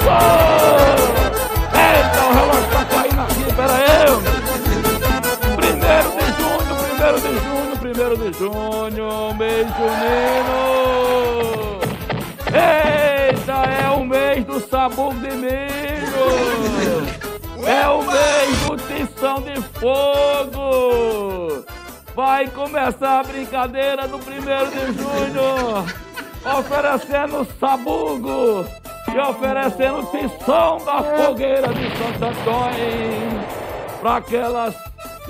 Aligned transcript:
Começou! 0.00 0.96
Eita, 1.76 2.20
o 2.24 2.32
relógio 2.32 2.70
tá 2.72 2.84
caindo 2.86 3.20
aqui, 3.20 3.44
pera 3.54 3.74
aí! 3.74 3.84
Primeiro 5.56 6.10
de 6.16 6.24
junho, 6.40 6.74
primeiro 6.86 7.18
de 7.20 7.32
junho, 7.44 7.74
primeiro 7.78 8.16
de 8.16 8.32
junho, 8.38 9.34
mês 9.34 9.66
junino! 9.76 10.60
Eita, 12.46 13.58
é 13.82 13.90
o 13.90 14.04
mês 14.04 14.44
do 14.46 14.60
sabor 14.60 15.14
de 15.14 15.30
milho! 15.32 16.28
É 17.66 17.88
o 17.88 18.02
mês 18.02 18.58
do 18.66 18.76
tição 18.78 19.42
de 19.42 19.60
fogo! 19.78 21.64
Vai 22.16 22.48
começar 22.48 23.20
a 23.20 23.22
brincadeira 23.22 24.06
no 24.06 24.18
primeiro 24.18 24.70
de 24.70 24.92
junho! 24.94 25.84
Oferecendo 26.58 27.46
sabugo 27.60 28.64
e 29.14 29.18
oferecendo 29.18 30.06
tição 30.10 30.78
da 30.78 31.02
fogueira 31.02 31.68
de 31.68 31.90
Santo 31.96 32.24
Antônio 32.24 33.60
para 34.00 34.16
aquelas 34.16 34.74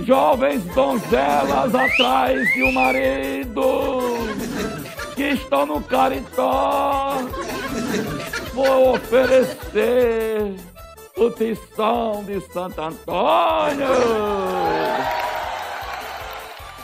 jovens 0.01 0.63
donzelas 0.75 1.75
atrás 1.75 2.49
de 2.55 2.63
um 2.63 2.73
marido 2.73 3.63
que 5.15 5.31
estão 5.31 5.67
no 5.67 5.83
caritó. 5.83 7.17
Vou 8.55 8.95
oferecer 8.95 10.55
o 11.17 11.31
tição 11.31 12.25
de 12.25 12.41
Santo 12.53 12.81
Antônio. 12.81 13.87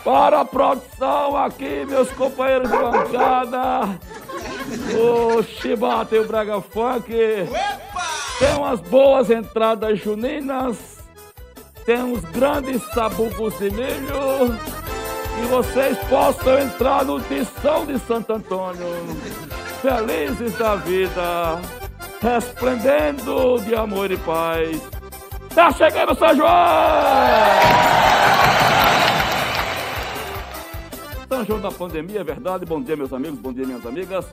Para 0.03 0.41
a 0.41 0.45
produção 0.45 1.35
aqui, 1.35 1.85
meus 1.85 2.09
companheiros 2.11 2.69
de 2.69 2.77
bancada. 2.77 3.99
O 4.97 5.43
Chibata 5.43 6.15
e 6.15 6.19
o 6.19 6.27
Braga 6.27 6.61
Funk. 6.61 7.07
Tem 8.39 8.55
umas 8.55 8.79
boas 8.81 9.29
entradas 9.29 9.99
juninas. 9.99 10.97
Tem 11.85 12.01
uns 12.03 12.21
grandes 12.25 12.81
sabugos 12.93 13.57
de 13.57 13.69
milho. 13.71 14.57
E 15.41 15.45
vocês 15.47 15.97
possam 16.09 16.59
entrar 16.59 17.05
no 17.05 17.19
Tição 17.21 17.85
de 17.85 17.97
Santo 17.99 18.33
Antônio. 18.33 18.87
Felizes 19.81 20.57
da 20.57 20.75
vida. 20.75 21.61
Resplendendo 22.21 23.59
de 23.61 23.75
amor 23.75 24.11
e 24.11 24.17
paz. 24.17 24.81
Tá 25.53 25.71
chegando 25.71 26.15
São 26.17 26.35
João! 26.35 26.51
João 31.45 31.59
da 31.59 31.71
pandemia, 31.71 32.21
é 32.21 32.23
verdade. 32.23 32.65
Bom 32.65 32.81
dia, 32.81 32.95
meus 32.95 33.11
amigos, 33.13 33.39
bom 33.39 33.53
dia, 33.53 33.65
minhas 33.65 33.85
amigas. 33.85 34.25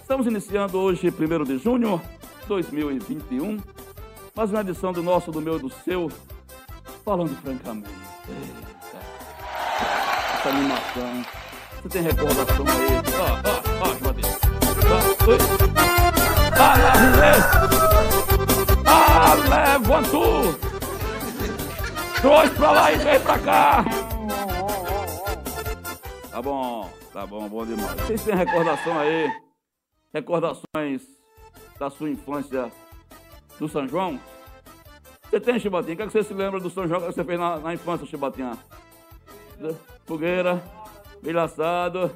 Estamos 0.00 0.26
iniciando 0.26 0.78
hoje, 0.78 1.08
1 1.08 1.44
de 1.44 1.58
junho 1.58 2.00
de 2.40 2.48
2021, 2.48 3.58
mais 4.34 4.50
uma 4.50 4.60
edição 4.60 4.92
do 4.92 5.02
nosso, 5.02 5.30
do 5.30 5.42
meu 5.42 5.56
e 5.56 5.60
do 5.60 5.68
seu, 5.68 6.10
falando 7.04 7.36
francamente. 7.42 7.90
Eita. 8.28 8.98
Essa 10.34 10.48
animação. 10.48 11.24
Você 11.82 11.88
tem 11.88 12.02
recordação 12.02 12.64
aí? 12.66 12.86
Ó, 13.18 13.84
ó, 13.84 13.90
ó, 13.90 13.94
Juadeiro. 13.98 14.28
Ah, 18.86 19.34
levantou! 19.74 20.54
Dois 22.22 22.50
pra 22.52 22.70
lá 22.70 22.92
e 22.92 22.96
vem 22.96 23.20
pra 23.20 23.38
cá! 23.38 24.07
Tá 26.38 26.42
bom, 26.42 26.88
tá 27.12 27.26
bom, 27.26 27.48
bom 27.48 27.66
demais. 27.66 28.00
Vocês 28.02 28.22
têm 28.22 28.32
recordação 28.32 28.96
aí? 28.96 29.28
Recordações 30.14 31.02
da 31.80 31.90
sua 31.90 32.10
infância 32.10 32.70
do 33.58 33.68
São 33.68 33.88
João? 33.88 34.20
Você 35.24 35.40
tem, 35.40 35.58
Chibatinha? 35.58 35.94
O 35.94 35.96
que, 35.96 36.02
é 36.04 36.06
que 36.06 36.12
você 36.12 36.22
se 36.22 36.32
lembra 36.32 36.60
do 36.60 36.70
São 36.70 36.86
João 36.86 37.00
que 37.00 37.06
você 37.08 37.24
fez 37.24 37.40
na, 37.40 37.58
na 37.58 37.74
infância, 37.74 38.06
Chibatinha? 38.06 38.56
Fogueira, 40.06 40.62
milho 41.20 41.40
assado. 41.40 42.08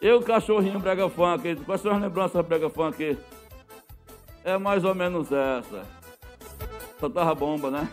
Eu, 0.00 0.22
cachorrinho, 0.22 0.78
brega 0.78 1.08
funk. 1.08 1.56
Quais 1.64 1.80
são 1.80 1.96
as 1.96 2.00
lembranças 2.00 2.40
do 2.40 2.44
brega 2.44 2.70
funk? 2.70 3.18
É 4.44 4.56
mais 4.56 4.84
ou 4.84 4.94
menos 4.94 5.32
essa. 5.32 5.82
Só 7.00 7.08
tava 7.08 7.34
bomba, 7.34 7.72
né? 7.72 7.88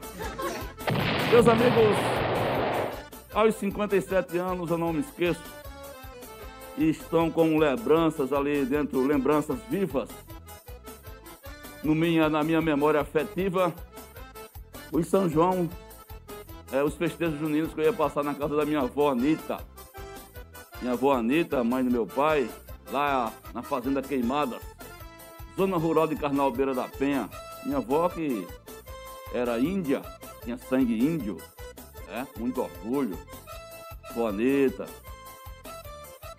Meus 1.31 1.48
amigos, 1.48 2.29
aos 3.34 3.56
57 3.56 4.38
anos 4.38 4.70
eu 4.70 4.78
não 4.78 4.94
me 4.94 5.02
esqueço. 5.02 5.42
E 6.78 6.90
estão 6.90 7.30
com 7.30 7.58
lembranças 7.58 8.32
ali 8.32 8.66
dentro, 8.66 9.06
lembranças 9.06 9.60
vivas. 9.70 10.10
No 11.84 11.94
minha, 11.94 12.30
na 12.30 12.44
minha 12.44 12.62
memória 12.62 13.02
afetiva, 13.02 13.74
o 14.92 15.04
São 15.04 15.30
João, 15.30 15.70
é, 16.72 16.84
os 16.84 16.96
festejos 16.96 17.40
juninos 17.40 17.74
que 17.74 17.80
eu 17.80 17.86
ia 17.86 17.94
passar 17.94 18.24
na 18.24 18.34
casa 18.34 18.56
da 18.56 18.66
minha 18.66 18.82
avó 18.82 19.12
Anitta. 19.12 19.58
Minha 20.82 20.94
avó 20.94 21.14
Anitta, 21.14 21.64
mãe 21.64 21.84
do 21.84 21.92
meu 21.92 22.08
pai, 22.08 22.50
lá 22.92 23.32
na 23.54 23.62
Fazenda 23.62 24.02
Queimada, 24.02 24.58
zona 25.56 25.78
rural 25.78 26.08
de 26.08 26.16
Carnalbeira 26.16 26.74
da 26.74 26.84
Penha. 26.84 27.30
Minha 27.66 27.78
avó 27.78 28.08
que 28.10 28.48
era 29.34 29.60
índia, 29.60 30.02
tinha 30.44 30.58
sangue 30.58 30.98
índio, 30.98 31.38
é, 32.09 32.25
muito 32.40 32.62
orgulho. 32.62 33.18
Bonita, 34.14 34.86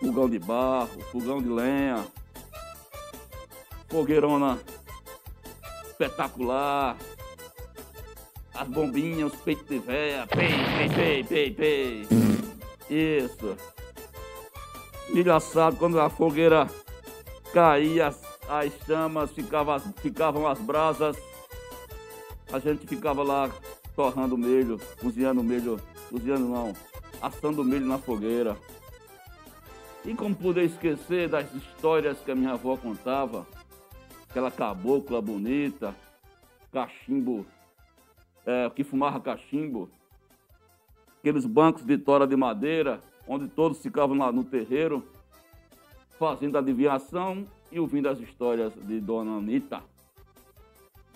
fogão 0.00 0.28
de 0.28 0.38
barro, 0.38 1.00
fogão 1.12 1.40
de 1.40 1.48
lenha, 1.48 2.04
fogueirona 3.88 4.58
espetacular, 5.88 6.96
as 8.54 8.68
bombinhas, 8.68 9.32
os 9.32 9.40
peitos 9.40 9.66
de 9.68 9.78
véia, 9.78 10.26
pei, 10.26 10.48
pei, 10.48 11.24
pei, 11.24 11.24
pei, 11.24 11.54
pei. 11.54 12.08
Isso. 12.90 13.56
Milho 15.10 15.34
assado, 15.34 15.76
quando 15.76 16.00
a 16.00 16.10
fogueira 16.10 16.68
caía, 17.52 18.08
as, 18.08 18.20
as 18.48 18.72
chamas, 18.86 19.30
ficava, 19.30 19.78
ficavam 19.78 20.46
as 20.46 20.58
brasas, 20.58 21.16
a 22.52 22.58
gente 22.58 22.86
ficava 22.86 23.22
lá 23.22 23.50
torrando 24.00 24.38
milho, 24.38 24.80
cozinhando 24.98 25.44
milho, 25.44 25.78
cozinhando 26.08 26.48
não, 26.48 26.72
assando 27.20 27.62
milho 27.62 27.84
na 27.84 27.98
fogueira. 27.98 28.56
E 30.06 30.14
como 30.14 30.34
poder 30.34 30.64
esquecer 30.64 31.28
das 31.28 31.52
histórias 31.52 32.18
que 32.20 32.30
a 32.30 32.34
minha 32.34 32.52
avó 32.52 32.78
contava, 32.78 33.46
aquela 34.26 34.50
cabocla 34.50 35.20
bonita, 35.20 35.94
cachimbo, 36.72 37.44
é, 38.46 38.70
que 38.70 38.82
fumava 38.82 39.20
cachimbo, 39.20 39.90
aqueles 41.18 41.44
bancos 41.44 41.84
de 41.84 41.98
tora 41.98 42.26
de 42.26 42.36
madeira, 42.36 43.00
onde 43.28 43.48
todos 43.48 43.82
ficavam 43.82 44.16
lá 44.16 44.32
no 44.32 44.44
terreiro, 44.44 45.04
fazendo 46.18 46.56
adivinhação 46.56 47.44
e 47.70 47.78
ouvindo 47.78 48.08
as 48.08 48.18
histórias 48.18 48.72
de 48.72 48.98
Dona 48.98 49.32
Anitta. 49.32 49.82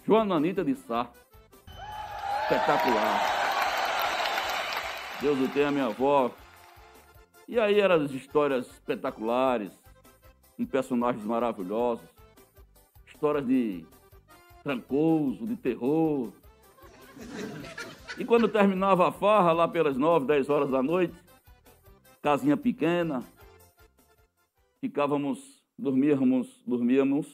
Joana 0.06 0.35
Anitta 0.35 0.62
de 0.62 0.75
Sá 0.75 1.11
espetacular. 2.44 3.20
Deus 5.20 5.38
o 5.38 5.49
tenha, 5.49 5.70
minha 5.70 5.87
avó. 5.87 6.31
E 7.49 7.58
aí 7.58 7.81
eram 7.81 7.96
as 7.96 8.11
histórias 8.11 8.67
espetaculares, 8.67 9.73
com 10.56 10.67
personagens 10.67 11.25
maravilhosos, 11.25 12.06
histórias 13.06 13.46
de 13.46 13.87
trancoso, 14.62 15.46
de 15.46 15.56
terror. 15.56 16.32
E 18.19 18.25
quando 18.25 18.49
terminava 18.49 19.08
a 19.08 19.12
farra, 19.12 19.52
lá 19.52 19.67
pelas 19.67 19.96
nove, 19.96 20.26
dez 20.26 20.49
horas 20.49 20.70
da 20.70 20.82
noite, 20.82 21.14
casinha 22.23 22.56
pequena, 22.56 23.23
ficávamos, 24.81 25.64
dormíamos, 25.79 26.62
dormíamos, 26.67 27.26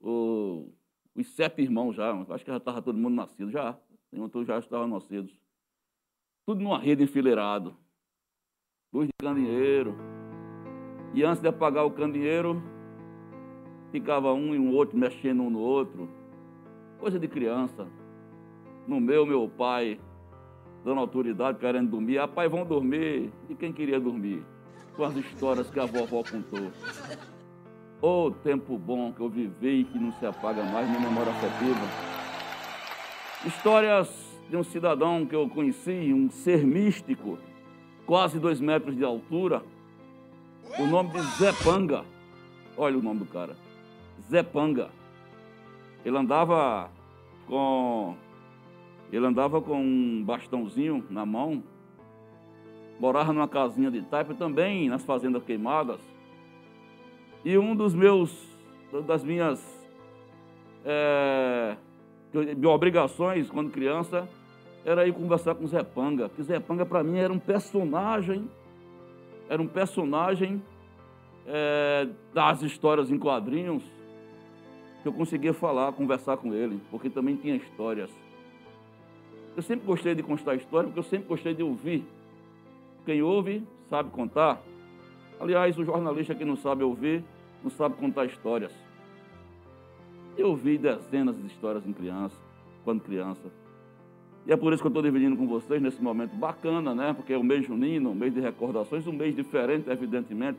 os 0.00 1.34
sete 1.34 1.62
irmãos 1.62 1.94
já, 1.94 2.12
acho 2.12 2.44
que 2.44 2.50
já 2.50 2.56
estava 2.56 2.82
todo 2.82 2.98
mundo 2.98 3.14
nascido 3.14 3.50
já. 3.50 3.76
Enquanto 4.14 4.44
já 4.44 4.58
estavam 4.58 4.86
nascidos. 4.86 5.36
Tudo 6.46 6.62
numa 6.62 6.78
rede 6.78 7.02
enfileirado. 7.02 7.76
Luz 8.92 9.08
de 9.08 9.12
candeeiro. 9.18 9.96
E 11.12 11.24
antes 11.24 11.42
de 11.42 11.48
apagar 11.48 11.84
o 11.84 11.90
candeeiro, 11.90 12.62
ficava 13.90 14.32
um 14.32 14.54
e 14.54 14.58
um 14.58 14.72
outro 14.72 14.96
mexendo 14.96 15.42
um 15.42 15.50
no 15.50 15.58
outro. 15.58 16.08
Coisa 16.98 17.18
de 17.18 17.26
criança. 17.26 17.88
No 18.86 19.00
meu, 19.00 19.26
meu 19.26 19.48
pai, 19.48 20.00
dando 20.84 21.00
autoridade, 21.00 21.58
querendo 21.58 21.90
dormir. 21.90 22.18
Ah, 22.18 22.28
pai, 22.28 22.48
vão 22.48 22.64
dormir. 22.64 23.32
E 23.48 23.54
quem 23.56 23.72
queria 23.72 23.98
dormir? 23.98 24.44
Com 24.94 25.04
as 25.04 25.16
histórias 25.16 25.68
que 25.70 25.80
a 25.80 25.86
vovó 25.86 26.22
contou. 26.22 26.70
Ô 28.00 28.26
oh, 28.26 28.30
tempo 28.30 28.78
bom 28.78 29.12
que 29.12 29.20
eu 29.20 29.28
vivi 29.28 29.80
e 29.80 29.84
que 29.84 29.98
não 29.98 30.12
se 30.12 30.26
apaga 30.26 30.62
mais, 30.62 30.88
minha 30.88 31.00
memória 31.00 31.32
afetiva. 31.32 32.13
Histórias 33.46 34.08
de 34.48 34.56
um 34.56 34.64
cidadão 34.64 35.26
que 35.26 35.34
eu 35.34 35.48
conheci, 35.48 36.12
um 36.14 36.30
ser 36.30 36.64
místico, 36.64 37.38
quase 38.06 38.38
dois 38.38 38.58
metros 38.58 38.96
de 38.96 39.04
altura, 39.04 39.62
o 40.78 40.86
nome 40.86 41.10
de 41.10 41.20
Zé 41.38 41.52
Panga. 41.62 42.04
Olha 42.76 42.98
o 42.98 43.02
nome 43.02 43.20
do 43.20 43.26
cara. 43.26 43.56
Zé 44.30 44.42
Panga. 44.42 44.90
Ele 46.04 46.16
andava 46.16 46.90
com 47.46 48.16
ele 49.12 49.26
andava 49.26 49.60
com 49.60 49.80
um 49.80 50.24
bastãozinho 50.24 51.04
na 51.10 51.24
mão, 51.24 51.62
morava 52.98 53.32
numa 53.32 53.46
casinha 53.46 53.90
de 53.90 54.02
taipa 54.02 54.34
também 54.34 54.88
nas 54.88 55.04
fazendas 55.04 55.44
queimadas. 55.44 56.00
E 57.44 57.56
um 57.58 57.76
dos 57.76 57.94
meus, 57.94 58.44
das 59.06 59.22
minhas 59.22 59.62
é, 60.84 61.76
obrigações 62.66 63.48
quando 63.50 63.70
criança 63.70 64.28
era 64.84 65.06
ir 65.06 65.12
conversar 65.12 65.54
com 65.54 65.66
Zé 65.66 65.82
Panga. 65.82 66.28
Que 66.28 66.42
Zé 66.42 66.60
Panga 66.60 66.84
para 66.84 67.02
mim 67.02 67.18
era 67.18 67.32
um 67.32 67.38
personagem, 67.38 68.48
era 69.48 69.60
um 69.60 69.66
personagem 69.66 70.62
é, 71.46 72.08
das 72.32 72.62
histórias 72.62 73.10
em 73.10 73.18
quadrinhos 73.18 73.82
que 75.02 75.08
eu 75.08 75.12
conseguia 75.12 75.52
falar, 75.52 75.92
conversar 75.92 76.36
com 76.38 76.54
ele, 76.54 76.80
porque 76.90 77.10
também 77.10 77.36
tinha 77.36 77.54
histórias. 77.54 78.10
Eu 79.56 79.62
sempre 79.62 79.86
gostei 79.86 80.14
de 80.14 80.22
contar 80.22 80.54
história, 80.54 80.88
porque 80.88 80.98
eu 80.98 81.04
sempre 81.04 81.28
gostei 81.28 81.54
de 81.54 81.62
ouvir. 81.62 82.04
Quem 83.04 83.22
ouve 83.22 83.62
sabe 83.88 84.10
contar. 84.10 84.60
Aliás, 85.38 85.76
o 85.78 85.84
jornalista 85.84 86.34
que 86.34 86.44
não 86.44 86.56
sabe 86.56 86.82
ouvir, 86.82 87.22
não 87.62 87.70
sabe 87.70 87.96
contar 87.96 88.24
histórias. 88.24 88.72
Eu 90.36 90.48
ouvi 90.48 90.76
dezenas 90.76 91.36
de 91.36 91.46
histórias 91.46 91.86
em 91.86 91.92
criança, 91.92 92.36
quando 92.84 93.00
criança. 93.00 93.50
E 94.46 94.52
é 94.52 94.56
por 94.56 94.72
isso 94.72 94.82
que 94.82 94.86
eu 94.86 94.90
estou 94.90 95.02
dividindo 95.02 95.36
com 95.36 95.46
vocês 95.46 95.80
nesse 95.80 96.02
momento 96.02 96.34
bacana, 96.36 96.94
né? 96.94 97.14
Porque 97.14 97.32
é 97.32 97.38
o 97.38 97.44
mês 97.44 97.66
junino, 97.66 98.10
um 98.10 98.14
mês 98.14 98.34
de 98.34 98.40
recordações, 98.40 99.06
um 99.06 99.12
mês 99.12 99.34
diferente, 99.34 99.88
evidentemente. 99.88 100.58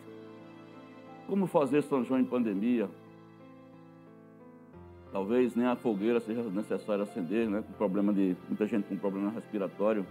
Como 1.28 1.46
fazer 1.46 1.84
São 1.84 2.04
João 2.04 2.20
em 2.20 2.26
pandemia? 2.26 2.90
Talvez 5.12 5.56
nem 5.56 5.68
a 5.68 5.76
fogueira 5.76 6.20
seja 6.20 6.42
necessário 6.44 7.04
acender, 7.04 7.48
né? 7.48 7.64
Com 7.66 7.74
problema 7.74 8.12
de 8.12 8.36
muita 8.48 8.66
gente 8.66 8.88
com 8.88 8.98
problema 8.98 9.30
respiratório. 9.30 10.06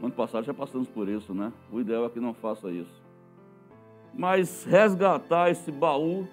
No 0.00 0.06
ano 0.06 0.14
passado 0.14 0.44
já 0.44 0.54
passamos 0.54 0.88
por 0.88 1.08
isso, 1.08 1.34
né? 1.34 1.52
O 1.70 1.80
ideal 1.80 2.06
é 2.06 2.08
que 2.08 2.20
não 2.20 2.32
faça 2.32 2.70
isso. 2.70 3.02
Mas 4.14 4.64
resgatar 4.64 5.50
esse 5.50 5.70
baú 5.70 6.26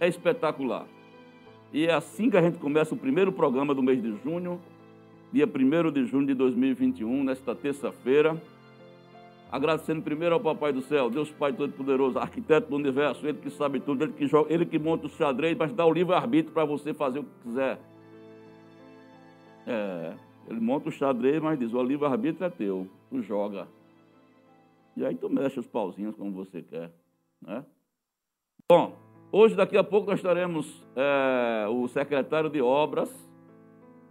é 0.00 0.08
espetacular. 0.08 0.86
E 1.72 1.86
é 1.86 1.92
assim 1.92 2.30
que 2.30 2.36
a 2.36 2.42
gente 2.42 2.58
começa 2.58 2.94
o 2.94 2.98
primeiro 2.98 3.32
programa 3.32 3.74
do 3.74 3.82
mês 3.82 4.00
de 4.02 4.16
junho, 4.22 4.60
dia 5.32 5.46
1 5.46 5.92
de 5.92 6.06
junho 6.06 6.26
de 6.26 6.34
2021, 6.34 7.24
nesta 7.24 7.54
terça-feira. 7.54 8.40
Agradecendo 9.50 10.02
primeiro 10.02 10.34
ao 10.34 10.40
Papai 10.40 10.72
do 10.72 10.82
Céu, 10.82 11.08
Deus 11.08 11.30
Pai 11.30 11.52
Todo-Poderoso, 11.52 12.18
arquiteto 12.18 12.68
do 12.68 12.76
universo, 12.76 13.26
Ele 13.26 13.38
que 13.38 13.50
sabe 13.50 13.80
tudo, 13.80 14.04
Ele 14.04 14.12
que, 14.12 14.26
joga, 14.26 14.52
ele 14.52 14.66
que 14.66 14.78
monta 14.78 15.06
o 15.06 15.10
xadrez, 15.10 15.56
mas 15.56 15.72
dá 15.72 15.86
o 15.86 15.92
livre-arbítrio 15.92 16.52
para 16.52 16.64
você 16.64 16.92
fazer 16.92 17.20
o 17.20 17.24
que 17.24 17.30
quiser. 17.44 17.78
É, 19.66 20.14
ele 20.48 20.60
monta 20.60 20.88
o 20.88 20.92
xadrez, 20.92 21.42
mas 21.42 21.58
diz, 21.58 21.72
o 21.72 21.82
livre-arbítrio 21.82 22.46
é 22.46 22.50
teu, 22.50 22.88
tu 23.10 23.22
joga. 23.22 23.66
E 24.96 25.04
aí 25.04 25.14
tu 25.14 25.30
mexe 25.30 25.60
os 25.60 25.66
pauzinhos 25.66 26.16
como 26.16 26.32
você 26.32 26.62
quer. 26.62 26.90
Né? 27.40 27.64
Bom, 28.68 28.96
hoje, 29.32 29.54
daqui 29.54 29.76
a 29.76 29.84
pouco, 29.84 30.10
nós 30.10 30.20
teremos 30.20 30.86
é, 30.96 31.66
o 31.68 31.86
secretário 31.88 32.50
de 32.50 32.60
Obras 32.60 33.10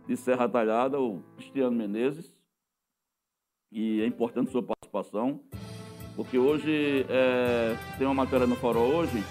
de 0.07 0.15
Serra 0.15 0.47
Talhada, 0.47 0.99
o 0.99 1.21
Cristiano 1.35 1.75
Menezes, 1.75 2.33
e 3.71 4.01
é 4.01 4.05
importante 4.05 4.51
sua 4.51 4.63
participação, 4.63 5.41
porque 6.15 6.37
hoje 6.37 7.05
é, 7.09 7.75
tem 7.97 8.07
uma 8.07 8.13
matéria 8.13 8.47
no 8.47 8.55
Farol 8.55 8.87
hoje, 8.87 9.21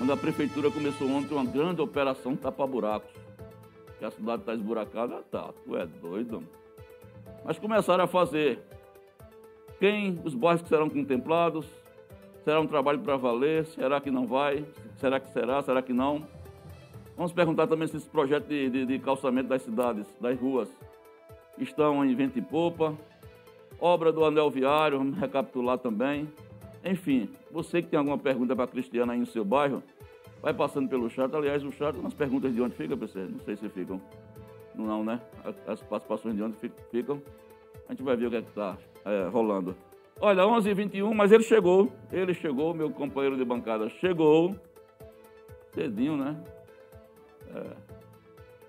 onde 0.00 0.12
a 0.12 0.16
prefeitura 0.16 0.70
começou 0.70 1.08
ontem 1.08 1.34
uma 1.34 1.44
grande 1.44 1.80
operação 1.80 2.36
tapa-buracos. 2.36 3.10
Que 3.98 4.04
a 4.04 4.10
cidade 4.10 4.42
está 4.42 4.54
esburacada, 4.54 5.22
tá, 5.24 5.52
tu 5.64 5.76
é 5.76 5.86
doido. 5.86 6.42
Mas 7.44 7.58
começaram 7.58 8.04
a 8.04 8.06
fazer. 8.06 8.62
Quem, 9.78 10.20
os 10.24 10.34
bairros 10.34 10.62
que 10.62 10.68
serão 10.68 10.88
contemplados, 10.88 11.66
será 12.44 12.60
um 12.60 12.66
trabalho 12.66 13.00
para 13.00 13.16
valer, 13.16 13.66
será 13.66 14.00
que 14.00 14.10
não 14.10 14.26
vai, 14.26 14.64
será 14.96 15.20
que 15.20 15.30
será, 15.32 15.62
será 15.62 15.82
que 15.82 15.92
não? 15.92 16.26
Vamos 17.16 17.32
perguntar 17.32 17.66
também 17.66 17.86
se 17.86 17.96
esse 17.96 18.08
projeto 18.08 18.46
de, 18.48 18.70
de, 18.70 18.86
de 18.86 18.98
calçamento 18.98 19.48
das 19.48 19.62
cidades, 19.62 20.06
das 20.20 20.38
ruas, 20.38 20.68
estão 21.58 22.04
em 22.04 22.14
vento 22.14 22.38
e 22.38 22.42
popa, 22.42 22.96
obra 23.78 24.10
do 24.10 24.24
anel 24.24 24.50
viário, 24.50 24.98
vamos 24.98 25.18
recapitular 25.18 25.78
também. 25.78 26.28
Enfim, 26.84 27.28
você 27.50 27.82
que 27.82 27.88
tem 27.88 27.98
alguma 27.98 28.16
pergunta 28.16 28.54
para 28.54 28.64
a 28.64 28.68
Cristiana 28.68 29.12
aí 29.12 29.18
no 29.18 29.26
seu 29.26 29.44
bairro, 29.44 29.82
vai 30.40 30.54
passando 30.54 30.88
pelo 30.88 31.10
chat. 31.10 31.34
Aliás, 31.34 31.62
o 31.62 31.70
chat, 31.70 31.94
as 32.04 32.14
perguntas 32.14 32.54
de 32.54 32.62
onde 32.62 32.74
fica, 32.74 32.96
PC? 32.96 33.18
Não 33.18 33.40
sei 33.40 33.56
se 33.56 33.68
ficam. 33.68 34.00
Não, 34.74 35.04
né? 35.04 35.20
As 35.66 35.82
participações 35.82 36.34
de 36.34 36.42
onde 36.42 36.56
ficam. 36.90 37.20
A 37.86 37.92
gente 37.92 38.02
vai 38.02 38.16
ver 38.16 38.26
o 38.26 38.30
que 38.30 38.36
é 38.36 38.40
está 38.40 38.78
é, 39.04 39.28
rolando. 39.28 39.76
Olha, 40.22 40.42
11h21, 40.42 41.14
mas 41.14 41.32
ele 41.32 41.42
chegou. 41.42 41.90
Ele 42.12 42.34
chegou, 42.34 42.74
meu 42.74 42.90
companheiro 42.90 43.38
de 43.38 43.44
bancada 43.44 43.88
chegou. 43.88 44.54
Cedinho, 45.72 46.16
né? 46.16 46.44
É. 47.54 47.76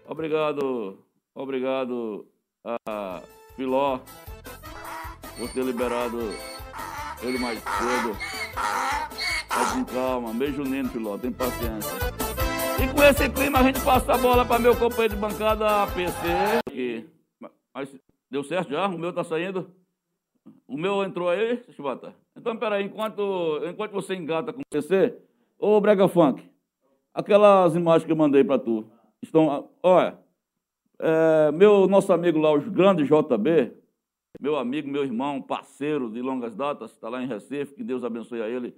Obrigado, 0.08 0.98
obrigado 1.36 2.26
a 2.66 3.22
Filó 3.56 4.00
por 5.38 5.52
ter 5.54 5.64
liberado 5.64 6.20
ele 7.22 7.38
mais 7.38 7.60
cedo. 7.60 8.18
Mas 9.50 9.74
com 9.74 9.86
calma, 9.86 10.34
beijo 10.34 10.64
Nino, 10.64 10.90
Filó, 10.90 11.18
tem 11.18 11.32
paciência. 11.34 11.92
E 12.82 12.88
com 12.94 13.04
esse 13.04 13.30
clima 13.30 13.60
a 13.60 13.64
gente 13.64 13.82
passa 13.82 14.14
a 14.14 14.18
bola 14.18 14.46
para 14.46 14.58
meu 14.58 14.76
companheiro 14.76 15.16
de 15.16 15.20
bancada 15.20 15.86
PC. 15.88 17.06
Mas 17.74 17.94
deu 18.30 18.44
certo 18.44 18.70
já? 18.72 18.88
O 18.88 18.98
meu 18.98 19.12
tá 19.12 19.24
saindo? 19.24 19.70
O 20.68 20.78
meu 20.78 21.04
entrou 21.04 21.30
aí, 21.30 21.64
Chibata? 21.72 22.16
Então, 22.36 22.56
peraí, 22.58 22.86
enquanto, 22.86 23.62
enquanto 23.66 23.92
você 23.92 24.16
engata 24.16 24.54
com 24.54 24.62
o 24.62 24.66
PC, 24.70 25.18
ô 25.58 25.80
Brega 25.82 26.08
Funk, 26.08 26.44
aquelas 27.14 27.76
imagens 27.76 28.06
que 28.06 28.12
eu 28.12 28.16
mandei 28.16 28.44
para 28.44 28.60
tu, 28.60 28.86
estão, 29.22 29.70
olha, 29.84 30.18
é, 31.00 31.52
meu, 31.52 31.88
nosso 31.88 32.14
amigo 32.14 32.40
lá, 32.40 32.54
os 32.54 32.68
grandes 32.68 33.08
JB, 33.08 33.74
meu 34.40 34.56
amigo, 34.56 34.88
meu 34.88 35.04
irmão, 35.04 35.42
parceiro 35.42 36.10
de 36.10 36.22
longas 36.22 36.56
datas, 36.56 36.92
está 36.92 37.10
lá 37.10 37.22
em 37.22 37.28
Recife, 37.28 37.76
que 37.76 37.84
Deus 37.84 38.04
abençoe 38.04 38.42
a 38.42 38.48
ele, 38.48 38.76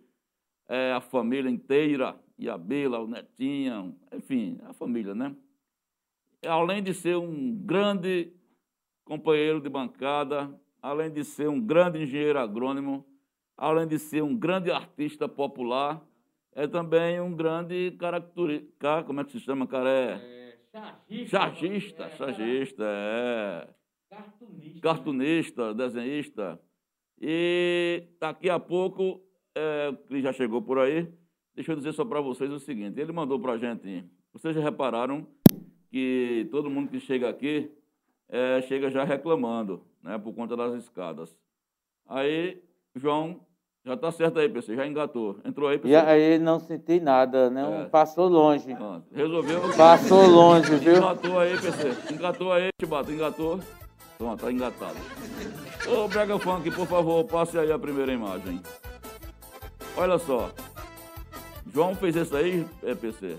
é, 0.67 0.93
a 0.93 1.01
família 1.01 1.49
inteira, 1.49 2.17
e 2.37 2.49
a 2.49 2.57
Bela, 2.57 2.99
o 2.99 3.07
Netinha, 3.07 3.93
enfim, 4.11 4.59
a 4.63 4.73
família, 4.73 5.13
né? 5.13 5.35
Além 6.45 6.83
de 6.83 6.93
ser 6.93 7.15
um 7.15 7.55
grande 7.55 8.33
companheiro 9.05 9.61
de 9.61 9.69
bancada, 9.69 10.53
além 10.83 11.09
de 11.09 11.23
ser 11.23 11.47
um 11.47 11.61
grande 11.61 12.03
engenheiro 12.03 12.37
agrônomo, 12.37 13.05
além 13.55 13.87
de 13.87 13.97
ser 13.97 14.21
um 14.21 14.35
grande 14.35 14.69
artista 14.69 15.29
popular, 15.29 16.05
é 16.51 16.67
também 16.67 17.21
um 17.21 17.33
grande 17.33 17.91
característica, 17.97 19.01
como 19.03 19.21
é 19.21 19.23
que 19.23 19.31
se 19.31 19.39
chama, 19.39 19.65
cara? 19.65 19.89
É, 19.89 20.57
é 20.73 21.25
chargista. 21.25 22.09
Chargista, 22.09 22.83
é. 22.85 23.69
Cartunista. 24.09 24.81
Cartunista, 24.81 25.73
desenhista. 25.73 26.59
E 27.19 28.03
daqui 28.19 28.49
a 28.49 28.59
pouco, 28.59 29.23
é, 29.55 29.95
ele 30.09 30.21
já 30.21 30.33
chegou 30.33 30.61
por 30.61 30.79
aí, 30.79 31.07
deixa 31.55 31.71
eu 31.71 31.77
dizer 31.77 31.93
só 31.93 32.03
para 32.03 32.19
vocês 32.19 32.51
o 32.51 32.59
seguinte, 32.59 32.99
ele 32.99 33.13
mandou 33.13 33.39
para 33.39 33.53
a 33.53 33.57
gente, 33.57 34.03
vocês 34.33 34.53
já 34.53 34.61
repararam 34.61 35.25
que 35.89 36.47
todo 36.51 36.69
mundo 36.69 36.89
que 36.89 36.99
chega 36.99 37.29
aqui, 37.29 37.71
é, 38.27 38.61
chega 38.63 38.91
já 38.91 39.05
reclamando, 39.05 39.85
né, 40.03 40.17
por 40.17 40.33
conta 40.33 40.55
das 40.55 40.73
escadas. 40.75 41.35
Aí, 42.07 42.61
João, 42.95 43.39
já 43.85 43.95
está 43.95 44.11
certo 44.11 44.39
aí, 44.39 44.49
PC, 44.49 44.75
já 44.75 44.85
engatou. 44.85 45.37
Entrou 45.43 45.69
aí, 45.69 45.77
PC. 45.77 45.93
E 45.93 45.95
aí 45.95 46.37
não 46.37 46.59
senti 46.59 46.99
nada, 46.99 47.49
não, 47.49 47.81
é. 47.81 47.85
passou 47.85 48.27
longe. 48.27 48.75
Pronto. 48.75 49.05
Resolveu. 49.11 49.61
Passou 49.75 50.27
longe, 50.27 50.75
viu? 50.75 50.97
Engatou 50.97 51.39
aí, 51.39 51.57
PC. 51.59 52.13
Engatou 52.13 52.53
aí, 52.53 52.69
Chibato, 52.79 53.11
engatou. 53.11 53.59
Pronto, 54.17 54.35
está 54.35 54.51
engatado. 54.51 54.95
Ô, 55.87 56.07
Brega 56.07 56.37
Funk, 56.39 56.69
por 56.71 56.87
favor, 56.87 57.25
passe 57.25 57.57
aí 57.57 57.71
a 57.71 57.79
primeira 57.79 58.11
imagem. 58.11 58.61
Olha 59.97 60.17
só. 60.17 60.51
João 61.73 61.95
fez 61.95 62.15
isso 62.15 62.35
aí, 62.35 62.65
é 62.83 62.93
PC. 62.93 63.37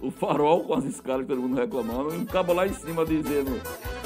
O 0.00 0.10
farol 0.10 0.64
com 0.64 0.74
as 0.74 0.84
escalas 0.84 1.22
que 1.22 1.28
todo 1.28 1.40
mundo 1.40 1.56
reclamando, 1.56 2.14
e 2.14 2.18
um 2.18 2.24
cabo 2.24 2.52
lá 2.52 2.66
em 2.66 2.72
cima 2.72 3.04
dizendo: 3.04 3.60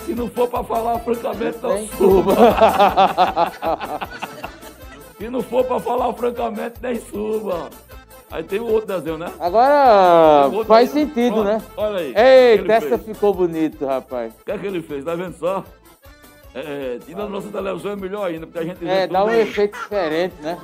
se 0.09 0.15
não 0.15 0.27
for 0.31 0.49
pra 0.49 0.65
falar 0.65 0.99
francamente, 1.01 1.59
não 1.63 1.87
suba. 1.89 2.35
se 5.19 5.29
não 5.29 5.43
for 5.43 5.65
pra 5.67 5.79
falar 5.79 6.15
francamente, 6.15 6.77
nem 6.81 6.99
suba. 6.99 7.69
Aí 8.31 8.43
tem 8.43 8.59
o 8.59 8.65
outro 8.65 8.87
desenho, 8.87 9.19
né? 9.19 9.31
Agora 9.39 10.51
faz 10.67 10.95
desenho. 10.95 11.09
sentido, 11.09 11.35
Pronto, 11.35 11.47
né? 11.47 11.63
Olha 11.77 11.99
aí. 11.99 12.15
Eita, 12.57 12.73
essa 12.73 12.97
ficou 12.99 13.35
bonito, 13.35 13.85
rapaz. 13.85 14.33
O 14.41 14.45
que 14.47 14.53
é 14.53 14.57
que 14.57 14.67
ele 14.67 14.81
fez? 14.81 15.05
Tá 15.05 15.15
vendo 15.15 15.37
só? 15.37 15.63
É, 16.55 16.99
e 17.07 17.15
na 17.15 17.27
nossa 17.27 17.49
televisão 17.51 17.93
é 17.93 17.97
melhor 17.97 18.29
ainda, 18.29 18.47
porque 18.47 18.61
a 18.61 18.65
gente 18.65 18.89
É, 18.89 19.07
dá 19.07 19.27
um 19.27 19.31
efeito 19.31 19.79
diferente, 19.79 20.35
né? 20.41 20.59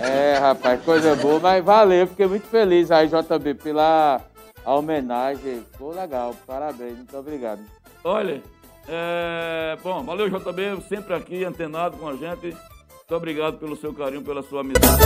É, 0.00 0.38
rapaz, 0.38 0.80
coisa 0.84 1.16
boa, 1.16 1.40
mas 1.40 1.64
valeu, 1.64 2.06
fiquei 2.06 2.28
muito 2.28 2.46
feliz 2.46 2.92
aí, 2.92 3.08
JB, 3.08 3.54
pela 3.54 4.20
homenagem. 4.64 5.64
Ficou 5.72 5.92
legal, 5.92 6.32
parabéns, 6.46 6.96
muito 6.98 7.16
obrigado. 7.18 7.60
Olha, 8.04 8.42
é, 8.86 9.78
bom, 9.82 10.04
valeu, 10.04 10.28
JB, 10.28 10.82
sempre 10.86 11.14
aqui, 11.14 11.42
antenado 11.42 11.96
com 11.96 12.06
a 12.06 12.14
gente. 12.14 12.48
Muito 12.48 13.14
obrigado 13.14 13.58
pelo 13.58 13.74
seu 13.76 13.94
carinho, 13.94 14.22
pela 14.22 14.42
sua 14.42 14.60
amizade. 14.60 15.02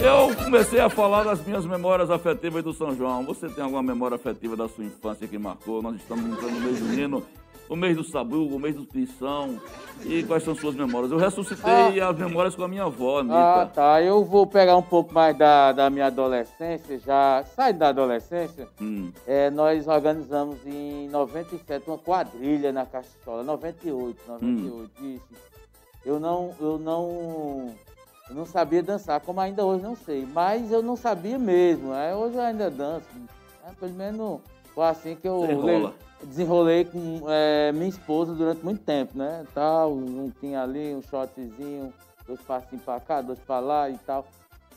Eu 0.00 0.34
comecei 0.44 0.80
a 0.80 0.90
falar 0.90 1.22
das 1.22 1.46
minhas 1.46 1.64
memórias 1.64 2.10
afetivas 2.10 2.64
do 2.64 2.74
São 2.74 2.94
João. 2.94 3.24
Você 3.24 3.48
tem 3.48 3.62
alguma 3.62 3.82
memória 3.82 4.16
afetiva 4.16 4.56
da 4.56 4.68
sua 4.68 4.84
infância 4.84 5.28
que 5.28 5.38
marcou? 5.38 5.80
Nós 5.80 5.94
estamos 5.94 6.24
entrando 6.26 6.52
no 6.52 6.60
mês 6.60 6.78
junino, 6.78 7.22
o 7.68 7.76
mês 7.76 7.96
do 7.96 8.04
sabugo, 8.04 8.56
o 8.56 8.58
mês 8.58 8.74
do 8.74 8.84
tição. 8.84 9.60
E 10.04 10.22
quais 10.24 10.42
são 10.42 10.54
suas 10.54 10.74
memórias? 10.74 11.10
Eu 11.10 11.18
ressuscitei 11.18 12.00
ah, 12.00 12.08
as 12.08 12.18
memórias 12.18 12.54
com 12.54 12.62
a 12.62 12.68
minha 12.68 12.84
avó, 12.84 13.20
Anitta. 13.20 13.62
Ah, 13.62 13.66
tá. 13.66 14.02
Eu 14.02 14.24
vou 14.24 14.46
pegar 14.46 14.76
um 14.76 14.82
pouco 14.82 15.14
mais 15.14 15.36
da, 15.36 15.72
da 15.72 15.88
minha 15.88 16.06
adolescência, 16.06 16.98
já 16.98 17.44
sai 17.54 17.72
da 17.72 17.88
adolescência. 17.88 18.68
Hum. 18.80 19.12
É, 19.26 19.50
nós 19.50 19.86
organizamos 19.86 20.58
em 20.66 21.08
97 21.08 21.88
uma 21.88 21.98
quadrilha 21.98 22.72
na 22.72 22.84
Cachola, 22.84 23.42
98, 23.42 24.20
98, 24.28 24.90
hum. 25.00 25.14
isso. 25.14 25.24
Eu 26.04 26.20
não, 26.20 26.54
eu 26.60 26.78
não 26.78 27.74
eu 28.28 28.34
não 28.34 28.46
sabia 28.46 28.82
dançar, 28.82 29.20
como 29.20 29.40
ainda 29.40 29.64
hoje 29.64 29.82
não 29.82 29.94
sei. 29.94 30.26
Mas 30.26 30.70
eu 30.72 30.82
não 30.82 30.96
sabia 30.96 31.38
mesmo. 31.38 31.90
Né? 31.90 32.14
Hoje 32.14 32.36
eu 32.36 32.42
ainda 32.42 32.70
danço. 32.70 33.06
Né? 33.14 33.74
Pelo 33.78 33.92
menos 33.92 34.40
foi 34.74 34.84
assim 34.84 35.14
que 35.14 35.28
eu 35.28 35.40
desenrolei 36.22 36.84
com 36.84 37.24
é, 37.28 37.70
minha 37.72 37.88
esposa 37.88 38.34
durante 38.34 38.64
muito 38.64 38.82
tempo, 38.82 39.16
né? 39.16 39.44
Tal, 39.54 39.92
um 39.92 40.32
tinha 40.40 40.62
ali, 40.62 40.94
um 40.94 41.02
shotzinho, 41.02 41.92
dois 42.26 42.40
passinhos 42.40 42.84
para 42.84 42.98
cá, 43.00 43.20
dois 43.20 43.38
para 43.38 43.60
lá 43.60 43.90
e 43.90 43.98
tal. 43.98 44.26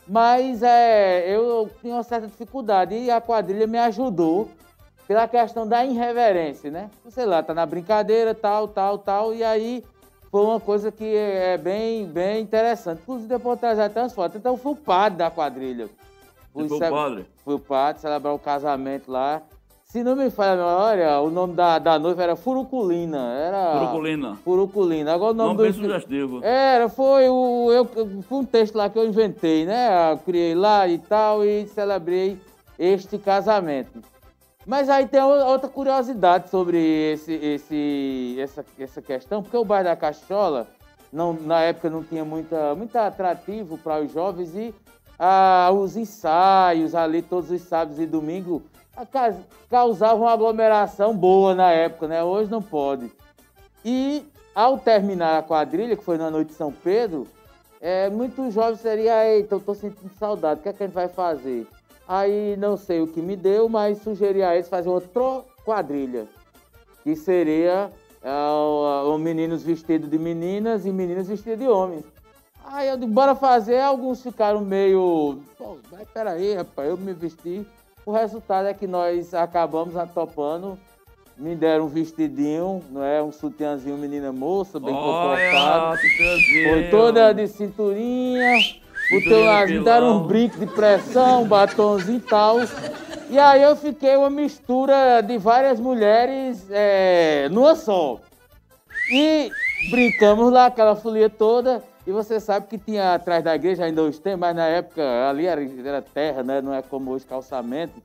Mas 0.06 0.62
é, 0.62 1.28
eu 1.28 1.70
tinha 1.80 1.94
uma 1.94 2.02
certa 2.02 2.26
dificuldade 2.26 2.94
e 2.94 3.10
a 3.10 3.20
quadrilha 3.20 3.66
me 3.66 3.78
ajudou 3.78 4.48
pela 5.06 5.26
questão 5.26 5.66
da 5.66 5.84
irreverência, 5.84 6.70
né? 6.70 6.90
Sei 7.08 7.26
lá, 7.26 7.42
tá 7.42 7.52
na 7.52 7.66
brincadeira, 7.66 8.34
tal, 8.34 8.68
tal, 8.68 8.98
tal, 8.98 9.34
e 9.34 9.42
aí 9.42 9.84
foi 10.30 10.42
uma 10.42 10.60
coisa 10.60 10.92
que 10.92 11.16
é 11.16 11.56
bem, 11.56 12.06
bem 12.06 12.42
interessante. 12.42 13.00
Inclusive, 13.02 13.28
depois 13.28 13.58
trazer 13.58 13.82
até 13.82 14.00
as 14.00 14.12
fotos. 14.12 14.36
Então, 14.36 14.52
eu 14.52 14.58
fui 14.58 14.72
o 14.72 14.76
padre 14.76 15.18
da 15.18 15.30
quadrilha. 15.30 15.88
Fui, 16.52 16.68
foi 16.68 16.76
o 16.76 16.90
padre? 16.90 17.26
Fui 17.44 17.54
o 17.54 17.58
padre, 17.58 18.02
celebrar 18.02 18.34
o 18.34 18.38
casamento 18.38 19.10
lá. 19.10 19.42
Se 19.90 20.04
não 20.04 20.14
me 20.14 20.28
falha 20.28 20.52
a 20.52 20.56
memória, 20.56 21.20
o 21.20 21.30
nome 21.30 21.54
da, 21.54 21.78
da 21.78 21.98
noiva 21.98 22.22
era 22.22 22.36
Furuculina. 22.36 23.32
Era... 23.32 23.78
Furuculina. 23.78 24.36
Furuculina. 24.44 25.14
Agora 25.14 25.32
o 25.32 25.34
nome 25.34 25.62
não 25.62 25.64
do... 25.64 25.72
sugestivo. 25.72 26.44
Era, 26.44 26.90
foi, 26.90 27.26
o, 27.30 27.72
eu, 27.72 27.86
foi 28.22 28.38
um 28.38 28.44
texto 28.44 28.76
lá 28.76 28.90
que 28.90 28.98
eu 28.98 29.06
inventei, 29.06 29.64
né? 29.64 30.12
Eu 30.12 30.18
criei 30.18 30.54
lá 30.54 30.86
e 30.86 30.98
tal 30.98 31.42
e 31.42 31.66
celebrei 31.68 32.38
este 32.78 33.16
casamento. 33.16 34.02
Mas 34.66 34.90
aí 34.90 35.08
tem 35.08 35.22
outra 35.22 35.70
curiosidade 35.70 36.50
sobre 36.50 36.76
esse, 37.14 37.32
esse, 37.32 38.36
essa, 38.38 38.66
essa 38.78 39.00
questão, 39.00 39.42
porque 39.42 39.56
o 39.56 39.64
bairro 39.64 39.84
da 39.84 39.96
Cachola, 39.96 40.66
não, 41.10 41.32
na 41.32 41.62
época 41.62 41.88
não 41.88 42.04
tinha 42.04 42.26
muita, 42.26 42.74
muito 42.74 42.94
atrativo 42.94 43.78
para 43.78 44.02
os 44.02 44.12
jovens 44.12 44.54
e 44.54 44.74
ah, 45.18 45.70
os 45.72 45.96
ensaios 45.96 46.94
ali, 46.94 47.22
todos 47.22 47.50
os 47.50 47.62
sábados 47.62 47.98
e 47.98 48.04
domingos, 48.04 48.60
causavam 49.68 50.22
uma 50.22 50.32
aglomeração 50.32 51.16
boa 51.16 51.54
na 51.54 51.70
época, 51.70 52.08
né? 52.08 52.22
Hoje 52.22 52.50
não 52.50 52.62
pode. 52.62 53.10
E 53.84 54.26
ao 54.54 54.78
terminar 54.78 55.38
a 55.38 55.42
quadrilha, 55.42 55.96
que 55.96 56.04
foi 56.04 56.18
na 56.18 56.30
noite 56.30 56.48
de 56.48 56.54
São 56.54 56.72
Pedro, 56.72 57.26
é, 57.80 58.10
muitos 58.10 58.52
jovens 58.52 58.80
seriam, 58.80 59.16
eita, 59.22 59.54
eu 59.54 59.60
tô 59.60 59.74
sentindo 59.74 60.10
saudade, 60.18 60.60
o 60.60 60.62
que, 60.62 60.68
é 60.68 60.72
que 60.72 60.82
a 60.82 60.86
gente 60.86 60.94
vai 60.94 61.08
fazer? 61.08 61.66
Aí 62.08 62.56
não 62.56 62.76
sei 62.76 63.00
o 63.00 63.06
que 63.06 63.20
me 63.20 63.36
deu, 63.36 63.68
mas 63.68 63.98
sugeri 63.98 64.42
a 64.42 64.54
eles 64.54 64.68
fazer 64.68 64.88
outra 64.88 65.44
quadrilha, 65.64 66.26
que 67.04 67.14
seria 67.14 67.90
uh, 68.22 69.18
meninos 69.18 69.62
vestidos 69.62 70.10
de 70.10 70.18
meninas 70.18 70.86
e 70.86 70.90
meninas 70.90 71.28
vestidas 71.28 71.58
de 71.58 71.68
homens. 71.68 72.04
Aí 72.64 72.88
eu 72.88 72.96
disse, 72.96 73.10
bora 73.10 73.34
fazer, 73.34 73.80
alguns 73.80 74.22
ficaram 74.22 74.60
meio. 74.60 75.38
Pô, 75.56 75.78
mas 75.90 76.08
peraí, 76.08 76.54
rapaz, 76.54 76.88
eu 76.88 76.96
me 76.96 77.12
vesti. 77.12 77.66
O 78.08 78.10
resultado 78.10 78.66
é 78.66 78.72
que 78.72 78.86
nós 78.86 79.34
acabamos 79.34 79.94
atopando, 79.94 80.78
me 81.36 81.54
deram 81.54 81.84
um 81.84 81.88
vestidinho, 81.88 82.82
não 82.90 83.04
é? 83.04 83.22
Um 83.22 83.30
sutiãzinho 83.30 83.98
menina 83.98 84.32
moça, 84.32 84.80
bem 84.80 84.94
comportado. 84.94 85.98
Foi 86.70 86.88
toda 86.90 87.34
de 87.34 87.46
cinturinha 87.46 88.60
Botei 89.10 89.66
me 89.66 89.84
deram 89.84 90.22
uns 90.22 90.26
brincos 90.26 90.58
de 90.58 90.66
pressão, 90.68 91.42
um 91.42 91.46
batonzinho 91.46 92.16
e 92.16 92.20
tal. 92.22 92.56
E 93.28 93.38
aí 93.38 93.62
eu 93.62 93.76
fiquei 93.76 94.16
uma 94.16 94.30
mistura 94.30 95.20
de 95.20 95.36
várias 95.36 95.78
mulheres 95.78 96.66
é, 96.70 97.46
numa 97.50 97.76
só. 97.76 98.20
E 99.12 99.50
brincamos 99.90 100.50
lá, 100.50 100.64
aquela 100.64 100.96
folia 100.96 101.28
toda. 101.28 101.84
E 102.08 102.10
você 102.10 102.40
sabe 102.40 102.68
que 102.68 102.78
tinha 102.78 103.12
atrás 103.12 103.44
da 103.44 103.54
igreja, 103.54 103.84
ainda 103.84 104.00
hoje 104.00 104.18
tem, 104.18 104.34
mas 104.34 104.56
na 104.56 104.64
época 104.64 105.02
ali 105.28 105.44
era, 105.44 105.60
era 105.84 106.00
terra, 106.00 106.42
né? 106.42 106.62
Não 106.62 106.72
é 106.72 106.80
como 106.80 107.10
hoje 107.10 107.26
calçamento. 107.26 108.02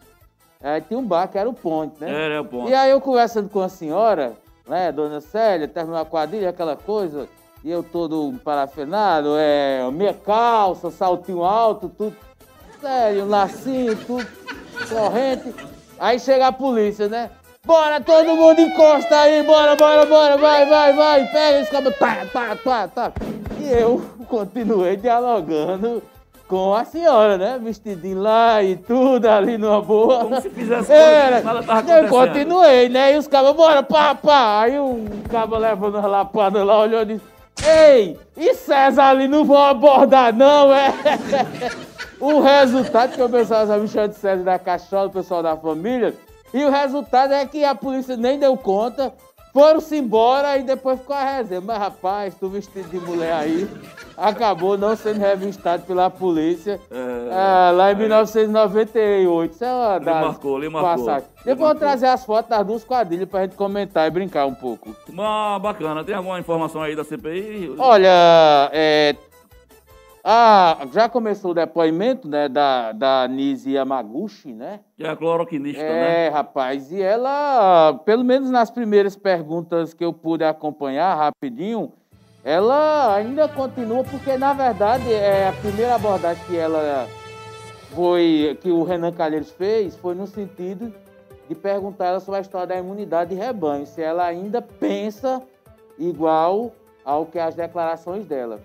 Aí 0.62 0.82
tinha 0.82 1.00
um 1.00 1.06
bar 1.06 1.26
que 1.30 1.38
era 1.38 1.48
o 1.48 1.54
ponte, 1.54 1.96
né? 2.02 2.26
Era 2.26 2.42
o 2.42 2.46
ponte. 2.46 2.70
E 2.70 2.76
aí 2.76 2.92
eu 2.92 3.00
conversando 3.00 3.48
com 3.48 3.62
a 3.62 3.70
senhora, 3.70 4.34
né, 4.68 4.92
dona 4.92 5.22
Célia, 5.22 5.70
terminou 5.70 6.02
a 6.02 6.06
quadrilha, 6.06 6.50
aquela 6.50 6.76
coisa 6.76 7.30
e 7.64 7.72
eu 7.72 7.82
todo 7.82 8.38
parafinado, 8.44 9.38
é, 9.38 9.90
minha 9.90 10.14
calça, 10.14 10.92
saltinho 10.92 11.42
alto, 11.42 11.88
tudo, 11.88 12.14
sério, 12.82 13.26
lacinho, 13.26 13.96
tudo, 14.06 14.28
corrente. 14.90 15.56
Aí 15.98 16.20
chega 16.20 16.48
a 16.48 16.52
polícia, 16.52 17.08
né? 17.08 17.30
Bora, 17.66 18.02
todo 18.02 18.36
mundo 18.36 18.60
encosta 18.60 19.16
aí, 19.16 19.42
bora, 19.44 19.78
bora, 19.78 20.06
bora, 20.06 20.38
vai, 20.38 20.66
vai, 20.66 20.92
vai, 20.92 21.26
pega 21.32 21.62
esse 21.62 21.72
cabelo, 21.72 21.96
tá, 21.98 22.26
tá, 22.26 22.56
tá, 22.58 22.88
tá. 22.90 23.14
E 23.64 23.72
eu 23.72 24.02
continuei 24.28 24.98
dialogando 24.98 26.04
com 26.50 26.74
a 26.74 26.84
senhora, 26.84 27.38
né? 27.38 27.58
Vestidinho 27.64 28.22
lá 28.22 28.62
e 28.62 28.76
tudo 28.76 29.26
ali 29.26 29.58
numa 29.58 29.82
boa. 29.82 30.20
Como 30.20 30.42
se 30.42 30.50
fizesse 30.50 30.92
Era, 30.92 31.42
nada 31.42 31.64
tava 31.64 31.90
Eu 31.90 32.10
continuei, 32.10 32.90
né? 32.90 33.14
E 33.14 33.18
os 33.18 33.26
cabos, 33.26 33.54
bora, 33.54 33.82
pá, 33.82 34.14
pá. 34.14 34.64
Aí 34.64 34.78
um 34.78 35.06
cabo 35.30 35.58
levando 35.58 35.98
as 35.98 36.04
lapadas 36.04 36.66
lá, 36.66 36.78
olhou 36.82 37.04
e 37.04 37.06
disse, 37.06 37.26
Ei, 37.66 38.20
e 38.36 38.54
César 38.54 39.06
ali 39.06 39.30
não 39.30 39.46
vão 39.46 39.64
abordar, 39.64 40.36
não, 40.36 40.74
é? 40.74 40.94
o 42.20 42.42
resultado 42.42 43.16
que 43.16 43.22
eu 43.22 43.30
pensava 43.30 43.78
me 43.78 43.88
chamando 43.88 44.12
de 44.12 44.18
César 44.18 44.44
da 44.44 44.60
Cachola, 44.60 45.08
o 45.08 45.14
pessoal 45.14 45.42
da 45.42 45.56
família, 45.56 46.14
e 46.54 46.66
o 46.66 46.70
resultado 46.70 47.34
é 47.34 47.46
que 47.46 47.64
a 47.64 47.74
polícia 47.74 48.18
nem 48.18 48.38
deu 48.38 48.58
conta, 48.58 49.14
foram-se 49.54 49.96
embora 49.96 50.58
e 50.58 50.64
depois 50.64 51.00
ficou 51.00 51.16
a 51.16 51.24
resenha. 51.24 51.62
Mas, 51.62 51.78
rapaz, 51.78 52.36
tu 52.36 52.50
vestido 52.50 52.90
de 52.90 53.00
mulher 53.00 53.34
aí, 53.34 53.70
acabou 54.18 54.78
não 54.78 54.96
sendo 54.96 55.20
revistado 55.20 55.84
pela 55.84 56.10
polícia 56.10 56.82
é, 56.90 57.68
é, 57.68 57.72
lá 57.72 57.92
em 57.92 57.96
1998. 57.96 59.54
Isso 59.54 59.64
é 59.64 59.72
uma 59.72 59.96
ele 59.98 60.06
marcou, 60.06 60.58
ele 60.58 60.70
marcou. 60.70 61.06
Passagem. 61.06 61.30
Depois 61.46 61.60
eu 61.60 61.68
vou 61.68 61.76
trazer 61.76 62.08
as 62.08 62.26
fotos 62.26 62.50
das 62.50 62.66
duas 62.66 62.84
quadrilhas 62.84 63.30
pra 63.30 63.44
gente 63.44 63.56
comentar 63.56 64.08
e 64.08 64.10
brincar 64.12 64.48
um 64.48 64.56
pouco. 64.56 64.96
Mas, 65.10 65.62
bacana. 65.62 66.04
Tem 66.04 66.16
alguma 66.16 66.40
informação 66.40 66.82
aí 66.82 66.96
da 66.96 67.04
CPI? 67.04 67.76
Olha, 67.78 68.70
é, 68.74 69.16
ah, 70.24 70.88
já 70.94 71.10
começou 71.10 71.52
o 71.52 71.54
depoimento 71.54 72.30
né, 72.30 72.48
da, 72.48 72.94
da 72.94 73.28
Nise 73.28 73.72
Yamaguchi, 73.72 74.54
né? 74.54 74.80
Que 74.96 75.04
é 75.04 75.10
a 75.10 75.16
cloroquinista, 75.18 75.82
é, 75.82 75.90
né? 75.90 76.26
É, 76.26 76.30
rapaz. 76.30 76.92
E 76.94 77.02
ela, 77.02 78.00
pelo 78.06 78.24
menos 78.24 78.50
nas 78.50 78.72
primeiras 78.72 79.18
perguntas 79.18 79.94
que 79.94 80.06
eu 80.06 80.14
pude 80.14 80.46
acompanhar 80.46 81.14
rapidinho, 81.16 81.92
ela 82.42 83.14
ainda 83.14 83.50
continua, 83.50 84.04
porque 84.06 84.38
na 84.38 84.54
verdade 84.54 85.12
é 85.12 85.50
a 85.50 85.54
primeira 85.54 85.96
abordagem 85.96 86.44
que 86.46 86.56
ela 86.56 87.06
foi, 87.94 88.58
que 88.62 88.72
o 88.72 88.84
Renan 88.84 89.12
Calheiros 89.12 89.52
fez, 89.52 89.96
foi 89.98 90.16
no 90.16 90.26
sentido 90.26 90.94
de 91.50 91.56
perguntar 91.56 92.08
ela 92.08 92.20
sobre 92.22 92.38
a 92.40 92.42
história 92.42 92.68
da 92.68 92.78
imunidade 92.78 93.32
de 93.32 93.36
rebanho, 93.36 93.86
se 93.86 94.02
ela 94.02 94.26
ainda 94.26 94.62
pensa 94.62 95.44
igual 96.00 96.72
ao 97.04 97.26
que 97.26 97.38
as 97.38 97.56
declarações 97.56 98.26
dela. 98.26 98.62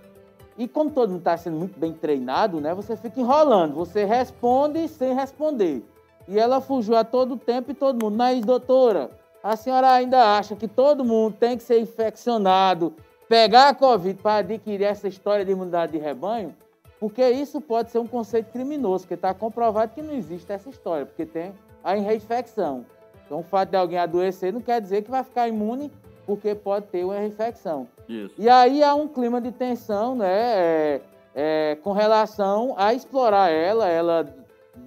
E 0.59 0.67
como 0.67 0.91
todo 0.91 1.11
mundo 1.11 1.21
está 1.21 1.37
sendo 1.37 1.57
muito 1.57 1.79
bem 1.79 1.93
treinado, 1.93 2.61
né, 2.61 2.75
você 2.75 2.97
fica 2.97 3.21
enrolando, 3.21 3.75
você 3.75 4.05
responde 4.05 4.88
sem 4.88 5.15
responder. 5.15 5.85
E 6.27 6.37
ela 6.37 6.61
fugiu 6.61 6.97
a 6.97 7.05
todo 7.05 7.37
tempo 7.37 7.71
e 7.71 7.75
todo 7.75 8.05
mundo. 8.05 8.17
Mas, 8.17 8.45
doutora, 8.45 9.09
a 9.41 9.55
senhora 9.55 9.93
ainda 9.93 10.37
acha 10.37 10.57
que 10.57 10.67
todo 10.67 11.05
mundo 11.05 11.37
tem 11.38 11.57
que 11.57 11.62
ser 11.62 11.81
infeccionado, 11.81 12.93
pegar 13.29 13.69
a 13.69 13.75
Covid 13.75 14.21
para 14.21 14.38
adquirir 14.38 14.85
essa 14.85 15.07
história 15.07 15.45
de 15.45 15.53
imunidade 15.53 15.93
de 15.93 15.99
rebanho? 15.99 16.55
Porque 16.99 17.27
isso 17.31 17.61
pode 17.61 17.93
ser 17.93 18.00
um 18.00 18.07
conceito 18.07 18.50
criminoso, 18.50 19.05
porque 19.05 19.15
está 19.15 19.33
comprovado 19.33 19.95
que 19.95 20.03
não 20.03 20.12
existe 20.12 20.50
essa 20.53 20.69
história, 20.69 21.07
porque 21.07 21.25
tem 21.25 21.55
a 21.85 21.95
reinfecção. 21.95 22.85
Então, 23.25 23.38
o 23.38 23.43
fato 23.45 23.71
de 23.71 23.77
alguém 23.77 23.99
adoecer 23.99 24.53
não 24.53 24.61
quer 24.61 24.81
dizer 24.81 25.03
que 25.03 25.11
vai 25.11 25.23
ficar 25.23 25.47
imune, 25.47 25.93
porque 26.29 26.55
pode 26.55 26.89
ter 26.89 27.05
uma 27.05 27.15
reinfecção. 27.15 27.89
Isso. 28.07 28.35
E 28.37 28.51
aí 28.51 28.83
há 28.83 28.95
um 28.95 29.09
clima 29.09 29.41
de 29.41 29.51
tensão, 29.51 30.15
né, 30.15 30.27
é, 30.29 31.01
é, 31.35 31.79
com 31.83 31.93
relação 31.93 32.75
a 32.77 32.93
explorar 32.93 33.51
ela. 33.51 33.89
Ela 33.89 34.29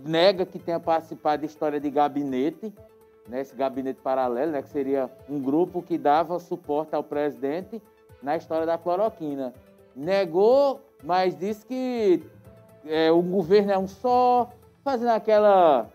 nega 0.05 0.45
que 0.45 0.59
tenha 0.59 0.79
participado 0.79 1.41
de 1.41 1.47
história 1.47 1.79
de 1.79 1.89
gabinete, 1.89 2.71
né, 3.27 3.41
esse 3.41 3.55
gabinete 3.55 3.99
paralelo, 4.03 4.51
né, 4.51 4.61
que 4.61 4.69
seria 4.69 5.09
um 5.27 5.41
grupo 5.41 5.81
que 5.81 5.97
dava 5.97 6.37
suporte 6.37 6.93
ao 6.93 7.03
presidente 7.03 7.81
na 8.21 8.37
história 8.37 8.67
da 8.67 8.77
cloroquina. 8.77 9.51
Negou, 9.95 10.79
mas 11.03 11.35
disse 11.35 11.65
que 11.65 12.23
é, 12.85 13.11
o 13.11 13.23
governo 13.23 13.71
é 13.71 13.79
um 13.79 13.87
só, 13.87 14.47
fazendo 14.83 15.09
aquela. 15.09 15.89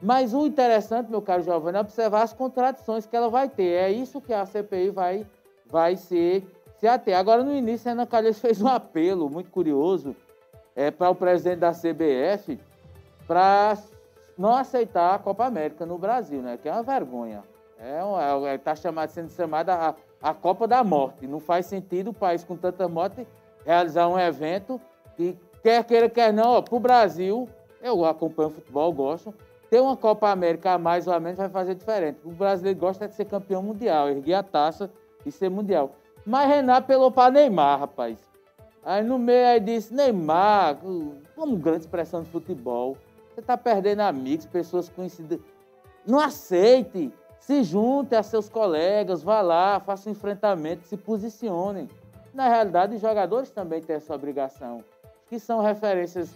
Mas 0.00 0.32
o 0.32 0.46
interessante, 0.46 1.10
meu 1.10 1.20
caro 1.20 1.42
Giovanni, 1.42 1.76
é 1.76 1.80
observar 1.80 2.22
as 2.22 2.32
contradições 2.32 3.06
que 3.06 3.16
ela 3.16 3.28
vai 3.28 3.48
ter. 3.48 3.72
É 3.72 3.90
isso 3.90 4.20
que 4.20 4.32
a 4.32 4.46
CPI 4.46 4.90
vai, 4.90 5.26
vai 5.66 5.96
ser, 5.96 6.46
se 6.76 6.86
ater. 6.86 7.16
Agora, 7.16 7.42
no 7.42 7.52
início, 7.52 7.88
a 7.88 7.92
Ana 7.92 8.06
Calheiros 8.06 8.38
fez 8.40 8.62
um 8.62 8.68
apelo 8.68 9.28
muito 9.28 9.50
curioso 9.50 10.14
é, 10.76 10.90
para 10.90 11.10
o 11.10 11.14
presidente 11.14 11.58
da 11.58 11.72
CBF 11.72 12.58
para 13.26 13.76
não 14.36 14.54
aceitar 14.54 15.14
a 15.14 15.18
Copa 15.18 15.44
América 15.44 15.84
no 15.84 15.98
Brasil, 15.98 16.40
né? 16.40 16.56
Que 16.56 16.68
é 16.68 16.72
uma 16.72 16.82
vergonha. 16.82 17.42
É, 17.78 18.00
está 18.54 18.72
é, 18.72 18.76
chamado, 18.76 19.10
sendo 19.10 19.30
chamada 19.30 19.74
a, 19.74 19.94
a 20.22 20.34
Copa 20.34 20.66
da 20.68 20.82
Morte. 20.84 21.26
Não 21.26 21.40
faz 21.40 21.66
sentido 21.66 22.10
o 22.10 22.14
país 22.14 22.44
com 22.44 22.56
tanta 22.56 22.88
morte 22.88 23.26
realizar 23.64 24.08
um 24.08 24.18
evento 24.18 24.80
que 25.16 25.36
quer 25.62 25.84
queira, 25.84 26.08
quer 26.08 26.32
não, 26.32 26.62
para 26.62 26.74
o 26.74 26.80
Brasil, 26.80 27.48
eu 27.82 28.04
acompanho 28.04 28.50
futebol, 28.50 28.92
gosto, 28.92 29.34
ter 29.70 29.80
uma 29.80 29.96
Copa 29.96 30.30
América 30.30 30.72
a 30.72 30.78
mais 30.78 31.06
ou 31.06 31.12
a 31.12 31.20
menos 31.20 31.38
vai 31.38 31.48
fazer 31.48 31.74
diferente. 31.74 32.20
O 32.24 32.30
brasileiro 32.30 32.78
gosta 32.78 33.06
de 33.06 33.14
ser 33.14 33.26
campeão 33.26 33.62
mundial, 33.62 34.08
erguer 34.08 34.34
a 34.34 34.42
taça 34.42 34.90
e 35.24 35.30
ser 35.30 35.50
mundial. 35.50 35.94
Mas 36.24 36.48
Renato 36.48 36.86
pelou 36.86 37.10
para 37.10 37.30
Neymar, 37.30 37.80
rapaz. 37.80 38.18
Aí 38.84 39.02
no 39.02 39.18
meio 39.18 39.46
aí 39.46 39.60
disse, 39.60 39.92
Neymar, 39.92 40.78
como 41.34 41.56
grande 41.56 41.80
expressão 41.80 42.22
de 42.22 42.30
futebol, 42.30 42.96
você 43.34 43.40
está 43.40 43.56
perdendo 43.56 44.00
amigos, 44.00 44.46
pessoas 44.46 44.88
conhecidas. 44.88 45.38
Não 46.06 46.18
aceite. 46.18 47.12
Se 47.38 47.62
junte 47.62 48.14
a 48.14 48.22
seus 48.22 48.48
colegas, 48.48 49.22
vá 49.22 49.40
lá, 49.40 49.80
faça 49.80 50.08
um 50.08 50.12
enfrentamento, 50.12 50.86
se 50.86 50.96
posicionem. 50.96 51.88
Na 52.34 52.48
realidade, 52.48 52.94
os 52.94 53.00
jogadores 53.00 53.50
também 53.50 53.80
têm 53.80 53.96
essa 53.96 54.14
obrigação, 54.14 54.84
que 55.28 55.38
são 55.38 55.60
referências 55.60 56.30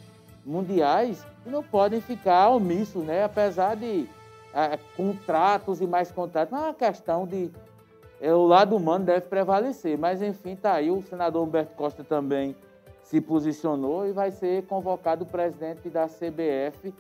mundiais 0.45 1.25
não 1.45 1.63
podem 1.63 2.01
ficar 2.01 2.51
omissos, 2.51 3.05
né? 3.05 3.25
apesar 3.25 3.77
de 3.77 4.09
é, 4.55 4.79
contratos 4.97 5.81
e 5.81 5.87
mais 5.87 6.11
contratos. 6.11 6.53
Não 6.53 6.61
é 6.61 6.69
uma 6.69 6.75
questão 6.75 7.27
de. 7.27 7.51
É, 8.21 8.33
o 8.33 8.47
lado 8.47 8.77
humano 8.77 9.05
deve 9.05 9.23
prevalecer, 9.23 9.99
mas 9.99 10.23
enfim, 10.23 10.53
está 10.53 10.75
aí. 10.75 10.91
O 10.91 11.03
senador 11.03 11.43
Humberto 11.43 11.75
Costa 11.75 12.05
também 12.05 12.55
se 13.03 13.21
posicionou 13.21 14.07
e 14.07 14.13
vai 14.13 14.31
ser 14.31 14.65
convocado 14.67 15.25
o 15.25 15.27
presidente 15.27 15.89
da 15.89 16.07
CBF 16.07 16.95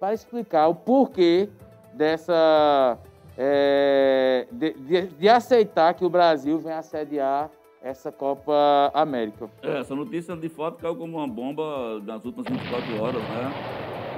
para 0.00 0.12
explicar 0.12 0.68
o 0.68 0.74
porquê 0.74 1.48
dessa. 1.92 2.98
É, 3.38 4.46
de, 4.50 4.72
de, 4.72 5.06
de, 5.08 5.28
aceitar 5.28 5.92
que 5.92 6.06
o 6.06 6.08
Brasil 6.08 6.58
venha 6.58 6.78
assediar 6.78 7.50
essa 7.86 8.10
Copa 8.10 8.90
América. 8.92 9.48
É, 9.62 9.78
essa 9.78 9.94
notícia 9.94 10.36
de 10.36 10.48
fato 10.48 10.78
caiu 10.78 10.96
como 10.96 11.18
uma 11.18 11.28
bomba 11.28 12.00
nas 12.00 12.24
últimas 12.24 12.46
24 12.48 13.00
horas, 13.00 13.22
né? 13.22 13.52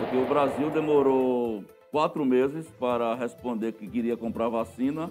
Porque 0.01 0.17
o 0.17 0.27
Brasil 0.27 0.71
demorou 0.71 1.63
quatro 1.91 2.25
meses 2.25 2.71
para 2.81 3.15
responder 3.15 3.73
que 3.73 3.87
queria 3.87 4.17
comprar 4.17 4.49
vacina 4.49 5.11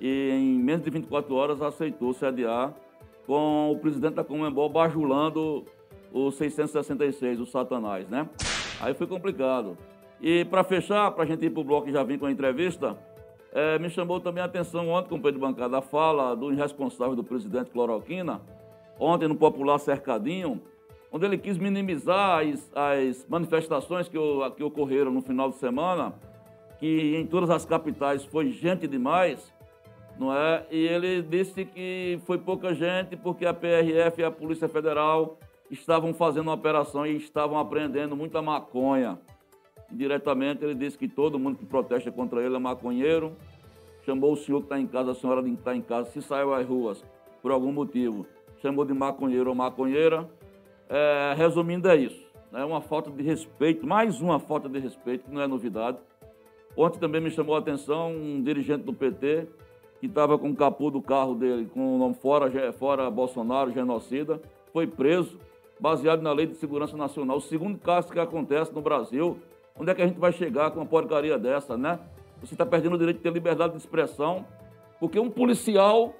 e 0.00 0.30
em 0.30 0.62
menos 0.62 0.84
de 0.84 0.90
24 0.90 1.34
horas 1.34 1.60
aceitou 1.60 2.12
sediar 2.12 2.72
com 3.26 3.72
o 3.72 3.78
presidente 3.78 4.14
da 4.14 4.24
Comembol 4.24 4.68
bajulando 4.68 5.64
o 6.12 6.30
666, 6.30 7.40
o 7.40 7.46
Satanás, 7.46 8.08
né? 8.08 8.28
Aí 8.80 8.94
foi 8.94 9.08
complicado. 9.08 9.76
E 10.20 10.44
para 10.44 10.62
fechar, 10.62 11.10
para 11.10 11.24
a 11.24 11.26
gente 11.26 11.44
ir 11.44 11.50
para 11.50 11.60
o 11.60 11.64
bloco 11.64 11.88
e 11.88 11.92
já 11.92 12.04
vim 12.04 12.16
com 12.16 12.26
a 12.26 12.30
entrevista, 12.30 12.96
é, 13.52 13.78
me 13.78 13.88
chamou 13.88 14.20
também 14.20 14.42
a 14.42 14.46
atenção 14.46 14.88
ontem, 14.88 15.08
companheiro 15.08 15.38
de 15.38 15.46
bancada, 15.46 15.78
a 15.78 15.82
fala 15.82 16.34
do 16.34 16.52
irresponsável 16.52 17.16
do 17.16 17.24
presidente 17.24 17.70
Cloroquina, 17.70 18.40
ontem 18.98 19.28
no 19.28 19.34
popular 19.34 19.78
Cercadinho, 19.78 20.60
onde 21.10 21.24
ele 21.24 21.38
quis 21.38 21.56
minimizar 21.56 22.46
as, 22.46 22.70
as 22.74 23.26
manifestações 23.28 24.08
que, 24.08 24.18
que 24.56 24.62
ocorreram 24.62 25.10
no 25.10 25.22
final 25.22 25.48
de 25.48 25.56
semana, 25.56 26.14
que 26.78 27.16
em 27.16 27.26
todas 27.26 27.50
as 27.50 27.64
capitais 27.64 28.24
foi 28.24 28.50
gente 28.50 28.86
demais, 28.86 29.52
não 30.18 30.34
é? 30.34 30.66
E 30.70 30.86
ele 30.86 31.22
disse 31.22 31.64
que 31.64 32.20
foi 32.26 32.38
pouca 32.38 32.74
gente 32.74 33.16
porque 33.16 33.46
a 33.46 33.54
PRF 33.54 34.20
e 34.20 34.24
a 34.24 34.30
Polícia 34.30 34.68
Federal 34.68 35.38
estavam 35.70 36.12
fazendo 36.12 36.48
uma 36.48 36.54
operação 36.54 37.06
e 37.06 37.16
estavam 37.16 37.58
apreendendo 37.58 38.16
muita 38.16 38.42
maconha. 38.42 39.18
Diretamente 39.90 40.64
ele 40.64 40.74
disse 40.74 40.98
que 40.98 41.08
todo 41.08 41.38
mundo 41.38 41.58
que 41.58 41.64
protesta 41.64 42.10
contra 42.12 42.42
ele 42.42 42.56
é 42.56 42.58
maconheiro. 42.58 43.32
Chamou 44.04 44.32
o 44.32 44.36
senhor 44.36 44.60
que 44.60 44.66
está 44.66 44.78
em 44.78 44.86
casa, 44.86 45.12
a 45.12 45.14
senhora 45.14 45.42
que 45.42 45.50
está 45.50 45.74
em 45.74 45.82
casa, 45.82 46.10
se 46.10 46.22
saiu 46.22 46.54
às 46.54 46.66
ruas 46.66 47.04
por 47.42 47.50
algum 47.50 47.72
motivo, 47.72 48.26
chamou 48.60 48.84
de 48.84 48.92
maconheiro 48.92 49.50
ou 49.50 49.54
maconheira. 49.54 50.28
É, 50.88 51.34
resumindo, 51.36 51.88
é 51.88 51.96
isso. 51.96 52.26
É 52.52 52.64
uma 52.64 52.80
falta 52.80 53.10
de 53.10 53.22
respeito, 53.22 53.86
mais 53.86 54.20
uma 54.20 54.38
falta 54.38 54.68
de 54.68 54.78
respeito, 54.78 55.24
que 55.24 55.30
não 55.30 55.42
é 55.42 55.46
novidade. 55.46 55.98
Ontem 56.76 56.98
também 56.98 57.20
me 57.20 57.30
chamou 57.30 57.54
a 57.54 57.58
atenção 57.58 58.12
um 58.12 58.42
dirigente 58.42 58.84
do 58.84 58.92
PT 58.92 59.46
que 60.00 60.06
estava 60.06 60.38
com 60.38 60.50
o 60.50 60.56
capô 60.56 60.90
do 60.90 61.02
carro 61.02 61.34
dele 61.34 61.66
com 61.66 61.96
o 61.96 61.98
nome 61.98 62.14
fora, 62.14 62.72
fora 62.72 63.10
Bolsonaro, 63.10 63.72
genocida, 63.72 64.40
foi 64.72 64.86
preso, 64.86 65.38
baseado 65.80 66.22
na 66.22 66.32
Lei 66.32 66.46
de 66.46 66.54
Segurança 66.54 66.96
Nacional. 66.96 67.38
O 67.38 67.40
segundo 67.40 67.78
caso 67.78 68.12
que 68.12 68.18
acontece 68.18 68.72
no 68.72 68.80
Brasil. 68.80 69.38
Onde 69.78 69.90
é 69.90 69.94
que 69.94 70.02
a 70.02 70.06
gente 70.06 70.18
vai 70.18 70.32
chegar 70.32 70.70
com 70.70 70.80
uma 70.80 70.86
porcaria 70.86 71.38
dessa, 71.38 71.76
né? 71.76 71.98
Você 72.40 72.54
está 72.54 72.66
perdendo 72.66 72.94
o 72.94 72.98
direito 72.98 73.18
de 73.18 73.22
ter 73.22 73.32
liberdade 73.32 73.72
de 73.72 73.78
expressão, 73.78 74.44
porque 75.00 75.18
um 75.18 75.30
policial 75.30 76.14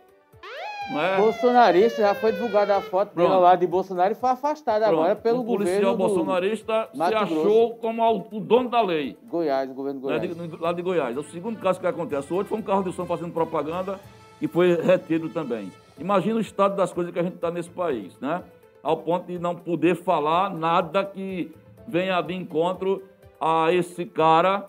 não 0.90 1.00
é? 1.02 1.16
Bolsonarista, 1.18 2.00
já 2.00 2.14
foi 2.14 2.32
divulgada 2.32 2.76
a 2.76 2.80
foto 2.80 3.14
dele 3.14 3.28
lá 3.28 3.54
de 3.54 3.66
Bolsonaro 3.66 4.12
e 4.12 4.14
foi 4.14 4.30
afastado 4.30 4.82
Pronto. 4.82 4.94
agora 4.94 5.16
pelo 5.16 5.42
um 5.42 5.44
policial 5.44 5.94
governo. 5.94 5.96
bolsonarista 5.96 6.88
se 6.94 7.02
achou 7.02 7.74
como 7.76 8.26
o 8.32 8.40
dono 8.40 8.70
da 8.70 8.80
lei. 8.80 9.16
Goiás, 9.28 9.70
o 9.70 9.74
governo 9.74 10.00
Goiás. 10.00 10.22
Né? 10.22 10.46
De, 10.46 10.56
lá 10.56 10.72
de 10.72 10.80
Goiás. 10.80 11.16
É 11.16 11.20
o 11.20 11.24
segundo 11.24 11.58
caso 11.60 11.78
que 11.78 11.86
acontece. 11.86 12.32
Hoje 12.32 12.48
foi 12.48 12.58
um 12.58 12.62
carro 12.62 12.82
de 12.82 12.92
som 12.92 13.04
fazendo 13.04 13.32
propaganda 13.32 14.00
e 14.40 14.48
foi 14.48 14.80
retido 14.80 15.28
também. 15.28 15.70
Imagina 15.98 16.36
o 16.36 16.40
estado 16.40 16.74
das 16.74 16.92
coisas 16.92 17.12
que 17.12 17.18
a 17.18 17.22
gente 17.22 17.34
está 17.34 17.50
nesse 17.50 17.70
país, 17.70 18.18
né? 18.18 18.42
Ao 18.82 18.96
ponto 18.96 19.26
de 19.26 19.38
não 19.38 19.54
poder 19.54 19.94
falar 19.96 20.48
nada 20.48 21.04
que 21.04 21.52
venha 21.86 22.20
de 22.22 22.32
encontro 22.32 23.02
a 23.40 23.72
esse 23.72 24.04
cara 24.04 24.66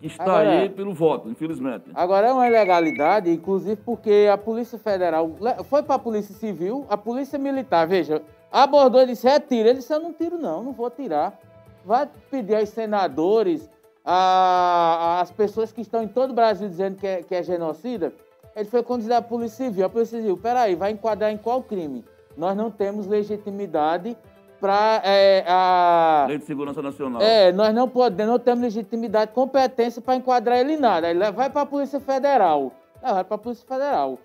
que 0.00 0.06
está 0.06 0.24
agora, 0.24 0.50
aí 0.50 0.68
pelo 0.68 0.94
voto, 0.94 1.28
infelizmente. 1.28 1.90
Agora 1.94 2.28
é 2.28 2.32
uma 2.32 2.46
ilegalidade, 2.46 3.30
inclusive 3.30 3.76
porque 3.76 4.28
a 4.32 4.38
Polícia 4.38 4.78
Federal 4.78 5.30
foi 5.64 5.82
para 5.82 5.96
a 5.96 5.98
Polícia 5.98 6.34
Civil, 6.34 6.86
a 6.88 6.96
Polícia 6.96 7.38
Militar, 7.38 7.86
veja, 7.86 8.22
abordou 8.50 9.02
e 9.02 9.06
disse: 9.06 9.28
retira. 9.28 9.70
Ele 9.70 9.78
disse: 9.78 9.92
eu 9.92 10.00
não 10.00 10.12
tiro, 10.12 10.38
não, 10.38 10.62
não 10.62 10.72
vou 10.72 10.90
tirar. 10.90 11.38
Vai 11.84 12.08
pedir 12.30 12.56
aos 12.56 12.68
senadores, 12.68 13.68
a, 14.04 15.20
as 15.20 15.30
pessoas 15.30 15.72
que 15.72 15.80
estão 15.80 16.02
em 16.02 16.08
todo 16.08 16.30
o 16.30 16.34
Brasil 16.34 16.68
dizendo 16.68 16.96
que 16.96 17.06
é, 17.06 17.22
que 17.22 17.34
é 17.34 17.42
genocida. 17.42 18.12
Ele 18.54 18.68
foi 18.68 18.82
conduzido 18.82 19.14
à 19.14 19.22
Polícia 19.22 19.66
Civil. 19.66 19.84
A 19.84 19.88
Polícia 19.88 20.18
Civil, 20.18 20.36
peraí, 20.36 20.74
vai 20.74 20.90
enquadrar 20.90 21.30
em 21.30 21.36
qual 21.36 21.62
crime? 21.62 22.04
Nós 22.36 22.56
não 22.56 22.70
temos 22.70 23.06
legitimidade 23.06 24.16
para 24.60 25.00
é, 25.04 25.44
a. 25.46 26.26
Lei 26.28 26.38
de 26.38 26.44
Segurança 26.44 26.82
Nacional. 26.82 27.20
É, 27.22 27.52
nós 27.52 27.74
não 27.74 27.88
podemos, 27.88 28.32
não 28.32 28.38
temos 28.38 28.62
legitimidade, 28.62 29.32
competência 29.32 30.02
para 30.02 30.16
enquadrar 30.16 30.58
ele 30.58 30.74
em 30.74 30.78
nada. 30.78 31.08
Ele 31.10 31.30
vai 31.32 31.50
para 31.50 31.62
a 31.62 31.66
Polícia 31.66 32.00
Federal. 32.00 32.72
vai 33.02 33.24
para 33.24 33.34
a 33.34 33.38
Polícia 33.38 33.66
Federal. 33.66 34.18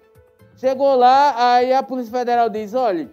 Chegou 0.56 0.96
lá, 0.96 1.56
aí 1.56 1.74
a 1.74 1.82
Polícia 1.82 2.18
Federal 2.18 2.50
diz: 2.50 2.74
olha, 2.74 3.10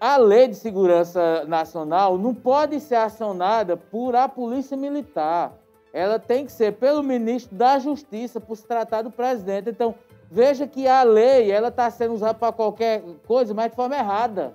a 0.00 0.16
Lei 0.16 0.48
de 0.48 0.54
Segurança 0.54 1.44
Nacional 1.46 2.18
não 2.18 2.34
pode 2.34 2.80
ser 2.80 2.96
acionada 2.96 3.76
por 3.76 4.14
a 4.14 4.28
Polícia 4.28 4.76
Militar. 4.76 5.52
Ela 5.92 6.18
tem 6.18 6.46
que 6.46 6.52
ser 6.52 6.74
pelo 6.74 7.02
ministro 7.02 7.56
da 7.56 7.78
Justiça, 7.78 8.40
por 8.40 8.56
se 8.56 8.64
tratar 8.64 9.02
do 9.02 9.10
presidente. 9.10 9.70
Então, 9.70 9.94
Veja 10.30 10.64
que 10.64 10.86
a 10.86 11.02
lei 11.02 11.50
ela 11.50 11.68
está 11.68 11.90
sendo 11.90 12.14
usada 12.14 12.34
para 12.34 12.52
qualquer 12.52 13.02
coisa, 13.26 13.52
mas 13.52 13.70
de 13.70 13.76
forma 13.76 13.96
errada. 13.96 14.54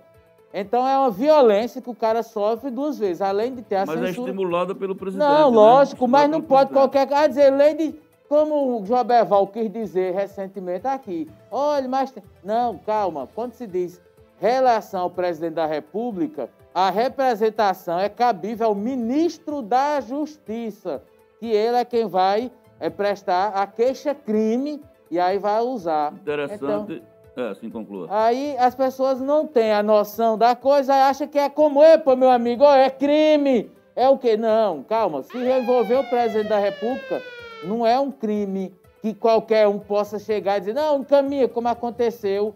Então 0.58 0.88
é 0.88 0.98
uma 0.98 1.12
violência 1.12 1.82
que 1.82 1.90
o 1.90 1.94
cara 1.94 2.24
sofre 2.24 2.72
duas 2.72 2.98
vezes, 2.98 3.22
além 3.22 3.54
de 3.54 3.62
ter 3.62 3.76
a 3.76 3.86
mas 3.86 4.02
é 4.02 4.08
censura. 4.08 4.30
é 4.30 4.32
estimulada 4.32 4.74
pelo 4.74 4.96
presidente. 4.96 5.28
Não, 5.28 5.52
né? 5.52 5.58
lógico, 5.58 6.08
mas 6.08 6.30
não 6.30 6.42
pode 6.42 6.70
presidente. 6.70 6.94
qualquer. 6.94 7.14
Ah, 7.14 7.28
dizer, 7.28 7.50
lei 7.50 7.74
de. 7.74 8.06
Como 8.30 8.82
o 8.82 8.86
Joberval 8.86 9.46
quis 9.48 9.70
dizer 9.70 10.14
recentemente 10.14 10.88
aqui. 10.88 11.30
Olha, 11.52 11.90
mas. 11.90 12.14
Não, 12.42 12.78
calma. 12.78 13.28
Quando 13.36 13.52
se 13.52 13.68
diz 13.68 14.02
relação 14.40 15.02
ao 15.02 15.10
presidente 15.10 15.56
da 15.56 15.66
República, 15.66 16.50
a 16.74 16.90
representação 16.90 18.00
é 18.00 18.08
cabível 18.08 18.68
ao 18.68 18.76
ministro 18.76 19.62
da 19.62 20.00
Justiça, 20.00 21.04
que 21.38 21.48
ele 21.48 21.76
é 21.76 21.84
quem 21.84 22.08
vai 22.08 22.50
é, 22.80 22.90
prestar 22.90 23.50
a 23.50 23.68
queixa-crime 23.68 24.82
e 25.12 25.20
aí 25.20 25.38
vai 25.38 25.60
usar. 25.60 26.14
Interessante. 26.14 27.04
É, 27.38 27.54
sim, 27.56 27.70
conclua. 27.70 28.08
Aí 28.10 28.56
as 28.58 28.74
pessoas 28.76 29.20
não 29.20 29.46
têm 29.46 29.74
a 29.74 29.84
noção 29.84 30.38
da 30.38 30.56
coisa, 30.56 30.94
acham 30.94 31.28
que 31.28 31.38
é 31.38 31.50
como, 31.50 31.84
epa, 31.84 32.16
meu 32.16 32.30
amigo, 32.30 32.64
é 32.64 32.90
crime. 32.90 33.70
É 33.96 34.08
o 34.10 34.18
quê? 34.18 34.38
Não, 34.38 34.84
calma. 34.84 35.24
Se 35.24 35.38
envolver 35.38 35.96
o 35.96 36.10
presidente 36.10 36.48
da 36.50 36.60
República, 36.60 37.22
não 37.64 37.86
é 37.86 38.00
um 38.00 38.12
crime 38.12 38.74
que 39.02 39.14
qualquer 39.14 39.68
um 39.68 39.80
possa 39.80 40.18
chegar 40.18 40.58
e 40.58 40.60
dizer, 40.62 40.74
não, 40.74 41.04
caminha, 41.04 41.48
como 41.48 41.68
aconteceu 41.68 42.56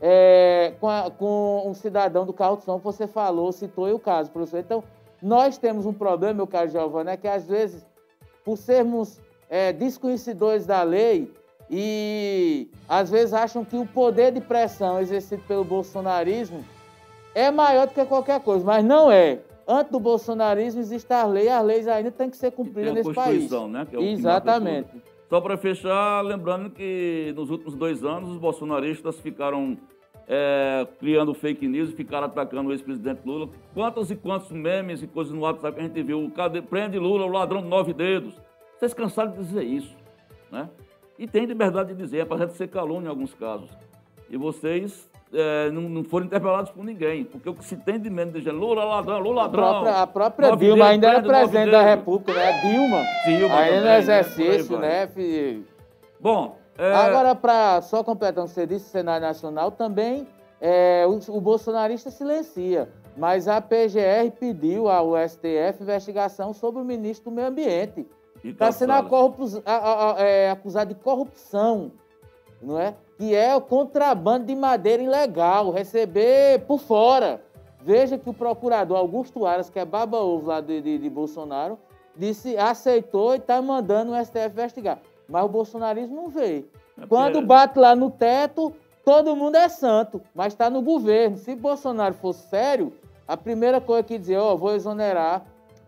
é, 0.00 0.72
com, 0.80 0.88
a- 0.88 1.10
com 1.10 1.62
um 1.66 1.74
cidadão 1.74 2.24
do 2.26 2.32
carro 2.32 2.56
de 2.56 2.64
som 2.64 2.78
que 2.78 2.84
você 2.84 3.06
falou, 3.06 3.52
citou 3.52 3.84
aí 3.86 3.92
o 3.92 3.98
caso, 3.98 4.30
professor. 4.30 4.58
Então, 4.60 4.82
nós 5.22 5.56
temos 5.58 5.86
um 5.86 5.92
problema, 5.92 6.34
meu 6.34 6.46
caro 6.46 6.68
Giovanni, 6.68 7.10
é 7.10 7.16
que 7.16 7.28
às 7.28 7.46
vezes, 7.46 7.86
por 8.44 8.56
sermos 8.58 9.20
é, 9.48 9.72
desconhecedores 9.72 10.66
da 10.66 10.82
lei 10.82 11.32
e 11.70 12.68
às 12.88 13.10
vezes 13.10 13.32
acham 13.32 13.64
que 13.64 13.76
o 13.76 13.86
poder 13.86 14.32
de 14.32 14.40
pressão 14.40 15.00
exercido 15.00 15.42
pelo 15.48 15.64
bolsonarismo 15.64 16.64
é 17.34 17.50
maior 17.50 17.86
do 17.86 17.94
que 17.94 18.04
qualquer 18.04 18.40
coisa, 18.40 18.64
mas 18.64 18.84
não 18.84 19.10
é. 19.10 19.40
Antes 19.66 19.90
do 19.90 19.98
bolsonarismo 19.98 20.80
existe 20.80 21.12
a 21.12 21.24
lei, 21.24 21.48
as 21.48 21.64
leis 21.64 21.88
ainda 21.88 22.10
têm 22.10 22.28
que 22.28 22.36
ser 22.36 22.48
E 22.48 22.50
cumpridas 22.50 22.92
nesse 22.92 23.12
país. 23.12 23.50
Né? 23.50 23.86
É 23.92 24.02
Exatamente. 24.02 24.90
Só 25.28 25.40
para 25.40 25.56
fechar, 25.56 26.20
lembrando 26.22 26.70
que 26.70 27.32
nos 27.34 27.50
últimos 27.50 27.74
dois 27.74 28.04
anos 28.04 28.30
os 28.30 28.36
bolsonaristas 28.36 29.18
ficaram 29.20 29.76
é, 30.28 30.86
criando 30.98 31.34
fake 31.34 31.66
news, 31.66 31.92
ficaram 31.92 32.26
atacando 32.26 32.68
o 32.68 32.72
ex-presidente 32.72 33.20
Lula. 33.24 33.48
Quantos 33.72 34.10
e 34.10 34.16
quantos 34.16 34.50
memes 34.50 35.02
e 35.02 35.06
coisas 35.06 35.32
no 35.32 35.40
WhatsApp 35.40 35.74
que 35.74 35.80
a 35.80 35.84
gente 35.84 36.02
viu? 36.02 36.30
Cadê, 36.36 36.60
prende 36.60 36.98
Lula, 36.98 37.24
o 37.24 37.28
ladrão 37.28 37.62
de 37.62 37.68
nove 37.68 37.92
dedos. 37.92 38.34
Vocês 38.78 38.92
cansaram 38.92 39.32
de 39.32 39.38
dizer 39.38 39.64
isso, 39.64 39.96
né? 40.52 40.68
E 41.18 41.26
tem 41.26 41.44
liberdade 41.44 41.94
de 41.94 42.02
dizer, 42.02 42.22
apesar 42.22 42.46
de 42.46 42.54
ser 42.54 42.68
calúnia 42.68 43.06
em 43.06 43.10
alguns 43.10 43.32
casos. 43.34 43.70
E 44.28 44.36
vocês 44.36 45.08
é, 45.32 45.70
não, 45.70 45.82
não 45.82 46.04
foram 46.04 46.26
interpelados 46.26 46.70
por 46.70 46.84
ninguém, 46.84 47.24
porque 47.24 47.48
o 47.48 47.54
que 47.54 47.64
se 47.64 47.76
tem 47.76 47.98
de 48.00 48.10
medo 48.10 48.32
de 48.32 48.38
dizer 48.38 48.52
Lula 48.52 48.84
ladrão, 48.84 49.18
Lula 49.20 49.42
A 49.42 49.44
ladrão. 49.44 49.62
própria, 49.62 50.02
a 50.02 50.06
própria 50.06 50.56
Dilma 50.56 50.74
dedos, 50.76 50.90
ainda 50.90 51.08
era 51.08 51.22
presidente 51.22 51.70
da. 51.70 51.82
República, 51.82 52.32
né? 52.32 52.60
Dilma. 52.62 53.02
Dilma 53.26 53.54
Aí 53.56 53.76
no 53.76 53.84
né? 53.84 53.98
Exercício, 53.98 54.78
né? 54.78 55.06
fi- 55.08 55.64
Bom, 56.18 56.56
é, 56.78 56.92
Agora, 56.92 57.34
para 57.34 57.80
só 57.82 58.02
completando 58.02 58.46
o 58.46 58.48
que 58.48 58.54
você 58.54 58.66
disse, 58.66 58.86
o 58.86 58.90
Senado 58.90 59.22
Nacional 59.22 59.70
também, 59.70 60.26
é, 60.60 61.04
o, 61.06 61.36
o 61.36 61.40
bolsonarista 61.40 62.10
silencia, 62.10 62.88
mas 63.16 63.46
a 63.46 63.60
PGR 63.60 64.30
pediu 64.40 64.88
ao 64.88 65.12
STF 65.28 65.80
investigação 65.82 66.52
sobre 66.52 66.80
o 66.80 66.84
ministro 66.84 67.30
do 67.30 67.34
Meio 67.36 67.48
Ambiente. 67.48 68.06
A- 69.64 69.72
a- 69.76 70.12
a- 70.16 70.20
é, 70.22 70.50
acusado 70.50 70.92
de 70.94 71.00
corrupção, 71.00 71.92
não 72.60 72.78
é? 72.78 72.94
Que 73.18 73.34
é 73.34 73.54
o 73.56 73.60
contrabando 73.60 74.46
de 74.46 74.54
madeira 74.54 75.02
ilegal, 75.02 75.70
receber 75.70 76.60
por 76.66 76.78
fora. 76.80 77.40
Veja 77.80 78.16
que 78.18 78.28
o 78.28 78.34
procurador 78.34 78.96
Augusto 78.96 79.44
Aras, 79.46 79.68
que 79.70 79.78
é 79.78 79.84
baba-ovo 79.84 80.48
lá 80.48 80.60
de, 80.60 80.80
de- 80.80 80.98
de 80.98 81.10
Bolsonaro, 81.10 81.78
disse, 82.16 82.56
aceitou 82.56 83.34
e 83.34 83.38
está 83.38 83.60
mandando 83.60 84.12
o 84.12 84.16
STF 84.24 84.50
investigar. 84.52 84.98
Mas 85.28 85.44
o 85.44 85.48
bolsonarismo 85.48 86.14
não 86.16 86.28
veio. 86.28 86.68
É 87.00 87.06
Quando 87.06 87.34
porque- 87.34 87.46
bate 87.46 87.78
lá 87.78 87.94
no 87.96 88.10
teto, 88.10 88.72
todo 89.04 89.34
mundo 89.36 89.56
é 89.56 89.68
santo, 89.68 90.20
mas 90.34 90.52
está 90.52 90.68
no 90.70 90.80
governo. 90.82 91.36
Se 91.36 91.54
Bolsonaro 91.54 92.14
fosse 92.14 92.46
sério, 92.48 92.92
a 93.28 93.36
primeira 93.36 93.80
coisa 93.80 94.02
que 94.02 94.18
dizer, 94.18 94.36
ó, 94.38 94.54
vou 94.56 94.74
exonerar 94.74 95.44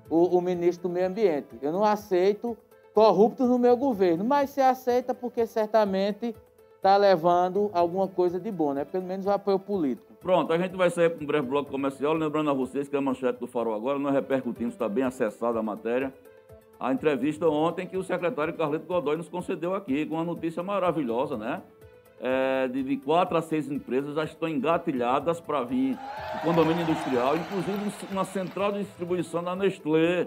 o, 0.08 0.36
o 0.36 0.40
ministro 0.40 0.88
do 0.88 0.92
Meio 0.92 1.06
Ambiente. 1.06 1.58
Eu 1.60 1.72
não 1.72 1.84
aceito 1.84 2.56
corruptos 2.94 3.48
no 3.48 3.58
meu 3.58 3.76
governo, 3.76 4.24
mas 4.24 4.50
se 4.50 4.60
aceita 4.60 5.14
porque 5.14 5.46
certamente 5.46 6.34
está 6.76 6.96
levando 6.96 7.70
alguma 7.72 8.06
coisa 8.08 8.38
de 8.38 8.50
bom, 8.50 8.72
né? 8.72 8.84
Pelo 8.84 9.04
menos 9.04 9.26
o 9.26 9.30
apoio 9.30 9.58
político. 9.58 10.14
Pronto, 10.20 10.52
a 10.52 10.58
gente 10.58 10.76
vai 10.76 10.88
sair 10.88 11.10
para 11.10 11.22
um 11.22 11.26
breve 11.26 11.46
bloco 11.46 11.70
comercial. 11.70 12.14
Lembrando 12.14 12.50
a 12.50 12.54
vocês 12.54 12.88
que 12.88 12.96
a 12.96 13.00
manchete 13.00 13.38
do 13.38 13.46
Farol 13.46 13.74
agora, 13.74 13.98
nós 13.98 14.14
repercutimos, 14.14 14.74
está 14.74 14.88
bem 14.88 15.04
acessada 15.04 15.58
a 15.58 15.62
matéria. 15.62 16.12
A 16.78 16.92
entrevista 16.92 17.48
ontem 17.48 17.86
que 17.86 17.96
o 17.96 18.02
secretário 18.02 18.54
Carlito 18.54 18.86
Godoy 18.86 19.16
nos 19.16 19.28
concedeu 19.28 19.74
aqui, 19.74 20.04
com 20.06 20.14
uma 20.14 20.24
notícia 20.24 20.62
maravilhosa, 20.62 21.36
né? 21.36 21.62
É, 22.18 22.66
de, 22.68 22.83
de 22.83 22.96
quatro 22.96 23.37
a 23.37 23.42
seis 23.42 23.70
empresas 23.70 24.14
já 24.14 24.24
estão 24.24 24.48
engatilhadas 24.48 25.38
para 25.38 25.62
vir 25.62 25.98
o 26.35 26.38
condomínio 26.40 26.83
industrial, 26.83 27.37
inclusive 27.37 27.92
uma 28.11 28.24
central 28.24 28.72
de 28.72 28.85
distribuição 28.85 29.44
da 29.44 29.55
Nestlé. 29.55 30.26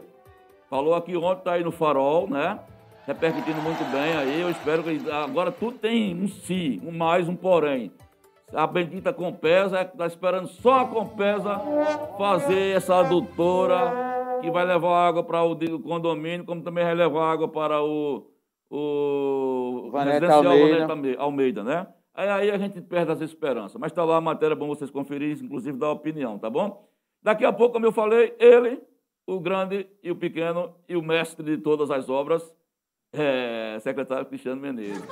Falou 0.69 0.93
aqui 0.93 1.17
ontem, 1.17 1.39
está 1.39 1.53
aí 1.53 1.63
no 1.63 1.71
Farol, 1.71 2.29
né? 2.29 2.59
Repercutindo 3.07 3.59
muito 3.61 3.83
bem 3.91 4.15
aí. 4.15 4.39
Eu 4.39 4.51
espero 4.51 4.83
que. 4.83 5.09
Agora 5.09 5.51
tudo 5.51 5.79
tem 5.79 6.15
um 6.15 6.27
si, 6.27 6.79
um 6.85 6.91
mais, 6.91 7.27
um 7.27 7.35
porém. 7.35 7.91
A 8.53 8.67
bendita 8.67 9.11
Compesa 9.11 9.81
está 9.81 10.05
esperando 10.05 10.47
só 10.47 10.81
a 10.81 10.85
Compesa 10.85 11.59
fazer 12.19 12.75
essa 12.75 12.99
adutora 12.99 14.39
que 14.41 14.51
vai 14.51 14.63
levar 14.63 15.07
água 15.07 15.23
para 15.23 15.43
o 15.43 15.79
condomínio, 15.79 16.45
como 16.45 16.61
também 16.61 16.83
vai 16.83 16.95
levar 16.95 17.31
água 17.31 17.47
para 17.47 17.81
o, 17.81 18.27
o 18.69 19.89
Vanessa 19.91 20.19
residencial 20.19 20.45
Almeida. 20.45 20.73
Vanessa 20.73 20.91
Alme- 20.91 21.15
Almeida, 21.17 21.63
né? 21.63 21.87
Aí, 22.13 22.27
aí 22.29 22.51
a 22.51 22.57
gente 22.57 22.81
perde 22.81 23.11
as 23.11 23.21
esperanças. 23.21 23.79
Mas 23.79 23.91
está 23.91 24.03
lá 24.03 24.17
a 24.17 24.21
matéria, 24.21 24.53
é 24.53 24.57
bom 24.57 24.67
vocês 24.67 24.91
conferirem, 24.91 25.43
inclusive 25.43 25.77
dar 25.77 25.91
opinião, 25.91 26.37
tá 26.37 26.49
bom? 26.49 26.87
Daqui 27.21 27.45
a 27.45 27.51
pouco, 27.53 27.73
como 27.73 27.85
eu 27.85 27.91
falei, 27.91 28.35
ele, 28.39 28.81
o 29.27 29.39
grande 29.39 29.87
e 30.03 30.11
o 30.11 30.15
pequeno 30.15 30.73
e 30.87 30.95
o 30.95 31.01
mestre 31.01 31.43
de 31.45 31.57
todas 31.61 31.89
as 31.91 32.09
obras, 32.09 32.53
é, 33.11 33.77
secretário 33.81 34.25
Cristiano 34.25 34.61
Menezes. 34.61 35.03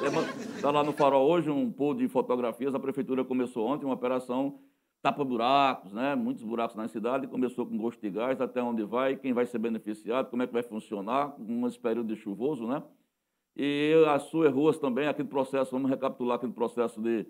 Está 0.56 0.70
lá 0.72 0.84
no 0.84 0.94
Farol 0.94 1.28
hoje 1.28 1.50
um 1.50 1.72
pool 1.72 1.94
de 1.96 2.08
fotografias. 2.08 2.76
A 2.76 2.80
prefeitura 2.80 3.24
começou 3.26 3.68
ontem 3.68 3.86
uma 3.86 3.96
operação 3.96 4.60
tapa-buracos, 5.02 5.94
né? 5.94 6.16
Muitos 6.16 6.44
buracos 6.44 6.76
na 6.76 6.88
cidade. 6.88 7.28
Começou 7.28 7.66
com 7.66 7.78
gosto 7.78 8.00
de 8.02 8.10
gás, 8.10 8.40
até 8.42 8.62
onde 8.62 8.84
vai, 8.84 9.16
quem 9.16 9.34
vai 9.34 9.46
ser 9.46 9.58
beneficiado, 9.60 10.30
como 10.30 10.44
é 10.44 10.48
que 10.48 10.54
vai 10.54 10.64
funcionar, 10.64 11.34
nesse 11.40 11.80
período 11.80 12.14
de 12.14 12.20
chuvoso, 12.20 12.68
né? 12.68 12.84
E 13.58 13.94
as 14.08 14.24
suas 14.24 14.54
ruas 14.54 14.78
também, 14.78 15.08
aquele 15.08 15.28
processo, 15.28 15.72
vamos 15.72 15.90
recapitular 15.90 16.36
aquele 16.38 16.52
processo 16.52 17.02
de, 17.02 17.26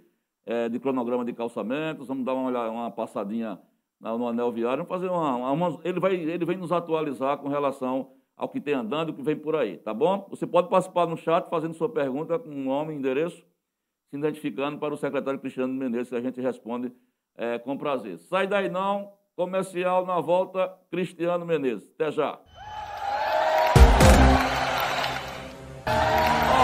eh, 0.45 0.67
de 0.67 0.77
cronograma 0.79 1.23
de 1.23 1.31
calçamentos, 1.31 2.07
vamos 2.07 2.25
dar 2.25 2.33
uma, 2.33 2.49
olhada- 2.49 2.69
uma 2.69 2.91
passadinha 2.91 3.57
no 3.99 4.27
anel 4.27 4.51
viário, 4.51 4.83
vamos 4.83 4.89
fazer 4.89 5.09
uma, 5.09 5.51
uma- 5.51 5.79
ele, 5.85 5.99
vai, 5.99 6.13
ele 6.15 6.45
vem 6.45 6.57
nos 6.57 6.71
atualizar 6.71 7.37
com 7.37 7.47
relação 7.47 8.11
ao 8.35 8.49
que 8.49 8.59
tem 8.59 8.73
andando 8.73 9.09
e 9.09 9.11
o 9.11 9.15
que 9.15 9.21
vem 9.23 9.35
por 9.37 9.55
aí, 9.55 9.77
tá 9.77 9.93
bom? 9.93 10.27
Você 10.29 10.45
pode 10.45 10.69
participar 10.69 11.07
no 11.07 11.15
chat 11.17 11.49
fazendo 11.49 11.73
sua 11.73 11.89
pergunta 11.89 12.37
com 12.37 12.49
nome 12.49 12.93
e 12.93 12.97
endereço, 12.97 13.37
se 14.09 14.17
identificando 14.17 14.77
para 14.77 14.93
o 14.93 14.97
secretário 14.97 15.39
Cristiano 15.39 15.73
Menezes, 15.73 16.09
que 16.09 16.15
a 16.15 16.21
gente 16.21 16.39
responde 16.41 16.91
eh, 17.37 17.57
com 17.59 17.77
prazer. 17.77 18.17
Sai 18.19 18.47
daí 18.47 18.69
não, 18.69 19.11
comercial 19.35 20.05
na 20.05 20.19
volta, 20.19 20.67
Cristiano 20.91 21.45
Menezes. 21.45 21.89
Até 21.95 22.11
já. 22.11 22.39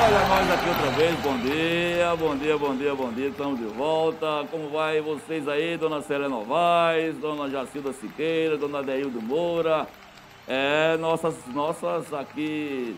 Olha 0.06 0.28
nós 0.28 0.52
aqui 0.52 0.68
outra 0.68 0.92
vez, 0.92 1.18
bom 1.22 1.38
dia, 1.38 2.16
bom 2.18 2.36
dia, 2.36 2.58
bom 2.58 2.76
dia, 2.76 2.94
bom 2.94 3.14
dia, 3.14 3.30
estamos 3.30 3.58
de 3.58 3.68
volta. 3.68 4.46
Como 4.52 4.70
vai 4.70 5.00
vocês 5.00 5.48
aí, 5.48 5.78
dona 5.78 6.02
Célia 6.02 6.28
Novaes, 6.28 7.18
dona 7.20 7.50
Jacilda 7.50 7.94
Siqueira, 7.94 8.58
dona 8.58 8.84
Deildo 8.84 9.22
Moura, 9.22 9.88
é, 10.46 10.98
nossas, 10.98 11.36
nossas 11.54 12.14
aqui, 12.14 12.98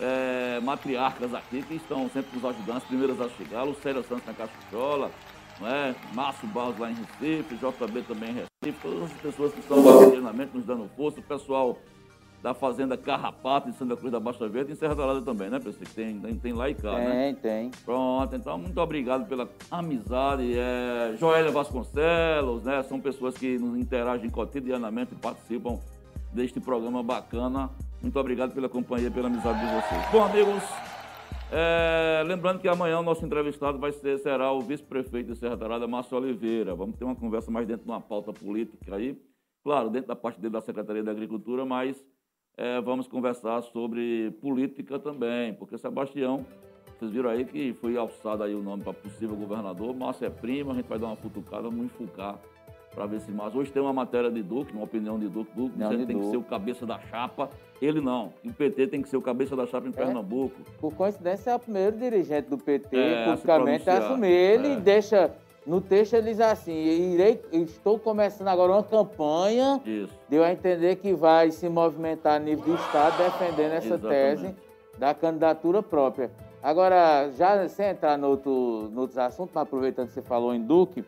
é, 0.00 0.58
matriarcas 0.62 1.34
aqui, 1.34 1.60
que 1.62 1.74
estão 1.74 2.08
sempre 2.08 2.30
nos 2.34 2.44
ajudando, 2.46 2.78
as 2.78 2.84
primeiras 2.84 3.20
a 3.20 3.28
chegar, 3.28 3.62
Lucélia 3.62 4.02
Santos 4.02 4.24
na 4.26 4.32
Cachuchola, 4.32 5.10
é? 5.60 5.94
Márcio 6.14 6.48
Barros 6.48 6.78
lá 6.78 6.90
em 6.90 6.94
Recife, 6.94 7.54
JB 7.56 8.00
também 8.08 8.30
em 8.30 8.46
Recife, 8.64 8.80
todas 8.80 9.02
as 9.02 9.12
pessoas 9.12 9.52
que 9.52 9.60
estão 9.60 9.82
cotidianamente 9.82 10.56
nos 10.56 10.64
dando 10.64 10.90
força, 10.96 11.20
o 11.20 11.22
pessoal 11.22 11.76
da 12.46 12.54
Fazenda 12.54 12.96
Carrapato 12.96 13.68
de 13.72 13.76
Santa 13.76 13.96
Cruz 13.96 14.12
da 14.12 14.20
Baixa 14.20 14.48
Verde 14.48 14.70
e 14.70 14.74
em 14.74 14.76
Serra 14.76 14.94
Dourada 14.94 15.20
também, 15.20 15.50
né, 15.50 15.58
pessoal? 15.58 15.84
Tem, 15.92 16.16
tem, 16.20 16.36
tem 16.36 16.52
lá 16.52 16.70
e 16.70 16.74
cá, 16.76 16.92
né? 16.92 17.32
Tem, 17.32 17.34
tem. 17.34 17.70
Pronto, 17.84 18.36
então 18.36 18.56
muito 18.56 18.80
obrigado 18.80 19.26
pela 19.28 19.50
amizade. 19.68 20.56
É, 20.56 21.16
Joélia 21.18 21.50
Vasconcelos, 21.50 22.62
né? 22.62 22.84
São 22.84 23.00
pessoas 23.00 23.36
que 23.36 23.58
nos 23.58 23.76
interagem 23.76 24.30
cotidianamente 24.30 25.12
e 25.12 25.16
participam 25.16 25.80
deste 26.32 26.60
programa 26.60 27.02
bacana. 27.02 27.68
Muito 28.00 28.16
obrigado 28.16 28.54
pela 28.54 28.68
companhia, 28.68 29.10
pela 29.10 29.26
amizade 29.26 29.58
de 29.58 29.66
vocês. 29.66 30.10
Bom, 30.12 30.22
amigos, 30.22 30.62
É, 31.50 32.22
lembrando 32.24 32.60
que 32.60 32.68
amanhã 32.68 33.00
o 33.00 33.02
nosso 33.02 33.26
entrevistado 33.26 33.76
vai 33.76 33.90
ser, 33.90 34.18
será 34.18 34.52
o 34.52 34.60
vice-prefeito 34.60 35.32
de 35.32 35.38
Serra 35.38 35.56
Dourada, 35.56 35.88
Márcio 35.88 36.16
Oliveira. 36.16 36.76
Vamos 36.76 36.96
ter 36.96 37.04
uma 37.04 37.16
conversa 37.16 37.50
mais 37.50 37.66
dentro 37.66 37.84
de 37.84 37.90
uma 37.90 38.00
pauta 38.00 38.32
política 38.32 38.94
aí. 38.94 39.20
Claro, 39.64 39.90
dentro 39.90 40.06
da 40.06 40.14
parte 40.14 40.40
dele 40.40 40.52
da 40.52 40.60
Secretaria 40.60 41.02
da 41.02 41.10
Agricultura, 41.10 41.64
mas 41.64 41.96
é, 42.56 42.80
vamos 42.80 43.06
conversar 43.06 43.62
sobre 43.62 44.30
política 44.40 44.98
também, 44.98 45.52
porque 45.54 45.76
Sebastião, 45.78 46.44
vocês 46.98 47.10
viram 47.10 47.28
aí 47.30 47.44
que 47.44 47.74
foi 47.74 47.96
alçado 47.96 48.42
aí 48.42 48.54
o 48.54 48.62
nome 48.62 48.82
para 48.82 48.92
possível 48.94 49.36
governador. 49.36 49.94
Márcio 49.94 50.26
é 50.26 50.30
primo, 50.30 50.70
a 50.72 50.74
gente 50.74 50.88
vai 50.88 50.98
dar 50.98 51.06
uma 51.08 51.16
futucada, 51.16 51.64
vamos 51.64 51.86
enfocar 51.86 52.38
para 52.94 53.04
ver 53.04 53.20
se 53.20 53.30
mais. 53.30 53.54
Hoje 53.54 53.70
tem 53.70 53.82
uma 53.82 53.92
matéria 53.92 54.30
de 54.30 54.42
Duque, 54.42 54.72
uma 54.72 54.84
opinião 54.84 55.18
de 55.18 55.28
Duque. 55.28 55.50
Duque 55.54 55.78
Não, 55.78 55.90
tem 55.90 56.06
que 56.06 56.14
Duque. 56.14 56.30
ser 56.30 56.36
o 56.38 56.42
cabeça 56.42 56.86
da 56.86 56.98
chapa. 56.98 57.50
Ele 57.82 58.00
não. 58.00 58.32
O 58.42 58.50
PT 58.50 58.86
tem 58.86 59.02
que 59.02 59.08
ser 59.10 59.18
o 59.18 59.20
cabeça 59.20 59.54
da 59.54 59.66
chapa 59.66 59.86
em 59.86 59.92
Pernambuco. 59.92 60.56
Por 60.80 60.94
coincidência, 60.94 61.50
é 61.50 61.54
o 61.54 61.58
primeiro 61.58 61.98
dirigente 61.98 62.48
do 62.48 62.56
PT, 62.56 62.96
É, 62.96 63.24
publicamente, 63.26 63.90
a 63.90 63.98
assumir. 63.98 64.28
Ele 64.32 64.68
É. 64.68 64.76
deixa, 64.76 65.30
no 65.66 65.80
texto 65.80 66.14
ele 66.14 66.30
diz 66.30 66.40
assim, 66.40 66.72
irei, 66.72 67.42
estou 67.52 67.98
começando 67.98 68.48
agora 68.48 68.72
uma 68.72 68.84
campanha, 68.84 69.80
Isso. 69.84 70.16
deu 70.28 70.44
a 70.44 70.52
entender 70.52 70.96
que 70.96 71.12
vai 71.12 71.50
se 71.50 71.68
movimentar 71.68 72.36
a 72.36 72.38
nível 72.38 72.64
do 72.64 72.74
Estado, 72.76 73.18
defendendo 73.18 73.72
essa 73.72 73.94
Exatamente. 73.94 74.08
tese 74.08 74.54
da 74.96 75.12
candidatura 75.12 75.82
própria. 75.82 76.30
Agora, 76.62 77.30
já 77.30 77.68
sem 77.68 77.88
entrar 77.88 78.16
no 78.16 78.28
outro, 78.28 78.90
no 78.92 79.02
outros 79.02 79.18
assuntos, 79.18 79.52
mas 79.54 79.62
aproveitando 79.62 80.06
que 80.08 80.14
você 80.14 80.22
falou 80.22 80.54
em 80.54 80.62
Duque, 80.62 81.04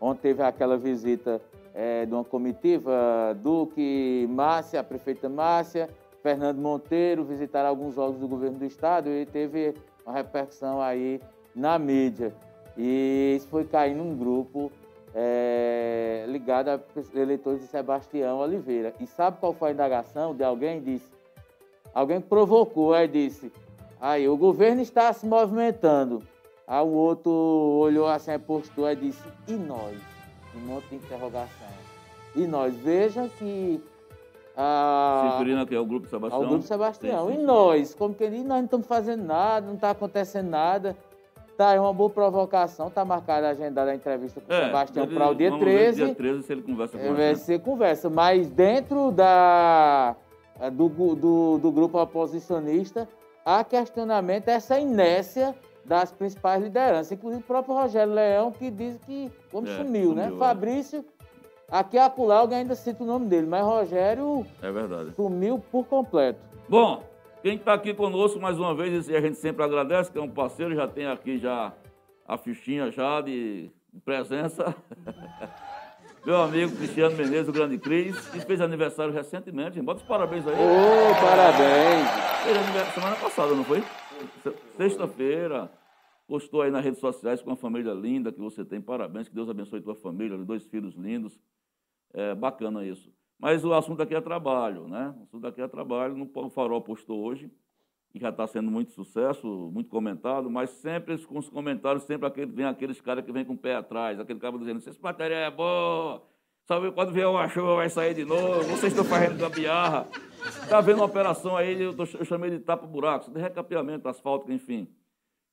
ontem 0.00 0.20
teve 0.20 0.42
aquela 0.42 0.76
visita 0.76 1.40
eh, 1.74 2.04
de 2.04 2.12
uma 2.12 2.24
comitiva, 2.24 3.36
Duque, 3.42 4.26
Márcia, 4.30 4.80
a 4.80 4.84
prefeita 4.84 5.28
Márcia, 5.28 5.88
Fernando 6.22 6.58
Monteiro, 6.58 7.24
visitaram 7.24 7.68
alguns 7.68 7.98
órgãos 7.98 8.20
do 8.20 8.28
governo 8.28 8.58
do 8.58 8.64
estado 8.64 9.10
e 9.10 9.26
teve 9.26 9.74
uma 10.06 10.14
repercussão 10.14 10.80
aí 10.80 11.20
na 11.54 11.78
mídia. 11.78 12.34
E 12.76 13.34
isso 13.36 13.48
foi 13.48 13.64
cair 13.64 13.94
num 13.94 14.16
grupo 14.16 14.70
eh, 15.14 16.24
ligado 16.28 16.68
a 16.68 16.80
eleitores 17.14 17.60
de 17.60 17.66
Sebastião 17.68 18.38
Oliveira. 18.38 18.94
E 18.98 19.06
sabe 19.06 19.38
qual 19.38 19.52
foi 19.52 19.70
a 19.70 19.72
indagação 19.72 20.34
de 20.34 20.42
alguém? 20.42 20.80
Disse, 20.82 21.10
alguém 21.94 22.20
provocou, 22.20 22.92
aí 22.92 23.06
disse, 23.06 23.52
aí 24.00 24.28
o 24.28 24.36
governo 24.36 24.82
está 24.82 25.12
se 25.12 25.26
movimentando. 25.26 26.22
Aí 26.66 26.82
o 26.82 26.88
outro 26.88 27.30
olhou 27.30 28.08
assim, 28.08 28.38
postou 28.38 28.90
e 28.90 28.96
disse, 28.96 29.22
e 29.46 29.52
nós? 29.52 29.96
Um 30.56 30.60
monte 30.60 30.88
de 30.88 30.96
interrogação. 30.96 31.68
E 32.34 32.46
nós? 32.46 32.74
Veja 32.74 33.28
que 33.38 33.80
a, 34.56 35.20
Se 35.22 35.32
referindo 35.32 35.62
aqui 35.62 35.74
ao 35.74 35.84
Grupo 35.84 36.08
Sebastião. 36.08 36.42
ao 36.42 36.48
Grupo 36.48 36.64
Sebastião. 36.64 37.26
Sim, 37.26 37.34
sim. 37.34 37.40
E 37.40 37.44
nós? 37.44 37.94
Como 37.94 38.14
que 38.14 38.28
diz, 38.28 38.44
nós 38.44 38.58
não 38.58 38.64
estamos 38.64 38.86
fazendo 38.86 39.24
nada, 39.24 39.66
não 39.66 39.74
está 39.74 39.90
acontecendo 39.90 40.48
nada. 40.48 40.96
Tá, 41.56 41.72
é 41.72 41.78
uma 41.80 41.92
boa 41.92 42.10
provocação, 42.10 42.90
tá 42.90 43.04
marcada 43.04 43.46
a 43.46 43.50
agenda 43.50 43.84
da 43.84 43.94
entrevista 43.94 44.40
com 44.40 44.52
o 44.52 44.54
É, 44.56 44.66
Sebastião 44.66 45.06
para 45.06 45.28
o 45.30 45.34
dia 45.36 45.50
vamos 45.50 45.64
ver 45.64 45.72
13. 45.94 46.04
Dia 46.04 46.14
13 46.14 46.42
se 46.42 46.52
ele 46.52 46.62
conversa 46.62 46.98
com 46.98 47.04
É, 47.04 47.12
né? 47.12 47.34
ser 47.36 47.60
conversa, 47.60 48.10
mas 48.10 48.48
dentro 48.50 49.12
da, 49.12 50.16
do, 50.72 50.88
gu- 50.88 51.14
do, 51.14 51.58
do 51.58 51.70
grupo 51.70 52.00
oposicionista 52.00 53.08
há 53.44 53.62
questionamento 53.62 54.48
essa 54.48 54.80
inércia 54.80 55.54
das 55.84 56.10
principais 56.10 56.60
lideranças, 56.62 57.12
inclusive 57.12 57.42
o 57.42 57.46
próprio 57.46 57.74
Rogério 57.74 58.12
Leão, 58.14 58.50
que 58.50 58.68
diz 58.70 58.98
que 59.06 59.30
como 59.52 59.68
É, 59.68 59.76
sumiu, 59.76 60.12
né? 60.12 60.24
sumiu, 60.24 60.36
é. 60.36 60.38
Fabrício, 60.38 61.04
aqui 61.70 61.98
acolá 61.98 62.38
alguém 62.38 62.58
ainda 62.58 62.74
cita 62.74 63.04
o 63.04 63.06
nome 63.06 63.26
dele, 63.26 63.46
mas 63.46 63.62
Rogério 63.64 64.44
É 64.60 64.72
verdade. 64.72 65.12
sumiu 65.14 65.62
por 65.70 65.84
completo. 65.86 66.40
Bom, 66.68 67.00
quem 67.44 67.56
está 67.56 67.74
aqui 67.74 67.92
conosco 67.92 68.40
mais 68.40 68.58
uma 68.58 68.74
vez, 68.74 69.06
e 69.06 69.14
a 69.14 69.20
gente 69.20 69.36
sempre 69.36 69.62
agradece, 69.62 70.10
que 70.10 70.16
é 70.16 70.22
um 70.22 70.30
parceiro, 70.30 70.74
já 70.74 70.88
tem 70.88 71.06
aqui 71.06 71.36
já 71.38 71.74
a 72.26 72.38
fichinha 72.38 72.90
já 72.90 73.20
de 73.20 73.70
presença. 74.02 74.74
Meu 76.24 76.40
amigo 76.40 76.74
Cristiano 76.74 77.14
Menezes, 77.14 77.46
o 77.46 77.52
grande 77.52 77.76
Cris, 77.76 78.18
que 78.30 78.40
fez 78.40 78.62
aniversário 78.62 79.12
recentemente. 79.12 79.78
Bota 79.82 80.00
os 80.00 80.06
parabéns 80.08 80.46
aí. 80.46 80.54
Ô, 80.54 81.14
parabéns! 81.20 82.08
Fez 82.44 82.56
aniversário 82.56 82.94
semana 82.94 83.16
passada, 83.16 83.54
não 83.54 83.62
foi? 83.62 83.82
Se- 84.42 84.54
Sexta-feira. 84.78 85.70
Postou 86.26 86.62
aí 86.62 86.70
nas 86.70 86.82
redes 86.82 86.98
sociais 86.98 87.42
com 87.42 87.50
uma 87.50 87.56
família 87.56 87.92
linda 87.92 88.32
que 88.32 88.40
você 88.40 88.64
tem. 88.64 88.80
Parabéns, 88.80 89.28
que 89.28 89.34
Deus 89.34 89.50
abençoe 89.50 89.82
tua 89.82 89.94
família, 89.94 90.38
dois 90.38 90.64
filhos 90.64 90.94
lindos. 90.94 91.38
É 92.14 92.34
bacana 92.34 92.82
isso. 92.86 93.12
Mas 93.44 93.62
o 93.62 93.74
assunto 93.74 94.00
aqui 94.00 94.14
é 94.14 94.22
trabalho, 94.22 94.88
né? 94.88 95.14
O 95.20 95.22
assunto 95.24 95.46
aqui 95.46 95.60
é 95.60 95.68
trabalho. 95.68 96.16
No 96.16 96.48
Farol 96.48 96.80
postou 96.80 97.22
hoje, 97.22 97.50
e 98.14 98.18
já 98.18 98.30
está 98.30 98.46
sendo 98.46 98.70
muito 98.70 98.92
sucesso, 98.92 99.70
muito 99.70 99.90
comentado, 99.90 100.48
mas 100.48 100.70
sempre 100.70 101.18
com 101.26 101.36
os 101.38 101.50
comentários, 101.50 102.04
sempre 102.04 102.26
aquele, 102.26 102.50
vem 102.50 102.64
aqueles 102.64 103.02
caras 103.02 103.22
que 103.22 103.30
vêm 103.30 103.44
com 103.44 103.52
o 103.52 103.58
pé 103.58 103.74
atrás, 103.74 104.18
aquele 104.18 104.38
cara 104.38 104.56
dizendo, 104.56 104.78
essa 104.78 104.98
matéria 105.02 105.34
é 105.34 105.50
boa, 105.50 106.22
sabe, 106.66 106.90
quando 106.92 107.12
vier 107.12 107.28
uma 107.28 107.46
chuva 107.46 107.76
vai 107.76 107.90
sair 107.90 108.14
de 108.14 108.24
novo, 108.24 108.62
vocês 108.62 108.84
estão 108.94 109.04
fazendo 109.04 109.36
gambiarra. 109.36 110.08
Está 110.62 110.78
havendo 110.78 111.00
uma 111.00 111.04
operação 111.04 111.54
aí, 111.54 111.82
eu, 111.82 111.94
tô- 111.94 112.04
eu 112.18 112.24
chamei 112.24 112.48
de 112.48 112.60
tapa-buracos, 112.60 113.28
de 113.28 113.38
recapeamento 113.38 114.08
asfáltico, 114.08 114.52
enfim. 114.52 114.88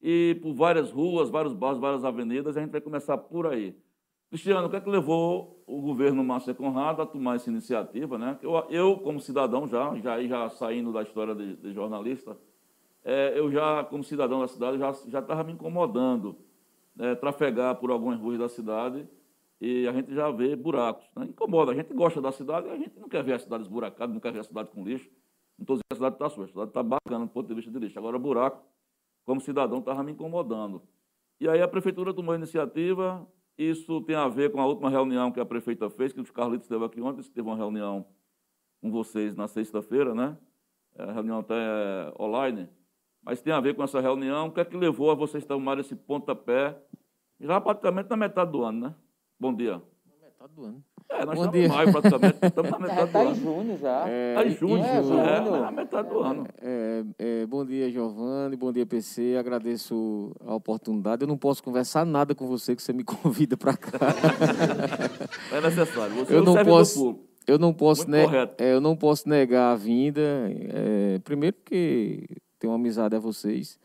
E 0.01 0.39
por 0.41 0.53
várias 0.53 0.91
ruas, 0.91 1.29
vários 1.29 1.53
bairros, 1.53 1.81
várias 1.81 2.05
avenidas, 2.05 2.55
a 2.55 2.61
gente 2.61 2.71
vai 2.71 2.79
começar 2.79 3.17
por 3.17 3.47
aí. 3.47 3.75
Cristiano, 4.31 4.67
o 4.67 4.69
que 4.69 4.77
é 4.77 4.79
que 4.79 4.89
levou 4.89 5.61
o 5.67 5.81
governo 5.81 6.23
Márcia 6.23 6.53
Conrado 6.53 7.01
a 7.01 7.05
tomar 7.05 7.35
essa 7.35 7.49
iniciativa? 7.49 8.17
Né? 8.17 8.39
Eu, 8.41 8.65
eu 8.69 8.97
como 8.99 9.19
cidadão 9.19 9.67
já, 9.67 9.93
já, 9.99 10.23
já 10.23 10.49
saindo 10.49 10.93
da 10.93 11.01
história 11.03 11.35
de, 11.35 11.57
de 11.57 11.73
jornalista, 11.73 12.37
é, 13.03 13.37
eu 13.37 13.51
já, 13.51 13.83
como 13.83 14.05
cidadão 14.05 14.39
da 14.39 14.47
cidade, 14.47 14.77
já 14.77 14.93
já 15.09 15.19
estava 15.19 15.43
me 15.43 15.51
incomodando, 15.51 16.37
né, 16.95 17.13
trafegar 17.15 17.75
por 17.75 17.91
algumas 17.91 18.21
ruas 18.21 18.39
da 18.39 18.47
cidade 18.47 19.05
e 19.59 19.85
a 19.85 19.91
gente 19.91 20.15
já 20.15 20.31
vê 20.31 20.55
buracos. 20.55 21.05
Né? 21.13 21.25
Incomoda, 21.25 21.73
a 21.73 21.75
gente 21.75 21.93
gosta 21.93 22.21
da 22.21 22.31
cidade 22.31 22.67
e 22.67 22.71
a 22.71 22.77
gente 22.77 22.97
não 22.97 23.09
quer 23.09 23.25
ver 23.25 23.33
a 23.33 23.39
cidade 23.39 23.63
esburacada, 23.63 24.13
não 24.13 24.21
quer 24.21 24.31
ver 24.31 24.39
a 24.39 24.43
cidade 24.43 24.69
com 24.69 24.81
lixo. 24.81 25.09
Não 25.59 25.63
estou 25.63 25.75
dizendo 25.75 25.87
que 25.89 25.93
a 25.93 25.97
cidade 25.97 26.15
está 26.15 26.29
suja, 26.29 26.45
a 26.45 26.53
cidade 26.53 26.69
está 26.69 26.81
bacana 26.81 27.25
do 27.25 27.31
ponto 27.31 27.49
de 27.49 27.53
vista 27.53 27.69
de 27.69 27.79
lixo. 27.79 27.99
Agora, 27.99 28.17
buraco, 28.17 28.63
como 29.25 29.41
cidadão, 29.41 29.79
estava 29.79 30.01
me 30.01 30.13
incomodando. 30.13 30.81
E 31.37 31.49
aí 31.49 31.61
a 31.61 31.67
prefeitura 31.67 32.13
tomou 32.13 32.31
a 32.31 32.37
iniciativa, 32.37 33.27
isso 33.57 34.01
tem 34.01 34.15
a 34.15 34.27
ver 34.27 34.51
com 34.51 34.61
a 34.61 34.65
última 34.65 34.89
reunião 34.89 35.31
que 35.31 35.39
a 35.39 35.45
prefeita 35.45 35.89
fez, 35.89 36.13
que 36.13 36.19
o 36.19 36.33
Carlitos 36.33 36.65
esteve 36.65 36.83
aqui 36.85 37.01
ontem, 37.01 37.21
teve 37.23 37.47
uma 37.47 37.55
reunião 37.55 38.05
com 38.81 38.91
vocês 38.91 39.35
na 39.35 39.47
sexta-feira, 39.47 40.15
né? 40.15 40.37
É, 40.95 41.03
a 41.03 41.11
reunião 41.11 41.39
até 41.39 41.55
é 41.55 42.13
online, 42.19 42.67
mas 43.21 43.41
tem 43.41 43.53
a 43.53 43.59
ver 43.59 43.75
com 43.75 43.83
essa 43.83 44.01
reunião. 44.01 44.47
O 44.47 44.51
que 44.51 44.59
é 44.59 44.65
que 44.65 44.75
levou 44.75 45.11
a 45.11 45.15
vocês 45.15 45.45
tomarem 45.45 45.81
esse 45.81 45.95
pontapé, 45.95 46.77
já 47.39 47.61
praticamente 47.61 48.09
na 48.09 48.17
metade 48.17 48.51
do 48.51 48.63
ano, 48.63 48.87
né? 48.87 48.95
Bom 49.39 49.53
dia. 49.53 49.81
Metade 50.41 50.53
do 50.55 50.65
ano. 50.65 50.83
É, 51.09 51.25
nós 51.25 51.35
Bom 51.35 51.45
estamos 51.45 51.51
dia. 51.51 51.65
em 51.65 51.67
maio 51.67 51.91
praticamente, 51.91 52.37
estamos 52.41 52.71
na 52.71 52.77
Já 52.87 52.95
metade 52.95 53.01
do 53.01 53.05
está 53.05 53.23
em 53.23 53.27
ano. 53.27 53.35
junho 53.35 53.77
já. 53.77 54.09
É, 54.09 54.29
Está 54.33 54.45
em 54.45 54.49
junho, 54.55 54.77
em 54.77 54.81
é, 54.81 55.03
junho. 55.03 55.19
é, 55.19 55.61
na 55.61 55.71
metade 55.71 56.09
do 56.09 56.19
ano. 56.19 56.47
É, 56.61 57.03
é, 57.19 57.45
bom 57.45 57.65
dia, 57.65 57.91
Giovanni. 57.91 58.55
Bom 58.55 58.71
dia, 58.71 58.85
PC. 58.85 59.35
Agradeço 59.37 60.31
a 60.45 60.55
oportunidade. 60.55 61.21
Eu 61.23 61.27
não 61.27 61.37
posso 61.37 61.61
conversar 61.61 62.05
nada 62.05 62.33
com 62.33 62.47
você 62.47 62.75
que 62.75 62.81
você 62.81 62.91
me 62.93 63.03
convida 63.05 63.55
para 63.57 63.75
cá. 63.77 63.99
É 65.51 65.61
necessário. 65.61 66.15
Você 66.15 66.33
é 66.33 66.37
Eu 66.37 66.43
não 66.43 66.53
servidor 66.53 66.77
posso- 66.79 66.99
público. 66.99 67.31
Eu 67.47 67.57
não 67.59 67.73
posso, 67.73 68.01
Muito 68.07 68.11
ne- 68.17 68.23
correto. 68.25 68.63
é, 68.63 68.73
eu 68.73 68.79
não 68.79 68.95
posso 68.95 69.27
negar 69.27 69.71
a 69.73 69.75
vinda. 69.75 70.21
é, 70.21 71.19
primeiro 71.23 71.55
porque 71.57 72.25
tenho 72.59 72.71
uma 72.71 72.77
amizade 72.79 73.15
a 73.15 73.19
vocês. 73.19 73.79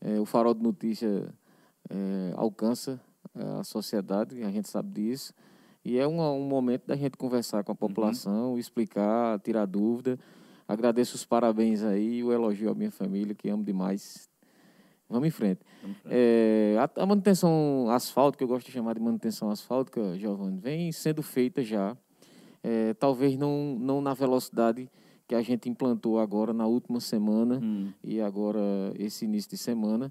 É, 0.00 0.18
o 0.18 0.24
Farol 0.24 0.54
de 0.54 0.62
Notícia 0.62 1.28
é, 1.90 2.32
alcança 2.34 2.98
é, 3.38 3.60
a 3.60 3.62
sociedade, 3.64 4.42
a 4.42 4.50
gente 4.50 4.68
sabe 4.70 4.90
disso. 4.90 5.32
E 5.84 5.98
é 5.98 6.06
um, 6.06 6.20
um 6.20 6.44
momento 6.48 6.86
da 6.86 6.96
gente 6.96 7.16
conversar 7.16 7.62
com 7.62 7.72
a 7.72 7.74
população, 7.74 8.58
explicar, 8.58 9.38
tirar 9.40 9.66
dúvida. 9.66 10.18
Agradeço 10.66 11.14
os 11.14 11.24
parabéns 11.24 11.82
aí, 11.82 12.24
o 12.24 12.32
elogio 12.32 12.70
à 12.70 12.74
minha 12.74 12.90
família, 12.90 13.34
que 13.34 13.50
amo 13.50 13.62
demais. 13.62 14.28
Vamos 15.08 15.28
em 15.28 15.30
frente. 15.30 15.60
Vamos. 15.82 15.98
É, 16.06 16.76
a, 16.78 17.02
a 17.02 17.06
manutenção 17.06 17.86
asfáltica, 17.90 18.42
eu 18.42 18.48
gosto 18.48 18.66
de 18.66 18.72
chamar 18.72 18.94
de 18.94 19.00
manutenção 19.00 19.50
asfáltica, 19.50 20.18
Giovanni, 20.18 20.58
vem 20.58 20.90
sendo 20.90 21.22
feita 21.22 21.62
já. 21.62 21.94
É, 22.62 22.94
talvez 22.94 23.36
não, 23.36 23.76
não 23.78 24.00
na 24.00 24.14
velocidade 24.14 24.88
que 25.28 25.34
a 25.34 25.42
gente 25.42 25.68
implantou 25.68 26.18
agora 26.18 26.54
na 26.54 26.66
última 26.66 26.98
semana 27.00 27.60
Hum. 27.62 27.92
e 28.02 28.20
agora 28.20 28.60
esse 28.98 29.26
início 29.26 29.50
de 29.50 29.58
semana. 29.58 30.10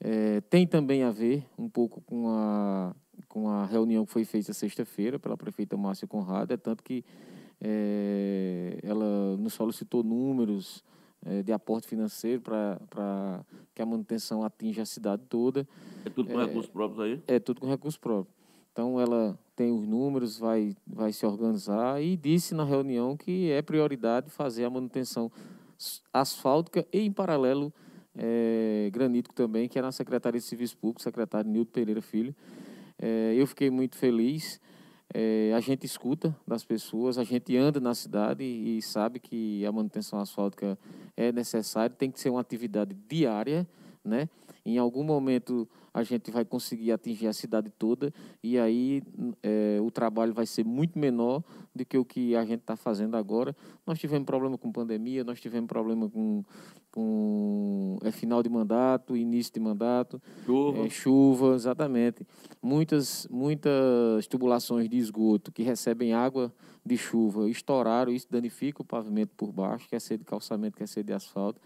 É, 0.00 0.40
tem 0.42 0.66
também 0.66 1.02
a 1.02 1.10
ver 1.10 1.44
um 1.58 1.68
pouco 1.68 2.00
com 2.00 2.28
a, 2.30 2.94
com 3.28 3.48
a 3.48 3.64
reunião 3.64 4.04
que 4.04 4.12
foi 4.12 4.24
feita 4.24 4.52
sexta-feira 4.52 5.18
pela 5.18 5.36
prefeita 5.36 5.76
Márcia 5.76 6.06
Conrado, 6.06 6.52
é 6.52 6.56
tanto 6.56 6.82
que 6.82 7.04
é, 7.60 8.78
ela 8.82 9.36
nos 9.36 9.54
solicitou 9.54 10.02
números 10.02 10.84
é, 11.24 11.42
de 11.42 11.52
aporte 11.52 11.86
financeiro 11.86 12.40
para 12.40 13.44
que 13.74 13.82
a 13.82 13.86
manutenção 13.86 14.42
atinja 14.42 14.82
a 14.82 14.86
cidade 14.86 15.22
toda. 15.28 15.68
É 16.04 16.10
tudo 16.10 16.30
com 16.30 16.38
recursos 16.38 16.70
próprios 16.70 17.00
aí? 17.00 17.22
É 17.26 17.38
tudo 17.38 17.60
com 17.60 17.68
recurso 17.68 18.00
próprio. 18.00 18.34
Então 18.72 19.00
ela 19.00 19.38
tem 19.54 19.70
os 19.70 19.86
números, 19.86 20.38
vai, 20.38 20.74
vai 20.86 21.12
se 21.12 21.26
organizar 21.26 22.02
e 22.02 22.16
disse 22.16 22.54
na 22.54 22.64
reunião 22.64 23.16
que 23.16 23.50
é 23.50 23.60
prioridade 23.60 24.30
fazer 24.30 24.64
a 24.64 24.70
manutenção 24.70 25.30
asfáltica 26.12 26.86
e 26.92 27.00
em 27.00 27.12
paralelo 27.12 27.72
é, 28.16 28.88
granítico 28.92 29.34
também, 29.34 29.68
que 29.68 29.78
é 29.78 29.82
na 29.82 29.92
Secretaria 29.92 30.40
de 30.40 30.46
Serviço 30.46 30.76
Público, 30.76 31.02
secretário 31.02 31.50
Nildo 31.50 31.70
Pereira 31.70 32.00
Filho. 32.00 32.34
É, 33.00 33.34
eu 33.34 33.46
fiquei 33.46 33.70
muito 33.70 33.96
feliz. 33.96 34.60
É, 35.12 35.52
a 35.56 35.60
gente 35.60 35.84
escuta 35.84 36.36
das 36.46 36.62
pessoas, 36.62 37.18
a 37.18 37.24
gente 37.24 37.56
anda 37.56 37.80
na 37.80 37.94
cidade 37.94 38.44
e, 38.44 38.78
e 38.78 38.82
sabe 38.82 39.18
que 39.18 39.64
a 39.66 39.72
manutenção 39.72 40.20
asfáltica 40.20 40.78
é 41.16 41.32
necessária, 41.32 41.90
tem 41.90 42.10
que 42.10 42.20
ser 42.20 42.30
uma 42.30 42.40
atividade 42.40 42.94
diária, 43.08 43.66
né? 44.04 44.28
Em 44.64 44.78
algum 44.78 45.02
momento 45.02 45.68
a 45.92 46.02
gente 46.02 46.30
vai 46.30 46.44
conseguir 46.44 46.92
atingir 46.92 47.26
a 47.26 47.32
cidade 47.32 47.70
toda 47.70 48.12
e 48.42 48.58
aí 48.58 49.02
é, 49.42 49.78
o 49.80 49.90
trabalho 49.90 50.32
vai 50.32 50.46
ser 50.46 50.64
muito 50.64 50.98
menor 50.98 51.42
do 51.74 51.84
que 51.84 51.98
o 51.98 52.04
que 52.04 52.34
a 52.36 52.44
gente 52.44 52.60
está 52.60 52.76
fazendo 52.76 53.16
agora. 53.16 53.54
Nós 53.86 53.98
tivemos 53.98 54.26
problema 54.26 54.56
com 54.56 54.70
pandemia, 54.70 55.24
nós 55.24 55.40
tivemos 55.40 55.68
problema 55.68 56.08
com, 56.08 56.44
com 56.90 57.98
é, 58.02 58.10
final 58.10 58.42
de 58.42 58.48
mandato, 58.48 59.16
início 59.16 59.52
de 59.52 59.60
mandato, 59.60 60.20
Chuva. 60.44 60.86
é, 60.86 60.90
chuva, 60.90 61.54
exatamente. 61.54 62.26
Muitas, 62.62 63.26
muitas 63.30 64.26
tubulações 64.26 64.88
de 64.88 64.96
esgoto 64.96 65.52
que 65.52 65.62
recebem 65.62 66.12
água 66.12 66.52
de 66.84 66.96
chuva 66.96 67.48
estouraram, 67.48 68.12
isso 68.12 68.26
danifica 68.30 68.82
o 68.82 68.84
pavimento 68.84 69.32
por 69.36 69.52
baixo, 69.52 69.88
quer 69.88 70.00
ser 70.00 70.18
de 70.18 70.24
calçamento, 70.24 70.76
quer 70.76 70.88
ser 70.88 71.02
de 71.02 71.12
asfalto. 71.12 71.60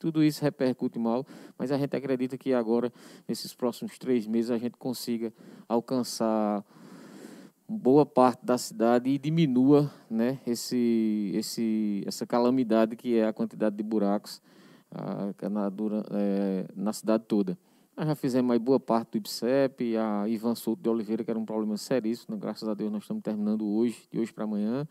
Tudo 0.00 0.24
isso 0.24 0.42
repercute 0.42 0.98
mal, 0.98 1.26
mas 1.58 1.70
a 1.70 1.76
gente 1.76 1.94
acredita 1.94 2.38
que 2.38 2.54
agora, 2.54 2.90
nesses 3.28 3.52
próximos 3.52 3.98
três 3.98 4.26
meses, 4.26 4.50
a 4.50 4.56
gente 4.56 4.78
consiga 4.78 5.30
alcançar 5.68 6.64
boa 7.68 8.06
parte 8.06 8.44
da 8.44 8.56
cidade 8.56 9.10
e 9.10 9.18
diminua 9.18 9.92
né, 10.10 10.40
esse, 10.46 11.30
esse, 11.34 12.02
essa 12.06 12.26
calamidade 12.26 12.96
que 12.96 13.16
é 13.16 13.26
a 13.26 13.32
quantidade 13.32 13.76
de 13.76 13.82
buracos 13.82 14.40
ah, 14.90 15.32
na, 15.50 15.68
dura, 15.68 16.02
é, 16.12 16.66
na 16.74 16.94
cidade 16.94 17.24
toda. 17.28 17.58
Nós 17.94 18.08
já 18.08 18.14
fizemos 18.14 18.50
aí 18.52 18.58
boa 18.58 18.80
parte 18.80 19.10
do 19.10 19.18
IPSEP, 19.18 19.98
a 19.98 20.26
Ivan 20.26 20.54
Souto 20.54 20.82
de 20.82 20.88
Oliveira, 20.88 21.22
que 21.22 21.30
era 21.30 21.38
um 21.38 21.44
problema 21.44 21.76
seríssimo, 21.76 22.34
né? 22.34 22.40
graças 22.40 22.66
a 22.66 22.72
Deus 22.72 22.90
nós 22.90 23.02
estamos 23.02 23.22
terminando 23.22 23.68
hoje, 23.68 24.08
de 24.10 24.18
hoje 24.18 24.32
para 24.32 24.44
amanhã. 24.44 24.88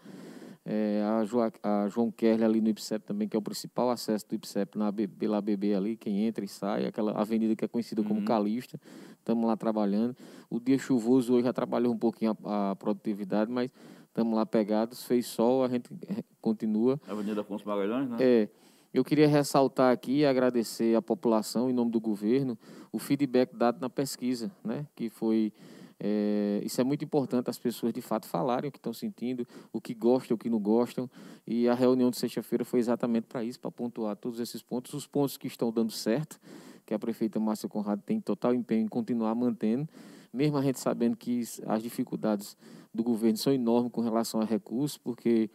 É, 0.72 1.02
a, 1.04 1.26
Joa, 1.26 1.52
a 1.64 1.88
João 1.88 2.12
Kerle 2.12 2.44
ali 2.44 2.62
no 2.62 2.70
IPSEP 2.70 3.04
também, 3.04 3.28
que 3.28 3.36
é 3.36 3.40
o 3.40 3.42
principal 3.42 3.90
acesso 3.90 4.30
do 4.30 4.36
IPSEP 4.36 4.78
na 4.78 4.94
pela 4.94 5.42
BB 5.42 5.74
ali, 5.74 5.98
quem 5.98 6.28
entra 6.28 6.46
e 6.46 6.48
sai, 6.48 6.86
aquela 6.86 7.12
avenida 7.20 7.56
que 7.56 7.66
é 7.66 7.68
conhecida 7.68 8.04
como 8.04 8.20
Uhum. 8.20 8.26
Calista, 8.26 8.80
estamos 9.18 9.48
lá 9.48 9.58
trabalhando. 9.58 10.16
O 10.48 10.60
dia 10.60 10.78
chuvoso 10.78 11.34
hoje 11.34 11.46
já 11.46 11.54
trabalhou 11.54 11.92
um 11.92 11.98
pouquinho 11.98 12.38
a, 12.46 12.70
a 12.70 12.76
produtividade, 12.76 13.52
mas 13.52 13.72
estamos 14.10 14.36
lá 14.36 14.46
pegados, 14.46 15.04
fez 15.06 15.26
sol, 15.26 15.64
a 15.64 15.68
gente 15.68 15.90
eh, 16.08 16.24
continua. 16.40 17.02
Avenida 17.08 17.42
Afonso 17.42 17.68
Magalhães, 17.68 18.08
né? 18.08 18.18
É, 18.20 18.50
eu 18.94 19.04
queria 19.04 19.28
ressaltar 19.28 19.92
aqui 19.92 20.20
e 20.20 20.26
agradecer 20.26 20.96
à 20.96 21.02
população, 21.02 21.68
em 21.68 21.74
nome 21.74 21.90
do 21.90 22.00
governo, 22.00 22.56
o 22.92 23.00
feedback 23.00 23.56
dado 23.56 23.82
na 23.82 23.90
pesquisa, 23.90 24.52
né? 24.64 24.86
que 24.96 25.10
foi 25.10 25.52
é, 26.00 26.62
isso 26.64 26.80
é 26.80 26.84
muito 26.84 27.04
importante 27.04 27.50
as 27.50 27.60
pessoas 27.60 27.92
de 27.92 28.02
fato 28.02 28.26
falarem 28.26 28.70
o 28.70 28.72
que 28.72 28.78
estão 28.78 28.94
sentindo, 28.94 29.46
o 29.74 29.82
que 29.82 29.94
gostam, 29.94 30.36
o 30.36 30.38
que 30.38 30.50
não 30.50 30.60
gostam. 30.60 31.10
E 31.46 31.68
a 31.68 31.74
reunião 31.74 32.10
de 32.10 32.18
sexta-feira 32.18 32.64
foi 32.64 32.80
exatamente 32.80 33.26
para 33.26 33.44
isso, 33.44 33.60
para 33.60 33.70
pontuar 33.70 34.16
todos 34.16 34.40
esses 34.40 34.62
pontos, 34.62 34.94
os 34.94 35.06
pontos 35.06 35.36
que 35.36 35.48
estão 35.48 35.72
dando 35.72 35.92
certo, 35.92 36.40
que 36.86 36.94
a 36.94 37.00
prefeita 37.00 37.40
Márcia 37.40 37.68
Conrado 37.68 38.02
tem 38.06 38.20
total 38.22 38.54
empenho 38.54 38.86
em 38.86 38.88
continuar 38.88 39.36
mantendo, 39.36 39.88
mesmo 40.32 40.58
a 40.58 40.62
gente 40.62 40.80
sabendo 40.80 41.18
que 41.18 41.42
as 41.66 41.84
dificuldades 41.84 42.56
do 42.94 43.04
governo 43.04 43.38
são 43.38 43.52
enormes 43.52 43.92
com 43.92 44.02
relação 44.02 44.40
a 44.40 44.46
recursos, 44.46 44.98
porque 44.98 45.50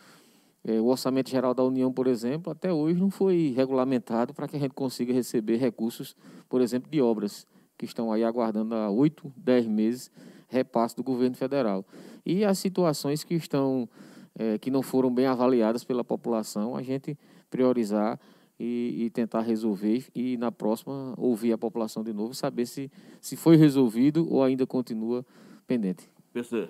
é, 0.63 0.79
o 0.79 0.87
Orçamento 0.87 1.31
Geral 1.31 1.55
da 1.55 1.65
União, 1.65 1.91
por 1.91 2.07
exemplo, 2.07 2.53
até 2.53 2.73
hoje 2.73 3.01
não 3.01 3.11
foi 3.11 3.55
regulamentado 3.57 4.35
para 4.35 4.47
que 4.47 4.57
a 4.57 4.59
gente 4.59 4.75
consiga 4.75 5.13
receber 5.13 5.57
recursos, 5.57 6.15
por 6.49 6.61
exemplo, 6.61 6.91
de 6.91 7.01
obras 7.01 7.47
que 7.79 7.85
estão 7.87 8.13
aí 8.13 8.23
aguardando 8.23 8.75
há 8.75 8.91
oito, 8.91 9.33
dez 9.37 9.67
meses 9.67 10.11
repasse 10.49 10.97
do 10.97 11.03
governo 11.03 11.37
federal. 11.37 11.85
E 12.25 12.45
as 12.45 12.59
situações 12.59 13.25
que 13.25 13.35
estão 13.35 13.89
é, 14.37 14.59
que 14.59 14.71
não 14.71 14.83
foram 14.83 15.13
bem 15.13 15.27
avaliadas 15.27 15.85
pela 15.85 16.03
população, 16.03 16.77
a 16.77 16.83
gente 16.83 17.17
priorizar 17.51 18.19
e, 18.59 19.05
e, 19.05 19.11
tentar 19.11 19.41
resolver 19.41 20.07
e 20.15 20.37
na 20.37 20.51
próxima 20.51 21.15
ouvir 21.17 21.53
a 21.53 21.59
população 21.59 22.03
de 22.03 22.13
novo 22.13 22.33
e 22.33 22.37
saber 22.37 22.67
se, 22.67 22.91
se 23.21 23.37
foi 23.37 23.57
resolvido 23.57 24.27
ou 24.33 24.43
ainda 24.43 24.67
continua 24.67 25.25
pendente. 25.67 26.09
PC. 26.33 26.69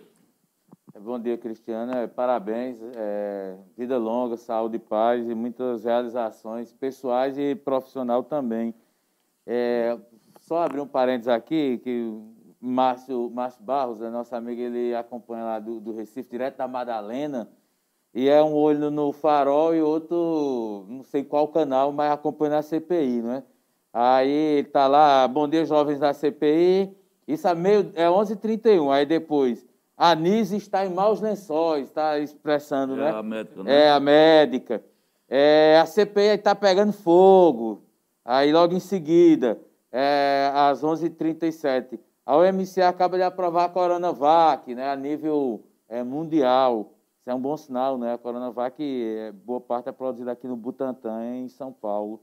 Bom 1.00 1.18
dia, 1.18 1.36
Cristiana. 1.36 2.06
Parabéns. 2.06 2.78
É, 2.96 3.56
vida 3.76 3.98
longa, 3.98 4.36
saúde 4.36 4.76
e 4.76 4.78
paz 4.78 5.28
e 5.28 5.34
muitas 5.34 5.84
realizações 5.84 6.72
pessoais 6.72 7.36
e 7.36 7.54
profissional 7.54 8.22
também. 8.22 8.74
É, 9.46 9.98
só 10.40 10.62
abrir 10.62 10.80
um 10.80 10.86
parênteses 10.86 11.28
aqui, 11.28 11.78
que 11.78 12.12
Márcio, 12.64 13.30
Márcio 13.30 13.62
Barros, 13.62 14.00
é 14.00 14.08
nosso 14.08 14.34
amigo, 14.34 14.60
ele 14.60 14.94
acompanha 14.94 15.44
lá 15.44 15.58
do, 15.58 15.80
do 15.80 15.92
Recife, 15.94 16.30
direto 16.30 16.56
da 16.56 16.66
Madalena, 16.66 17.48
e 18.14 18.28
é 18.28 18.42
um 18.42 18.54
olho 18.54 18.90
no 18.90 19.12
farol 19.12 19.74
e 19.74 19.82
outro, 19.82 20.86
não 20.88 21.02
sei 21.02 21.22
qual 21.24 21.48
canal, 21.48 21.92
mas 21.92 22.10
acompanha 22.12 22.58
a 22.58 22.62
CPI, 22.62 23.20
não 23.22 23.32
é? 23.32 23.42
Aí 23.92 24.30
ele 24.30 24.68
tá 24.68 24.86
lá, 24.86 25.28
bom 25.28 25.46
dia, 25.46 25.64
jovens 25.66 25.98
da 25.98 26.12
CPI, 26.12 26.96
isso 27.28 27.46
é, 27.46 27.54
meio, 27.54 27.92
é 27.94 28.06
11h31, 28.06 28.90
aí 28.90 29.04
depois, 29.04 29.64
a 29.96 30.14
Nise 30.14 30.56
está 30.56 30.84
em 30.86 30.92
maus 30.92 31.20
lençóis, 31.20 31.86
está 31.88 32.18
expressando, 32.18 32.94
É 32.94 32.96
né? 32.96 33.10
a 33.10 33.22
médica, 33.22 33.62
né? 33.62 33.74
É, 33.84 33.90
a 33.90 34.00
médica. 34.00 34.82
É, 35.28 35.78
a 35.80 35.86
CPI 35.86 36.34
está 36.36 36.54
pegando 36.54 36.92
fogo. 36.92 37.82
Aí, 38.24 38.52
logo 38.52 38.74
em 38.74 38.80
seguida, 38.80 39.58
é, 39.92 40.50
às 40.54 40.82
11h37, 40.82 41.98
a 42.26 42.36
OMC 42.36 42.80
acaba 42.80 43.16
de 43.16 43.22
aprovar 43.22 43.64
a 43.64 43.68
Coronavac, 43.68 44.74
né, 44.74 44.90
a 44.90 44.96
nível 44.96 45.64
é, 45.88 46.02
mundial. 46.02 46.94
Isso 47.20 47.30
é 47.30 47.34
um 47.34 47.40
bom 47.40 47.56
sinal, 47.56 47.96
né? 47.96 48.14
A 48.14 48.18
Coronavac, 48.18 48.82
é, 48.82 49.32
boa 49.32 49.60
parte 49.60 49.88
é 49.88 49.92
produzida 49.92 50.32
aqui 50.32 50.46
no 50.46 50.56
Butantã, 50.56 51.24
em 51.24 51.48
São 51.48 51.72
Paulo. 51.72 52.22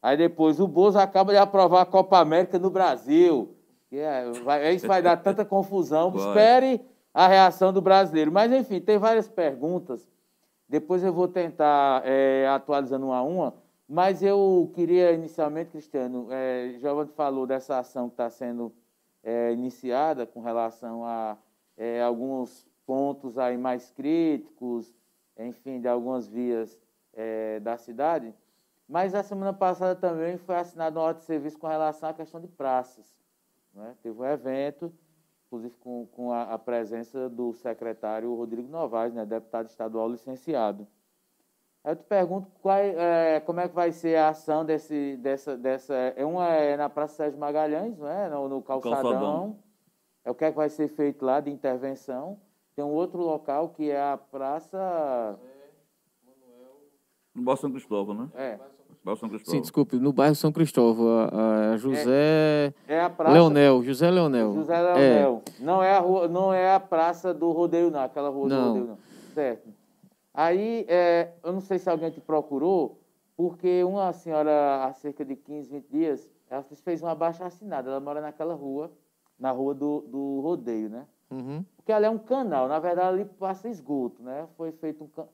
Aí 0.00 0.16
depois, 0.16 0.60
o 0.60 0.68
Bozo 0.68 0.98
acaba 0.98 1.32
de 1.32 1.38
aprovar 1.38 1.82
a 1.82 1.86
Copa 1.86 2.18
América 2.18 2.58
no 2.58 2.70
Brasil. 2.70 3.56
É, 3.90 4.30
vai, 4.44 4.74
isso 4.74 4.86
vai 4.86 5.02
dar 5.02 5.16
tanta 5.16 5.44
confusão. 5.44 6.14
Espere 6.14 6.80
a 7.12 7.26
reação 7.26 7.72
do 7.72 7.80
brasileiro. 7.80 8.30
Mas, 8.30 8.52
enfim, 8.52 8.80
tem 8.80 8.98
várias 8.98 9.28
perguntas. 9.28 10.08
Depois 10.68 11.02
eu 11.02 11.12
vou 11.12 11.26
tentar 11.26 12.02
é, 12.04 12.46
atualizando 12.48 13.06
uma 13.06 13.16
a 13.16 13.22
uma. 13.22 13.54
Mas 13.88 14.22
eu 14.22 14.70
queria 14.74 15.12
inicialmente, 15.12 15.70
Cristiano, 15.70 16.28
é, 16.30 16.76
Giovanni 16.80 17.10
falou 17.16 17.46
dessa 17.46 17.78
ação 17.78 18.08
que 18.08 18.14
está 18.14 18.28
sendo 18.28 18.72
é, 19.26 19.52
iniciada 19.52 20.24
com 20.24 20.40
relação 20.40 21.04
a 21.04 21.36
é, 21.76 22.00
alguns 22.00 22.64
pontos 22.86 23.36
aí 23.36 23.58
mais 23.58 23.90
críticos, 23.90 24.94
enfim, 25.36 25.80
de 25.80 25.88
algumas 25.88 26.28
vias 26.28 26.78
é, 27.12 27.58
da 27.58 27.76
cidade. 27.76 28.32
Mas 28.88 29.16
a 29.16 29.24
semana 29.24 29.52
passada 29.52 29.96
também 29.96 30.36
foi 30.38 30.54
assinada 30.54 30.96
uma 30.96 31.06
ordem 31.06 31.18
de 31.18 31.26
serviço 31.26 31.58
com 31.58 31.66
relação 31.66 32.08
à 32.08 32.14
questão 32.14 32.40
de 32.40 32.46
praças. 32.46 33.18
Né? 33.74 33.96
Teve 34.00 34.16
um 34.16 34.24
evento, 34.24 34.94
inclusive 35.48 35.74
com, 35.80 36.06
com 36.06 36.32
a, 36.32 36.54
a 36.54 36.58
presença 36.58 37.28
do 37.28 37.52
secretário 37.52 38.32
Rodrigo 38.32 38.68
Novaes, 38.68 39.12
né? 39.12 39.26
deputado 39.26 39.66
estadual 39.66 40.08
licenciado. 40.08 40.86
Aí 41.86 41.92
eu 41.92 41.96
te 41.96 42.02
pergunto 42.02 42.48
qual, 42.60 42.76
é, 42.76 43.38
como 43.46 43.60
é 43.60 43.68
que 43.68 43.74
vai 43.76 43.92
ser 43.92 44.16
a 44.16 44.30
ação 44.30 44.64
desse, 44.64 45.16
dessa, 45.18 45.56
dessa. 45.56 45.94
É 45.94 46.24
uma 46.24 46.48
é 46.48 46.76
na 46.76 46.88
Praça 46.88 47.14
Sérgio 47.14 47.38
Magalhães, 47.38 47.96
não 47.96 48.08
é? 48.08 48.28
No, 48.28 48.48
no 48.48 48.60
calçadão. 48.60 49.02
Calçadão. 49.02 49.58
É 50.24 50.30
o 50.32 50.34
que 50.34 50.44
é 50.44 50.50
que 50.50 50.56
vai 50.56 50.68
ser 50.68 50.88
feito 50.88 51.24
lá 51.24 51.38
de 51.38 51.48
intervenção. 51.48 52.40
Tem 52.74 52.84
um 52.84 52.88
outro 52.90 53.20
local 53.20 53.68
que 53.68 53.88
é 53.88 54.02
a 54.02 54.16
Praça. 54.18 55.38
No 57.32 57.42
Bairro 57.44 57.60
São 57.60 57.70
Cristóvão, 57.70 58.14
né? 58.16 58.28
É, 58.34 58.58
Bairro 59.04 59.20
São 59.20 59.28
Sim, 59.28 59.34
Cristóvão. 59.36 59.60
desculpe, 59.60 59.96
no 59.96 60.12
bairro 60.12 60.34
São 60.34 60.50
Cristóvão, 60.50 61.28
a, 61.32 61.74
a 61.74 61.76
José 61.76 62.74
é 62.88 63.00
a 63.00 63.08
Praça. 63.08 63.32
Leonel, 63.32 63.84
José 63.84 64.10
Leonel. 64.10 64.54
José 64.54 64.74
É, 64.74 64.82
Leonel. 64.82 65.42
Não, 65.60 65.80
é 65.80 65.92
a 65.92 66.00
rua, 66.00 66.26
não 66.26 66.52
é 66.52 66.74
a 66.74 66.80
praça 66.80 67.32
do 67.32 67.52
rodeio, 67.52 67.92
não. 67.92 68.00
Aquela 68.00 68.28
rua 68.28 68.48
Não. 68.48 68.62
do 68.62 68.68
rodeio, 68.70 68.86
não. 68.88 68.98
Certo. 69.32 69.68
Aí, 70.36 70.84
é, 70.86 71.32
eu 71.42 71.50
não 71.50 71.62
sei 71.62 71.78
se 71.78 71.88
alguém 71.88 72.10
te 72.10 72.20
procurou, 72.20 73.00
porque 73.34 73.82
uma 73.84 74.12
senhora, 74.12 74.84
há 74.84 74.92
cerca 74.92 75.24
de 75.24 75.34
15, 75.34 75.70
20 75.70 75.88
dias, 75.88 76.30
ela 76.50 76.62
fez 76.62 77.02
uma 77.02 77.14
baixa 77.14 77.46
assinada. 77.46 77.88
Ela 77.90 78.00
mora 78.00 78.20
naquela 78.20 78.54
rua, 78.54 78.92
na 79.38 79.50
rua 79.50 79.74
do, 79.74 80.02
do 80.02 80.40
rodeio, 80.42 80.90
né? 80.90 81.06
uhum. 81.30 81.64
Porque 81.76 81.90
ali 81.90 82.04
é 82.04 82.10
um 82.10 82.18
canal, 82.18 82.68
na 82.68 82.78
verdade 82.78 83.08
ali 83.08 83.24
passa 83.24 83.66
esgoto, 83.68 84.22
né? 84.22 84.46
Foi 84.58 84.72
feito 84.72 85.04
um, 85.04 85.24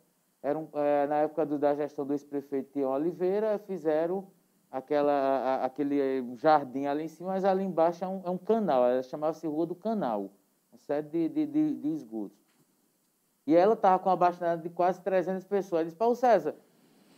era 0.42 0.56
um 0.58 0.68
é, 0.74 1.06
na 1.08 1.16
época 1.16 1.44
do- 1.46 1.58
da 1.58 1.74
gestão 1.74 2.06
do 2.06 2.12
ex-prefeito 2.12 2.72
Tião 2.72 2.90
Oliveira, 2.92 3.58
fizeram 3.66 4.26
aquela, 4.70 5.12
a- 5.12 5.64
aquele 5.64 5.98
eh, 6.00 6.22
jardim 6.36 6.86
ali 6.86 7.04
em 7.04 7.08
cima, 7.08 7.30
mas 7.30 7.44
ali 7.44 7.64
embaixo 7.64 8.04
é 8.04 8.08
um, 8.08 8.20
é 8.24 8.30
um 8.30 8.38
canal, 8.38 8.84
ela 8.86 9.02
chamava-se 9.02 9.46
Rua 9.46 9.66
do 9.66 9.74
Canal, 9.74 10.30
uma 10.70 10.78
série 10.78 11.08
de, 11.08 11.28
de, 11.28 11.46
de, 11.46 11.74
de 11.74 11.88
esgotos. 11.88 12.41
E 13.46 13.54
ela 13.54 13.74
estava 13.74 13.98
com 13.98 14.08
uma 14.08 14.16
baixinada 14.16 14.62
de 14.62 14.70
quase 14.70 15.00
300 15.00 15.44
pessoas. 15.44 15.80
Ela 15.80 15.84
disse, 15.84 15.96
Paulo 15.96 16.14
César, 16.14 16.54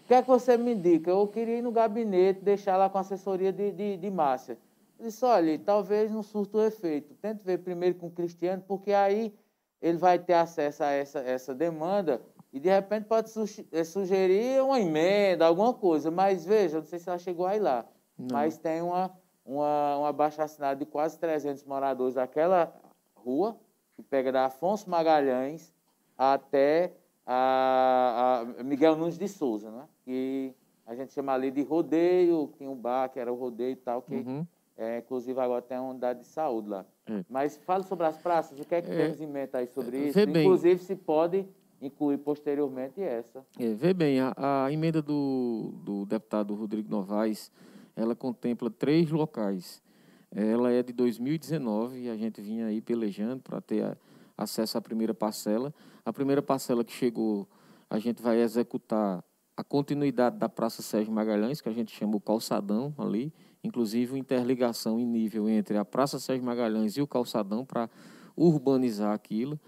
O 0.02 0.06
que 0.06 0.14
é 0.14 0.22
que 0.22 0.28
você 0.28 0.56
me 0.56 0.74
indica? 0.74 1.10
Eu 1.10 1.26
queria 1.28 1.58
ir 1.58 1.62
no 1.62 1.72
gabinete, 1.72 2.40
deixar 2.40 2.76
lá 2.76 2.88
com 2.88 2.98
a 2.98 3.00
assessoria 3.00 3.52
de, 3.52 3.72
de, 3.72 3.96
de 3.96 4.10
Márcia. 4.10 4.58
Eu 4.98 5.06
disse, 5.06 5.24
olha, 5.24 5.58
talvez 5.58 6.10
não 6.10 6.22
surta 6.22 6.58
o 6.58 6.62
efeito. 6.62 7.14
Tente 7.14 7.42
ver 7.44 7.58
primeiro 7.58 7.96
com 7.96 8.06
o 8.06 8.10
Cristiano, 8.10 8.62
porque 8.66 8.92
aí 8.92 9.34
ele 9.80 9.98
vai 9.98 10.18
ter 10.18 10.34
acesso 10.34 10.82
a 10.82 10.90
essa, 10.90 11.18
essa 11.20 11.54
demanda 11.54 12.20
e, 12.54 12.60
de 12.60 12.68
repente, 12.68 13.06
pode 13.06 13.28
eh, 13.72 13.82
sugerir 13.82 14.62
uma 14.62 14.80
emenda, 14.80 15.44
alguma 15.44 15.74
coisa. 15.74 16.08
Mas, 16.08 16.46
veja, 16.46 16.78
não 16.78 16.86
sei 16.86 17.00
se 17.00 17.08
ela 17.08 17.18
chegou 17.18 17.46
aí 17.46 17.58
lá, 17.58 17.84
não. 18.16 18.28
mas 18.30 18.56
tem 18.56 18.80
uma, 18.80 19.10
uma, 19.44 19.98
uma 19.98 20.12
baixa 20.12 20.44
assinada 20.44 20.76
de 20.76 20.86
quase 20.86 21.18
300 21.18 21.64
moradores 21.64 22.14
daquela 22.14 22.72
rua, 23.16 23.58
que 23.96 24.02
pega 24.04 24.30
da 24.30 24.46
Afonso 24.46 24.88
Magalhães 24.88 25.73
até 26.16 26.92
a, 27.26 28.44
a 28.58 28.62
Miguel 28.62 28.96
Nunes 28.96 29.18
de 29.18 29.28
Souza, 29.28 29.70
né? 29.70 29.84
que 30.04 30.54
a 30.86 30.94
gente 30.94 31.12
chama 31.12 31.32
ali 31.32 31.50
de 31.50 31.62
rodeio, 31.62 32.50
tinha 32.56 32.70
um 32.70 32.76
bar 32.76 33.08
que 33.08 33.18
era 33.18 33.32
o 33.32 33.36
rodeio 33.36 33.72
e 33.72 33.76
tal, 33.76 34.02
que 34.02 34.14
uhum. 34.14 34.46
é, 34.76 34.98
inclusive 34.98 35.38
agora 35.40 35.62
tem 35.62 35.78
uma 35.78 35.90
unidade 35.90 36.20
de 36.20 36.26
saúde 36.26 36.68
lá. 36.68 36.84
É. 37.06 37.24
Mas 37.28 37.56
fala 37.56 37.82
sobre 37.82 38.06
as 38.06 38.16
praças, 38.18 38.58
o 38.58 38.64
que 38.64 38.74
é 38.74 38.82
que 38.82 38.90
é, 38.90 38.96
temos 38.96 39.20
em 39.20 39.26
mente 39.26 39.56
aí 39.56 39.66
sobre 39.66 40.08
isso? 40.08 40.20
Inclusive 40.20 40.78
se 40.80 40.94
pode 40.94 41.46
incluir 41.80 42.18
posteriormente 42.18 43.00
essa. 43.00 43.44
É, 43.58 43.72
vê 43.74 43.94
bem, 43.94 44.20
a, 44.20 44.34
a 44.36 44.72
emenda 44.72 45.00
do, 45.00 45.72
do 45.82 46.06
deputado 46.06 46.54
Rodrigo 46.54 46.90
Novaes, 46.90 47.50
ela 47.96 48.14
contempla 48.14 48.70
três 48.70 49.10
locais. 49.10 49.82
Ela 50.34 50.72
é 50.72 50.82
de 50.82 50.92
2019 50.92 52.00
e 52.00 52.10
a 52.10 52.16
gente 52.16 52.40
vinha 52.40 52.66
aí 52.66 52.80
pelejando 52.80 53.42
para 53.42 53.60
ter 53.60 53.84
a, 53.84 53.96
acesso 54.36 54.76
à 54.76 54.80
primeira 54.80 55.14
parcela. 55.14 55.72
A 56.04 56.12
primeira 56.12 56.42
parcela 56.42 56.84
que 56.84 56.92
chegou, 56.92 57.48
a 57.88 57.98
gente 57.98 58.20
vai 58.20 58.38
executar 58.40 59.24
a 59.56 59.64
continuidade 59.64 60.36
da 60.36 60.50
Praça 60.50 60.82
Sérgio 60.82 61.10
Magalhães, 61.10 61.62
que 61.62 61.68
a 61.68 61.72
gente 61.72 61.96
chama 61.96 62.16
o 62.16 62.20
calçadão 62.20 62.92
ali, 62.98 63.32
inclusive 63.62 64.18
interligação 64.18 65.00
em 65.00 65.06
nível 65.06 65.48
entre 65.48 65.78
a 65.78 65.84
Praça 65.84 66.18
Sérgio 66.18 66.44
Magalhães 66.44 66.96
e 66.98 67.00
o 67.00 67.06
calçadão 67.06 67.64
para 67.64 67.88
urbanizar 68.36 69.14
aquilo. 69.14 69.58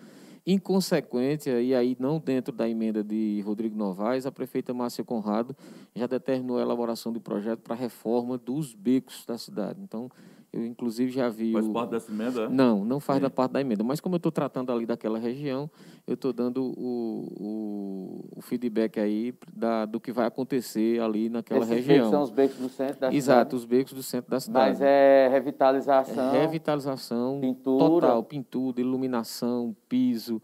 Em 0.44 0.58
consequência, 0.58 1.60
e 1.60 1.74
aí 1.74 1.96
não 1.98 2.20
dentro 2.20 2.54
da 2.54 2.68
emenda 2.68 3.02
de 3.02 3.40
Rodrigo 3.40 3.76
Novaes, 3.76 4.26
a 4.26 4.30
prefeita 4.30 4.74
Márcia 4.74 5.02
Conrado 5.02 5.56
já 5.94 6.06
determinou 6.06 6.58
a 6.58 6.62
elaboração 6.62 7.12
de 7.12 7.18
projeto 7.18 7.60
para 7.60 7.74
a 7.74 7.78
reforma 7.78 8.36
dos 8.36 8.74
becos 8.74 9.24
da 9.24 9.38
cidade. 9.38 9.80
Então, 9.82 10.10
eu, 10.56 10.64
inclusive, 10.64 11.12
já 11.12 11.28
vi. 11.28 11.52
Faz 11.52 11.66
o... 11.66 11.72
parte 11.72 11.90
dessa 11.90 12.10
emenda? 12.10 12.44
É? 12.44 12.48
Não, 12.48 12.84
não 12.84 12.98
faz 12.98 13.18
Sim. 13.18 13.22
da 13.24 13.30
parte 13.30 13.52
da 13.52 13.60
emenda. 13.60 13.84
Mas, 13.84 14.00
como 14.00 14.14
eu 14.14 14.18
estou 14.18 14.32
tratando 14.32 14.72
ali 14.72 14.86
daquela 14.86 15.18
região, 15.18 15.70
eu 16.06 16.14
estou 16.14 16.32
dando 16.32 16.64
o, 16.64 17.28
o, 17.38 18.28
o, 18.36 18.40
feedback 18.40 18.98
aí 18.98 19.34
da, 19.54 19.84
do 19.84 20.00
que 20.00 20.10
vai 20.12 20.26
acontecer 20.26 21.00
ali 21.00 21.28
naquela 21.28 21.60
Esses 21.64 21.86
região. 21.86 22.10
são 22.10 22.22
os 22.22 22.30
becos 22.30 22.56
do 22.56 22.68
centro 22.68 23.00
da 23.00 23.06
Exato, 23.08 23.12
cidade? 23.12 23.16
Exato, 23.16 23.56
os 23.56 23.64
becos 23.64 23.92
do 23.92 24.02
centro 24.02 24.30
da 24.30 24.40
cidade. 24.40 24.70
Mas 24.70 24.80
é 24.80 25.28
revitalização. 25.28 26.34
É 26.34 26.40
revitalização 26.40 27.38
pintura. 27.40 27.84
total, 27.84 28.22
pintura, 28.24 28.80
iluminação, 28.80 29.76
piso. 29.88 30.40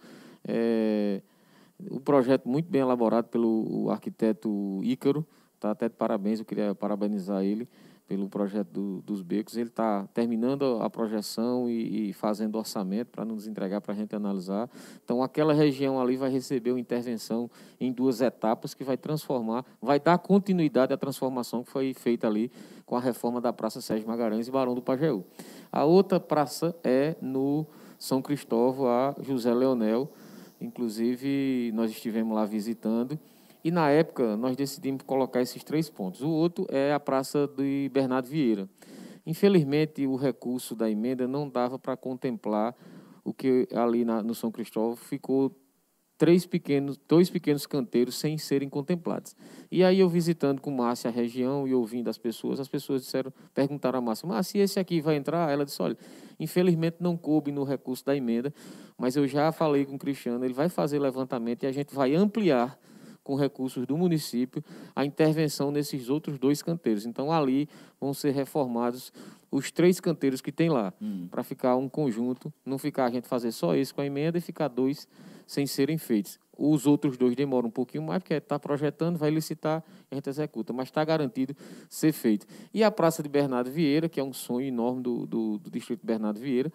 É, 0.46 1.22
um 1.90 1.98
projeto 1.98 2.48
muito 2.48 2.70
bem 2.70 2.82
elaborado 2.82 3.28
pelo 3.28 3.88
arquiteto 3.90 4.80
Ícaro. 4.82 5.26
Tá 5.58 5.70
até 5.70 5.88
de 5.88 5.94
parabéns, 5.94 6.40
eu 6.40 6.44
queria 6.44 6.74
parabenizar 6.74 7.42
ele 7.42 7.68
pelo 8.12 8.28
projeto 8.28 8.68
do, 8.68 9.00
dos 9.00 9.22
becos. 9.22 9.56
Ele 9.56 9.70
está 9.70 10.06
terminando 10.12 10.82
a 10.82 10.90
projeção 10.90 11.66
e, 11.66 12.10
e 12.10 12.12
fazendo 12.12 12.58
orçamento 12.58 13.06
para 13.06 13.24
nos 13.24 13.46
entregar 13.46 13.80
para 13.80 13.94
a 13.94 13.96
gente 13.96 14.14
analisar. 14.14 14.68
Então, 15.02 15.22
aquela 15.22 15.54
região 15.54 15.98
ali 15.98 16.18
vai 16.18 16.30
receber 16.30 16.72
uma 16.72 16.80
intervenção 16.80 17.50
em 17.80 17.90
duas 17.90 18.20
etapas 18.20 18.74
que 18.74 18.84
vai 18.84 18.98
transformar, 18.98 19.64
vai 19.80 19.98
dar 19.98 20.18
continuidade 20.18 20.92
à 20.92 20.96
transformação 20.98 21.64
que 21.64 21.70
foi 21.70 21.94
feita 21.94 22.26
ali 22.26 22.52
com 22.84 22.94
a 22.96 23.00
reforma 23.00 23.40
da 23.40 23.50
Praça 23.50 23.80
Sérgio 23.80 24.06
Magalhães 24.06 24.46
e 24.46 24.50
Barão 24.50 24.74
do 24.74 24.82
Pajeú. 24.82 25.24
A 25.72 25.86
outra 25.86 26.20
praça 26.20 26.76
é 26.84 27.16
no 27.18 27.66
São 27.98 28.20
Cristóvão, 28.20 28.88
a 28.88 29.14
José 29.22 29.54
Leonel. 29.54 30.12
Inclusive, 30.60 31.72
nós 31.72 31.90
estivemos 31.90 32.34
lá 32.34 32.44
visitando 32.44 33.18
e 33.64 33.70
na 33.70 33.90
época 33.90 34.36
nós 34.36 34.56
decidimos 34.56 35.02
colocar 35.02 35.40
esses 35.40 35.62
três 35.62 35.88
pontos. 35.88 36.22
O 36.22 36.30
outro 36.30 36.66
é 36.68 36.92
a 36.92 37.00
Praça 37.00 37.46
de 37.46 37.90
Bernardo 37.92 38.28
Vieira. 38.28 38.68
Infelizmente, 39.24 40.06
o 40.06 40.16
recurso 40.16 40.74
da 40.74 40.90
emenda 40.90 41.28
não 41.28 41.48
dava 41.48 41.78
para 41.78 41.96
contemplar 41.96 42.74
o 43.24 43.32
que 43.32 43.68
ali 43.72 44.04
na, 44.04 44.22
no 44.22 44.34
São 44.34 44.50
Cristóvão 44.50 44.96
ficou 44.96 45.56
três 46.18 46.46
pequenos, 46.46 47.00
dois 47.08 47.28
pequenos 47.30 47.66
canteiros 47.66 48.16
sem 48.16 48.38
serem 48.38 48.68
contemplados. 48.68 49.34
E 49.70 49.82
aí 49.82 49.98
eu 49.98 50.08
visitando 50.08 50.60
com 50.60 50.70
Márcia 50.70 51.08
a 51.08 51.12
região 51.12 51.66
e 51.66 51.74
ouvindo 51.74 52.08
as 52.08 52.16
pessoas, 52.16 52.60
as 52.60 52.68
pessoas 52.68 53.02
disseram, 53.02 53.32
perguntaram 53.52 53.98
a 53.98 54.02
Márcia, 54.02 54.28
Márcia, 54.28 54.62
esse 54.62 54.78
aqui 54.78 55.00
vai 55.00 55.16
entrar? 55.16 55.50
Ela 55.50 55.64
disse, 55.64 55.82
olha, 55.82 55.96
infelizmente 56.38 56.98
não 57.00 57.16
coube 57.16 57.50
no 57.50 57.64
recurso 57.64 58.04
da 58.04 58.16
emenda, 58.16 58.54
mas 58.96 59.16
eu 59.16 59.26
já 59.26 59.50
falei 59.50 59.84
com 59.84 59.96
o 59.96 59.98
Cristiano, 59.98 60.44
ele 60.44 60.54
vai 60.54 60.68
fazer 60.68 61.00
levantamento 61.00 61.64
e 61.64 61.66
a 61.66 61.72
gente 61.72 61.92
vai 61.92 62.14
ampliar 62.14 62.78
com 63.22 63.36
recursos 63.36 63.86
do 63.86 63.96
município, 63.96 64.62
a 64.94 65.04
intervenção 65.04 65.70
nesses 65.70 66.08
outros 66.08 66.38
dois 66.38 66.62
canteiros. 66.62 67.06
Então, 67.06 67.30
ali 67.30 67.68
vão 68.00 68.12
ser 68.12 68.32
reformados 68.32 69.12
os 69.50 69.70
três 69.70 70.00
canteiros 70.00 70.40
que 70.40 70.50
tem 70.50 70.70
lá, 70.70 70.92
hum. 71.00 71.28
para 71.30 71.42
ficar 71.42 71.76
um 71.76 71.88
conjunto, 71.88 72.52
não 72.64 72.78
ficar 72.78 73.04
a 73.04 73.10
gente 73.10 73.28
fazer 73.28 73.52
só 73.52 73.74
esse 73.74 73.92
com 73.92 74.00
a 74.00 74.06
emenda 74.06 74.38
e 74.38 74.40
ficar 74.40 74.68
dois 74.68 75.06
sem 75.46 75.66
serem 75.66 75.98
feitos. 75.98 76.40
Os 76.56 76.86
outros 76.86 77.16
dois 77.16 77.34
demoram 77.34 77.68
um 77.68 77.72
pouquinho 77.72 78.02
mais, 78.02 78.22
porque 78.22 78.34
está 78.34 78.58
projetando, 78.58 79.18
vai 79.18 79.30
licitar 79.30 79.82
e 80.10 80.14
a 80.14 80.14
gente 80.14 80.28
executa, 80.28 80.72
mas 80.72 80.88
está 80.88 81.04
garantido 81.04 81.54
ser 81.88 82.12
feito. 82.12 82.46
E 82.72 82.82
a 82.84 82.90
Praça 82.90 83.22
de 83.22 83.28
Bernardo 83.28 83.70
Vieira, 83.70 84.08
que 84.08 84.20
é 84.20 84.24
um 84.24 84.32
sonho 84.32 84.66
enorme 84.66 85.02
do, 85.02 85.26
do, 85.26 85.58
do 85.58 85.70
Distrito 85.70 86.06
Bernardo 86.06 86.38
Vieira, 86.38 86.72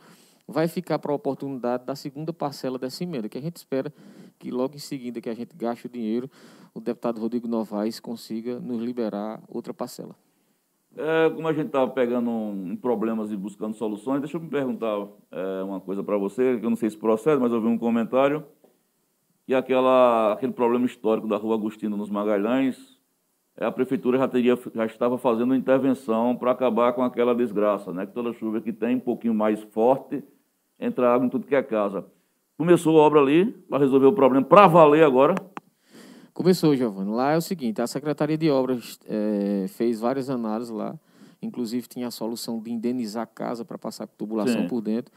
vai 0.47 0.67
ficar 0.67 0.97
para 0.97 1.11
a 1.11 1.15
oportunidade 1.15 1.85
da 1.85 1.95
segunda 1.95 2.31
parcela 2.31 2.79
dessa 2.79 3.03
emenda, 3.03 3.27
que 3.27 3.37
a 3.37 3.41
gente 3.41 3.57
espera 3.57 3.93
que 4.39 4.49
logo 4.49 4.75
em 4.75 4.79
seguida 4.79 5.19
que 5.19 5.29
a 5.29 5.33
gente 5.33 5.55
gaste 5.55 5.87
o 5.87 5.89
dinheiro, 5.89 6.29
o 6.73 6.79
deputado 6.79 7.19
Rodrigo 7.19 7.47
Novaes 7.47 7.99
consiga 7.99 8.59
nos 8.59 8.81
liberar 8.81 9.41
outra 9.47 9.73
parcela. 9.73 10.15
É, 10.95 11.29
como 11.29 11.47
a 11.47 11.53
gente 11.53 11.67
estava 11.67 11.91
pegando 11.91 12.29
em 12.31 12.75
problemas 12.75 13.31
e 13.31 13.37
buscando 13.37 13.75
soluções, 13.75 14.21
deixa 14.21 14.37
eu 14.37 14.41
me 14.41 14.49
perguntar 14.49 15.07
é, 15.31 15.63
uma 15.63 15.79
coisa 15.79 16.03
para 16.03 16.17
você, 16.17 16.57
que 16.57 16.65
eu 16.65 16.69
não 16.69 16.77
sei 16.77 16.89
se 16.89 16.97
procede, 16.97 17.39
mas 17.39 17.51
eu 17.51 17.61
vi 17.61 17.67
um 17.67 17.77
comentário, 17.77 18.43
que 19.45 19.53
aquela, 19.53 20.33
aquele 20.33 20.53
problema 20.53 20.85
histórico 20.85 21.27
da 21.27 21.37
rua 21.37 21.55
Agostinho 21.55 21.95
nos 21.95 22.09
Magalhães, 22.09 22.97
é, 23.55 23.65
a 23.65 23.71
prefeitura 23.71 24.17
já, 24.17 24.27
teria, 24.27 24.57
já 24.73 24.85
estava 24.85 25.17
fazendo 25.17 25.55
intervenção 25.55 26.35
para 26.35 26.51
acabar 26.51 26.93
com 26.93 27.03
aquela 27.03 27.35
desgraça, 27.35 27.91
né? 27.91 28.05
que 28.05 28.13
toda 28.13 28.33
chuva 28.33 28.61
que 28.61 28.73
tem, 28.73 28.95
um 28.95 28.99
pouquinho 28.99 29.33
mais 29.33 29.61
forte, 29.63 30.23
entra 30.79 31.13
água 31.13 31.25
em 31.25 31.29
tudo 31.29 31.47
que 31.47 31.55
é 31.55 31.63
casa. 31.63 32.05
Começou 32.57 32.99
a 32.99 33.03
obra 33.03 33.19
ali 33.19 33.51
para 33.69 33.79
resolver 33.79 34.07
o 34.07 34.13
problema 34.13 34.45
para 34.45 34.67
valer 34.67 35.03
agora? 35.03 35.35
Começou, 36.33 36.75
Giovanni. 36.75 37.11
Lá 37.11 37.33
é 37.33 37.37
o 37.37 37.41
seguinte: 37.41 37.81
a 37.81 37.87
Secretaria 37.87 38.37
de 38.37 38.49
Obras 38.49 38.99
é, 39.07 39.65
fez 39.69 39.99
várias 39.99 40.29
análises 40.29 40.71
lá, 40.71 40.95
inclusive 41.41 41.87
tinha 41.87 42.07
a 42.07 42.11
solução 42.11 42.59
de 42.61 42.71
indenizar 42.71 43.23
a 43.23 43.27
casa 43.27 43.63
para 43.65 43.77
passar 43.77 44.07
tubulação 44.07 44.61
Sim. 44.61 44.67
por 44.67 44.81
dentro. 44.81 45.13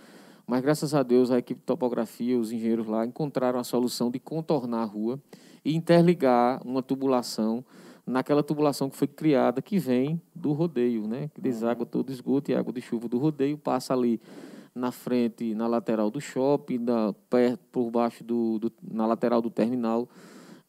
Mas 0.46 0.62
graças 0.62 0.94
a 0.94 1.02
Deus 1.02 1.30
a 1.30 1.38
equipe 1.38 1.60
de 1.60 1.66
topografia, 1.66 2.38
os 2.38 2.50
engenheiros 2.50 2.86
lá 2.86 3.06
encontraram 3.06 3.58
a 3.58 3.64
solução 3.64 4.10
de 4.10 4.18
contornar 4.18 4.82
a 4.82 4.84
rua 4.84 5.20
e 5.64 5.76
interligar 5.76 6.60
uma 6.66 6.82
tubulação 6.82 7.64
naquela 8.06 8.42
tubulação 8.42 8.90
que 8.90 8.96
foi 8.96 9.06
criada, 9.06 9.62
que 9.62 9.78
vem 9.78 10.20
do 10.34 10.52
rodeio, 10.52 11.06
né? 11.06 11.30
Que 11.34 11.40
deságua 11.40 11.86
todo 11.86 12.10
esgoto 12.10 12.50
e 12.50 12.54
água 12.54 12.72
de 12.72 12.80
chuva 12.80 13.08
do 13.08 13.18
rodeio, 13.18 13.56
passa 13.56 13.94
ali 13.94 14.20
na 14.74 14.92
frente, 14.92 15.54
na 15.54 15.66
lateral 15.66 16.10
do 16.10 16.20
shopping, 16.20 16.78
na, 16.78 17.12
perto, 17.28 17.60
por 17.72 17.90
baixo 17.90 18.22
do, 18.24 18.58
do 18.58 18.72
na 18.82 19.06
lateral 19.06 19.42
do 19.42 19.50
terminal 19.50 20.08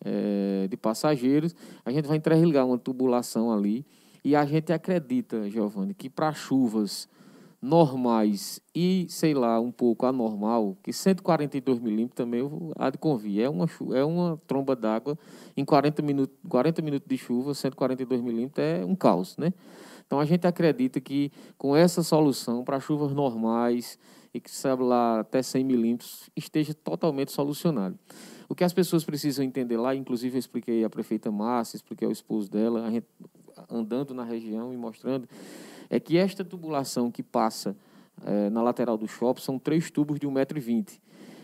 é, 0.04 0.68
de 0.70 0.78
passageiros. 0.78 1.56
A 1.86 1.91
gente 1.91 2.08
vai 2.08 2.18
interligar 2.18 2.66
uma 2.66 2.78
tubulação 2.78 3.52
ali 3.52 3.86
e 4.24 4.36
a 4.36 4.45
gente 4.45 4.72
acredita, 4.72 5.49
Giovanni, 5.49 5.93
que 5.93 6.10
para 6.10 6.34
chuvas 6.34 7.08
normais 7.62 8.60
e, 8.74 9.06
sei 9.08 9.36
lá, 9.36 9.60
um 9.60 9.72
pouco 9.72 10.08
anormal, 10.08 10.76
que 10.82 10.91
142 10.91 11.80
milímetros 11.80 12.16
também 12.16 12.41
há 12.76 12.89
de 12.89 12.97
convir. 12.97 13.43
É 13.43 13.49
uma, 13.49 13.68
é 13.93 14.04
uma 14.04 14.41
tromba 14.47 14.76
d'água 14.76 15.18
em 15.56 15.64
40 15.64 16.02
minutos, 16.02 16.36
40 16.49 16.82
minutos 16.82 17.08
de 17.08 17.18
chuva, 17.18 17.54
142 17.54 18.22
milímetros 18.22 18.66
é 18.66 18.84
um 18.84 18.95
caos, 18.95 19.38
né? 19.38 19.54
Então 20.12 20.20
a 20.20 20.26
gente 20.26 20.45
acredita 20.45 20.99
que 20.99 21.32
com 21.57 21.74
essa 21.74 22.03
solução 22.03 22.66
para 22.66 22.82
chuvas 22.82 23.14
normais 23.14 23.97
e 24.34 24.41
que 24.41 24.51
sabe 24.51 24.84
lá 24.84 25.22
até 25.22 25.41
100 25.41 25.64
milímetros 25.64 26.30
esteja 26.36 26.74
totalmente 26.74 27.32
solucionado. 27.32 27.97
O 28.49 28.53
que 28.53 28.66
as 28.66 28.74
pessoas 28.74 29.05
precisam 29.05 29.45
entender 29.45 29.78
lá, 29.78 29.95
inclusive 29.95 30.36
eu 30.36 30.39
expliquei 30.39 30.84
à 30.84 30.89
prefeita 30.89 31.32
Márcia, 31.32 31.78
expliquei 31.78 32.05
ao 32.05 32.12
esposo 32.12 32.51
dela, 32.51 32.91
gente 32.91 33.05
andando 33.70 34.14
na 34.14 34.26
região 34.26 34.74
e 34.74 34.76
mostrando, 34.76 35.30
é 35.89 35.97
que 35.97 36.18
esta 36.18 36.43
tubulação 36.43 37.09
que 37.09 37.24
passa 37.24 37.74
é, 38.26 38.49
na 38.49 38.62
lateral 38.62 38.97
do 38.97 39.07
shopping 39.07 39.41
são 39.41 39.57
três 39.57 39.89
tubos 39.89 40.20
de 40.20 40.28
1,20m. 40.28 40.99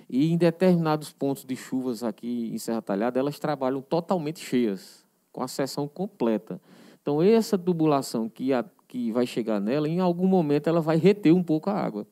E 0.10 0.30
em 0.30 0.38
determinados 0.38 1.14
pontos 1.14 1.46
de 1.46 1.56
chuvas 1.56 2.04
aqui 2.04 2.52
em 2.54 2.58
Serra 2.58 2.82
Talhada, 2.82 3.18
elas 3.18 3.40
trabalham 3.40 3.82
totalmente 3.82 4.42
cheias 4.42 5.06
com 5.32 5.42
a 5.42 5.48
seção 5.48 5.88
completa. 5.88 6.60
Então, 7.08 7.22
essa 7.22 7.58
tubulação 7.58 8.28
que, 8.28 8.52
a, 8.52 8.66
que 8.86 9.14
vai 9.14 9.26
chegar 9.26 9.62
nela, 9.62 9.88
em 9.88 10.02
algum 10.02 10.28
momento 10.28 10.68
ela 10.68 10.82
vai 10.82 10.98
reter 10.98 11.34
um 11.34 11.42
pouco 11.42 11.70
a 11.70 11.74
água. 11.74 12.06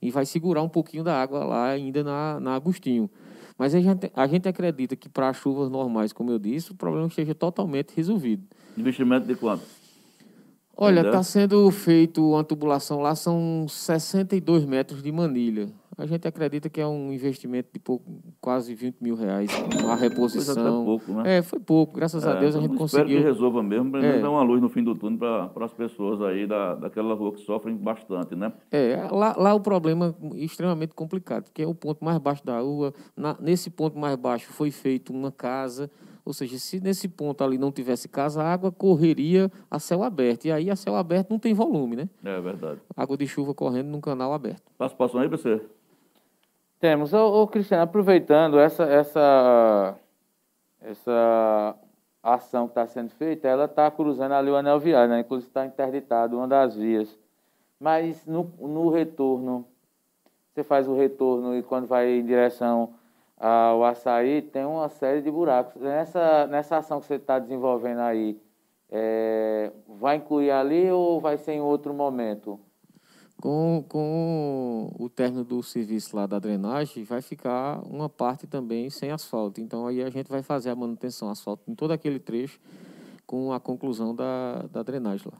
E 0.00 0.08
vai 0.08 0.24
segurar 0.24 0.62
um 0.62 0.68
pouquinho 0.68 1.02
da 1.02 1.20
água 1.20 1.44
lá 1.44 1.70
ainda 1.70 2.04
na, 2.04 2.38
na 2.38 2.54
Agostinho. 2.54 3.10
Mas 3.58 3.74
a 3.74 3.80
gente, 3.80 4.08
a 4.14 4.26
gente 4.28 4.48
acredita 4.48 4.94
que 4.94 5.08
para 5.08 5.32
chuvas 5.32 5.68
normais, 5.68 6.12
como 6.12 6.30
eu 6.30 6.38
disse, 6.38 6.70
o 6.70 6.76
problema 6.76 7.08
esteja 7.08 7.34
totalmente 7.34 7.92
resolvido. 7.96 8.44
Investimento 8.78 9.26
de 9.26 9.34
quanto? 9.34 9.64
Olha, 10.76 11.00
está 11.00 11.24
sendo 11.24 11.68
feito 11.72 12.24
uma 12.24 12.44
tubulação 12.44 13.00
lá, 13.00 13.16
são 13.16 13.66
62 13.68 14.64
metros 14.64 15.02
de 15.02 15.10
manilha. 15.10 15.68
A 15.98 16.06
gente 16.06 16.26
acredita 16.26 16.68
que 16.68 16.80
é 16.80 16.86
um 16.86 17.12
investimento 17.12 17.68
de 17.72 17.78
pouco, 17.78 18.22
quase 18.40 18.74
20 18.74 19.00
mil 19.00 19.14
reais, 19.14 19.50
uma 19.82 19.94
reposição. 19.94 20.54
Foi 20.54 20.62
até 20.62 20.84
pouco, 20.84 21.12
né? 21.12 21.38
É, 21.38 21.42
foi 21.42 21.58
pouco. 21.58 21.94
Graças 21.96 22.24
é, 22.24 22.30
a 22.30 22.34
Deus 22.34 22.56
a 22.56 22.60
gente 22.60 22.76
conseguiu. 22.76 23.06
Espero 23.06 23.08
que 23.08 23.28
resolva 23.28 23.62
mesmo, 23.62 23.90
para 23.90 24.04
é. 24.04 24.20
dar 24.20 24.30
uma 24.30 24.42
luz 24.42 24.60
no 24.62 24.68
fim 24.68 24.82
do 24.82 24.94
túnel 24.94 25.18
para 25.18 25.64
as 25.64 25.72
pessoas 25.72 26.22
aí 26.22 26.46
da, 26.46 26.74
daquela 26.74 27.14
rua 27.14 27.32
que 27.32 27.40
sofrem 27.40 27.76
bastante, 27.76 28.34
né? 28.34 28.52
É, 28.70 29.08
lá, 29.10 29.34
lá 29.36 29.54
o 29.54 29.60
problema 29.60 30.14
é 30.34 30.38
extremamente 30.38 30.94
complicado, 30.94 31.44
porque 31.44 31.62
é 31.62 31.66
o 31.66 31.74
ponto 31.74 32.04
mais 32.04 32.18
baixo 32.18 32.44
da 32.44 32.60
rua. 32.60 32.94
Na, 33.16 33.36
nesse 33.40 33.68
ponto 33.68 33.98
mais 33.98 34.16
baixo 34.16 34.52
foi 34.52 34.70
feita 34.70 35.12
uma 35.12 35.32
casa 35.32 35.90
ou 36.24 36.32
seja, 36.32 36.58
se 36.58 36.80
nesse 36.80 37.08
ponto 37.08 37.42
ali 37.42 37.58
não 37.58 37.72
tivesse 37.72 38.08
casa, 38.08 38.42
a 38.42 38.52
água 38.52 38.70
correria 38.70 39.50
a 39.70 39.78
céu 39.78 40.02
aberto. 40.02 40.44
E 40.44 40.52
aí 40.52 40.70
a 40.70 40.76
céu 40.76 40.94
aberto 40.94 41.30
não 41.30 41.38
tem 41.38 41.54
volume, 41.54 41.96
né? 41.96 42.08
É 42.24 42.40
verdade. 42.40 42.80
Água 42.96 43.16
de 43.16 43.26
chuva 43.26 43.54
correndo 43.54 43.88
num 43.88 44.00
canal 44.00 44.32
aberto. 44.32 44.62
Participação 44.78 45.20
aí, 45.20 45.28
você? 45.28 45.60
Temos. 46.80 47.12
Ô, 47.12 47.42
ô, 47.42 47.46
Cristiano, 47.46 47.82
aproveitando 47.82 48.58
essa, 48.58 48.84
essa, 48.84 49.94
essa 50.80 51.76
ação 52.22 52.66
que 52.66 52.70
está 52.70 52.86
sendo 52.86 53.10
feita, 53.10 53.46
ela 53.46 53.66
está 53.66 53.90
cruzando 53.90 54.32
ali 54.32 54.50
o 54.50 54.56
anel 54.56 54.80
viário, 54.80 55.10
né? 55.10 55.20
Inclusive 55.20 55.50
está 55.50 55.66
interditado 55.66 56.38
uma 56.38 56.48
das 56.48 56.74
vias. 56.74 57.18
Mas 57.78 58.24
no, 58.24 58.44
no 58.58 58.88
retorno, 58.88 59.66
você 60.48 60.64
faz 60.64 60.88
o 60.88 60.96
retorno 60.96 61.54
e 61.54 61.62
quando 61.62 61.86
vai 61.86 62.08
em 62.12 62.24
direção 62.24 62.94
ah, 63.36 63.74
o 63.74 63.84
açaí 63.84 64.40
tem 64.40 64.64
uma 64.64 64.88
série 64.88 65.20
de 65.20 65.30
buracos. 65.30 65.80
Nessa, 65.80 66.46
nessa 66.46 66.78
ação 66.78 66.98
que 67.00 67.06
você 67.06 67.14
está 67.16 67.38
desenvolvendo 67.38 68.00
aí, 68.00 68.40
é, 68.90 69.70
vai 69.86 70.16
incluir 70.16 70.50
ali 70.50 70.90
ou 70.90 71.20
vai 71.20 71.36
ser 71.36 71.52
em 71.52 71.60
outro 71.60 71.92
momento? 71.92 72.58
Com, 73.40 73.84
com 73.88 74.90
o 74.98 75.08
término 75.08 75.42
do 75.42 75.62
serviço 75.62 76.14
lá 76.14 76.26
da 76.26 76.38
drenagem, 76.38 77.04
vai 77.04 77.22
ficar 77.22 77.80
uma 77.86 78.08
parte 78.08 78.46
também 78.46 78.90
sem 78.90 79.10
asfalto. 79.10 79.60
Então, 79.60 79.86
aí 79.86 80.02
a 80.02 80.10
gente 80.10 80.28
vai 80.28 80.42
fazer 80.42 80.70
a 80.70 80.76
manutenção 80.76 81.30
asfalto 81.30 81.62
em 81.70 81.74
todo 81.74 81.92
aquele 81.92 82.18
trecho 82.18 82.60
com 83.26 83.52
a 83.52 83.60
conclusão 83.60 84.14
da, 84.14 84.64
da 84.70 84.82
drenagem 84.82 85.30
lá. 85.32 85.38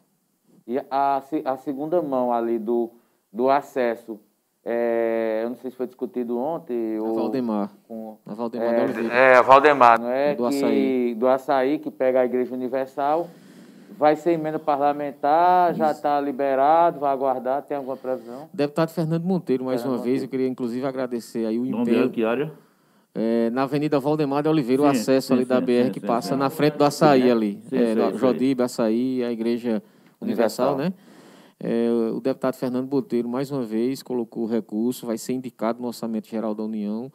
E 0.66 0.78
a, 0.90 1.22
a 1.44 1.56
segunda 1.56 2.00
mão 2.00 2.32
ali 2.32 2.58
do, 2.58 2.90
do 3.32 3.50
acesso, 3.50 4.20
é, 4.64 5.40
eu 5.42 5.48
não 5.48 5.56
sei 5.56 5.70
se 5.70 5.76
foi 5.76 5.86
discutido 5.86 6.38
ontem. 6.38 6.96
A 6.96 7.12
Valdemar. 7.12 7.70
Com, 7.88 8.16
a 8.24 8.34
Valdemar 8.34 8.74
é, 9.10 9.32
é, 9.32 9.36
a 9.36 9.42
Valdemar, 9.42 10.00
não 10.00 10.08
é? 10.08 10.34
Do 10.34 10.48
que, 10.48 10.56
açaí. 10.56 11.14
Do 11.16 11.26
açaí, 11.28 11.78
que 11.78 11.90
pega 11.90 12.20
a 12.20 12.24
Igreja 12.24 12.54
Universal. 12.54 13.28
Vai 14.00 14.16
ser 14.16 14.30
emenda 14.30 14.58
parlamentar, 14.58 15.74
já 15.74 15.90
está 15.90 16.18
liberado, 16.18 17.00
vai 17.00 17.12
aguardar, 17.12 17.60
tem 17.60 17.76
alguma 17.76 17.98
previsão? 17.98 18.48
Deputado 18.50 18.88
Fernando 18.92 19.24
Monteiro, 19.24 19.66
mais 19.66 19.82
Fernando 19.82 19.92
uma 19.92 19.98
Monteiro. 19.98 20.18
vez, 20.18 20.22
eu 20.22 20.28
queria 20.30 20.48
inclusive 20.48 20.86
agradecer 20.86 21.44
aí 21.44 21.58
o 21.58 21.66
empenho. 21.66 22.08
que 22.08 22.24
área? 22.24 22.50
É, 23.14 23.50
na 23.50 23.64
Avenida 23.64 24.00
Valdemar 24.00 24.42
de 24.42 24.48
Oliveira, 24.48 24.84
sim, 24.84 24.88
o 24.88 24.90
acesso 24.90 25.26
sim, 25.26 25.34
ali 25.34 25.42
sim, 25.42 25.48
da 25.50 25.60
BR 25.60 25.90
que 25.92 26.00
passa 26.00 26.34
na 26.34 26.48
frente 26.48 26.78
do 26.78 26.84
açaí 26.84 27.30
ali. 27.30 27.60
Sim, 27.68 27.76
é, 27.76 28.16
Jodibe, 28.16 28.62
açaí, 28.62 29.22
a 29.22 29.30
Igreja 29.30 29.82
Universal, 30.18 30.76
Universal. 30.76 30.78
né? 30.78 30.94
É, 31.62 31.90
o 32.10 32.20
deputado 32.20 32.54
Fernando 32.54 32.86
Boteiro, 32.86 33.28
mais 33.28 33.50
uma 33.50 33.64
vez, 33.64 34.02
colocou 34.02 34.44
o 34.44 34.46
recurso, 34.46 35.06
vai 35.06 35.18
ser 35.18 35.34
indicado 35.34 35.78
no 35.78 35.88
Orçamento 35.88 36.26
Geral 36.26 36.54
da 36.54 36.62
União. 36.62 37.12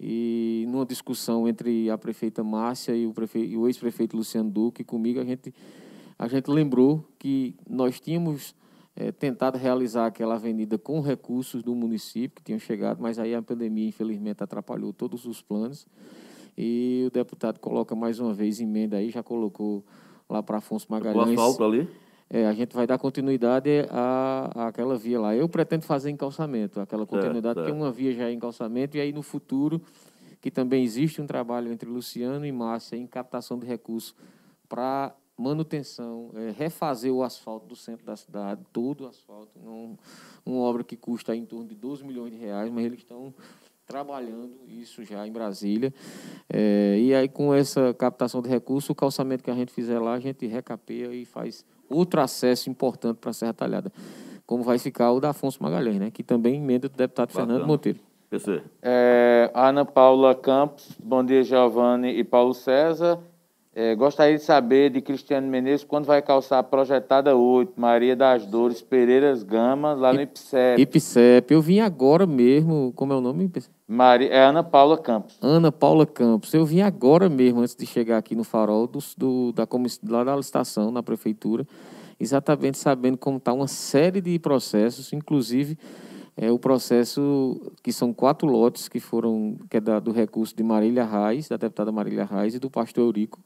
E 0.00 0.66
numa 0.68 0.84
discussão 0.84 1.46
entre 1.46 1.88
a 1.88 1.96
prefeita 1.96 2.42
Márcia 2.42 2.96
e 2.96 3.06
o, 3.06 3.14
o 3.60 3.68
ex-prefeito 3.68 4.16
Luciano 4.16 4.50
Duque, 4.50 4.82
comigo, 4.82 5.20
a 5.20 5.24
gente, 5.24 5.54
a 6.18 6.28
gente 6.28 6.50
lembrou 6.50 7.04
que 7.18 7.54
nós 7.68 8.00
tínhamos 8.00 8.54
é, 8.94 9.12
tentado 9.12 9.58
realizar 9.58 10.06
aquela 10.06 10.34
avenida 10.34 10.78
com 10.78 11.00
recursos 11.00 11.62
do 11.62 11.74
município 11.74 12.36
que 12.36 12.42
tinham 12.42 12.58
chegado, 12.58 13.00
mas 13.00 13.18
aí 13.18 13.34
a 13.34 13.42
pandemia, 13.42 13.88
infelizmente, 13.88 14.42
atrapalhou 14.42 14.92
todos 14.92 15.26
os 15.26 15.42
planos. 15.42 15.86
E 16.56 17.04
o 17.06 17.10
deputado 17.10 17.58
coloca 17.60 17.94
mais 17.94 18.18
uma 18.18 18.32
vez 18.32 18.60
emenda 18.60 18.96
aí, 18.96 19.10
já 19.10 19.22
colocou 19.22 19.84
lá 20.28 20.42
para 20.42 20.58
Afonso 20.58 20.86
Magalhães. 20.88 21.28
O 21.28 21.32
asfalto 21.32 21.64
ali? 21.64 21.88
é, 22.28 22.46
a 22.46 22.52
gente 22.52 22.74
vai 22.74 22.86
dar 22.86 22.98
continuidade 22.98 23.70
à, 23.90 24.68
àquela 24.68 24.96
via 24.96 25.20
lá. 25.20 25.34
Eu 25.34 25.48
pretendo 25.48 25.84
fazer 25.84 26.10
encalçamento, 26.10 26.80
aquela 26.80 27.06
continuidade, 27.06 27.60
porque 27.60 27.72
uma 27.72 27.92
via 27.92 28.12
já 28.12 28.28
é 28.28 28.32
encalçamento, 28.32 28.96
e 28.96 29.00
aí 29.00 29.12
no 29.12 29.22
futuro, 29.22 29.80
que 30.40 30.50
também 30.50 30.82
existe 30.82 31.20
um 31.20 31.26
trabalho 31.26 31.72
entre 31.72 31.88
Luciano 31.88 32.44
e 32.44 32.52
Márcia 32.52 32.96
em 32.96 33.06
captação 33.06 33.58
de 33.58 33.66
recursos 33.66 34.14
para 34.68 35.14
manutenção, 35.36 36.30
é, 36.34 36.50
refazer 36.50 37.12
o 37.12 37.22
asfalto 37.22 37.66
do 37.66 37.76
centro 37.76 38.06
da 38.06 38.16
cidade, 38.16 38.62
todo 38.72 39.04
o 39.04 39.06
asfalto, 39.06 39.50
não, 39.62 39.98
uma 40.44 40.60
obra 40.60 40.82
que 40.82 40.96
custa 40.96 41.36
em 41.36 41.44
torno 41.44 41.66
de 41.66 41.74
12 41.74 42.04
milhões 42.04 42.32
de 42.32 42.38
reais, 42.38 42.70
mas 42.70 42.84
eles 42.84 43.00
estão 43.00 43.34
trabalhando 43.86 44.52
isso 44.66 45.04
já 45.04 45.26
em 45.26 45.30
Brasília. 45.30 45.94
É, 46.48 46.98
e 46.98 47.14
aí, 47.14 47.28
com 47.28 47.54
essa 47.54 47.94
captação 47.94 48.42
de 48.42 48.48
recursos, 48.48 48.90
o 48.90 48.94
calçamento 48.94 49.44
que 49.44 49.50
a 49.50 49.54
gente 49.54 49.72
fizer 49.72 49.98
lá, 49.98 50.14
a 50.14 50.20
gente 50.20 50.46
recapeia 50.46 51.14
e 51.14 51.24
faz 51.24 51.64
outro 51.88 52.20
acesso 52.20 52.68
importante 52.68 53.18
para 53.18 53.30
a 53.30 53.34
Serra 53.34 53.52
Talhada, 53.52 53.92
como 54.46 54.62
vai 54.62 54.78
ficar 54.78 55.12
o 55.12 55.20
da 55.20 55.30
Afonso 55.30 55.62
Magalhães, 55.62 55.98
né, 55.98 56.10
que 56.10 56.22
também 56.22 56.56
emenda 56.56 56.88
do 56.88 56.96
deputado 56.96 57.28
Bacana. 57.28 57.46
Fernando 57.46 57.66
Monteiro. 57.66 58.00
É, 58.82 59.50
Ana 59.54 59.84
Paula 59.84 60.34
Campos, 60.34 60.96
bom 60.98 61.24
dia, 61.24 61.44
Giovanni 61.44 62.08
e 62.08 62.24
Paulo 62.24 62.54
César. 62.54 63.20
É, 63.78 63.94
gostaria 63.94 64.38
de 64.38 64.42
saber 64.42 64.88
de 64.88 65.02
Cristiano 65.02 65.46
Menezes 65.46 65.84
quando 65.84 66.06
vai 66.06 66.22
calçar 66.22 66.58
a 66.58 66.62
projetada 66.62 67.36
8, 67.36 67.78
Maria 67.78 68.16
das 68.16 68.46
Dores, 68.46 68.80
Pereiras 68.80 69.42
Gama, 69.42 69.92
lá 69.92 70.14
no 70.14 70.22
IPSEP. 70.22 70.80
IPSEP, 70.80 71.52
eu 71.52 71.60
vim 71.60 71.80
agora 71.80 72.26
mesmo, 72.26 72.90
como 72.96 73.12
é 73.12 73.16
o 73.16 73.20
nome? 73.20 73.52
Maria, 73.86 74.30
é 74.30 74.42
Ana 74.42 74.64
Paula 74.64 74.96
Campos. 74.96 75.36
Ana 75.42 75.70
Paula 75.70 76.06
Campos, 76.06 76.54
eu 76.54 76.64
vim 76.64 76.80
agora 76.80 77.28
mesmo, 77.28 77.60
antes 77.60 77.76
de 77.76 77.84
chegar 77.84 78.16
aqui 78.16 78.34
no 78.34 78.44
farol, 78.44 78.86
do, 78.86 78.98
do 79.14 79.52
da, 79.52 79.68
lá 80.08 80.24
da 80.24 80.34
licitação, 80.36 80.90
na 80.90 81.02
prefeitura, 81.02 81.66
exatamente 82.18 82.78
sabendo 82.78 83.18
como 83.18 83.36
está 83.36 83.52
uma 83.52 83.68
série 83.68 84.22
de 84.22 84.38
processos, 84.38 85.12
inclusive 85.12 85.76
é 86.34 86.50
o 86.50 86.58
processo 86.58 87.60
que 87.82 87.92
são 87.92 88.10
quatro 88.12 88.46
lotes 88.46 88.88
que 88.88 89.00
foram, 89.00 89.58
que 89.68 89.76
é 89.76 89.80
da, 89.82 90.00
do 90.00 90.12
recurso 90.12 90.56
de 90.56 90.62
Marília 90.62 91.04
Reis, 91.04 91.46
da 91.46 91.58
deputada 91.58 91.92
Marília 91.92 92.24
Reis 92.24 92.54
e 92.54 92.58
do 92.58 92.70
pastor 92.70 93.04
Eurico, 93.04 93.38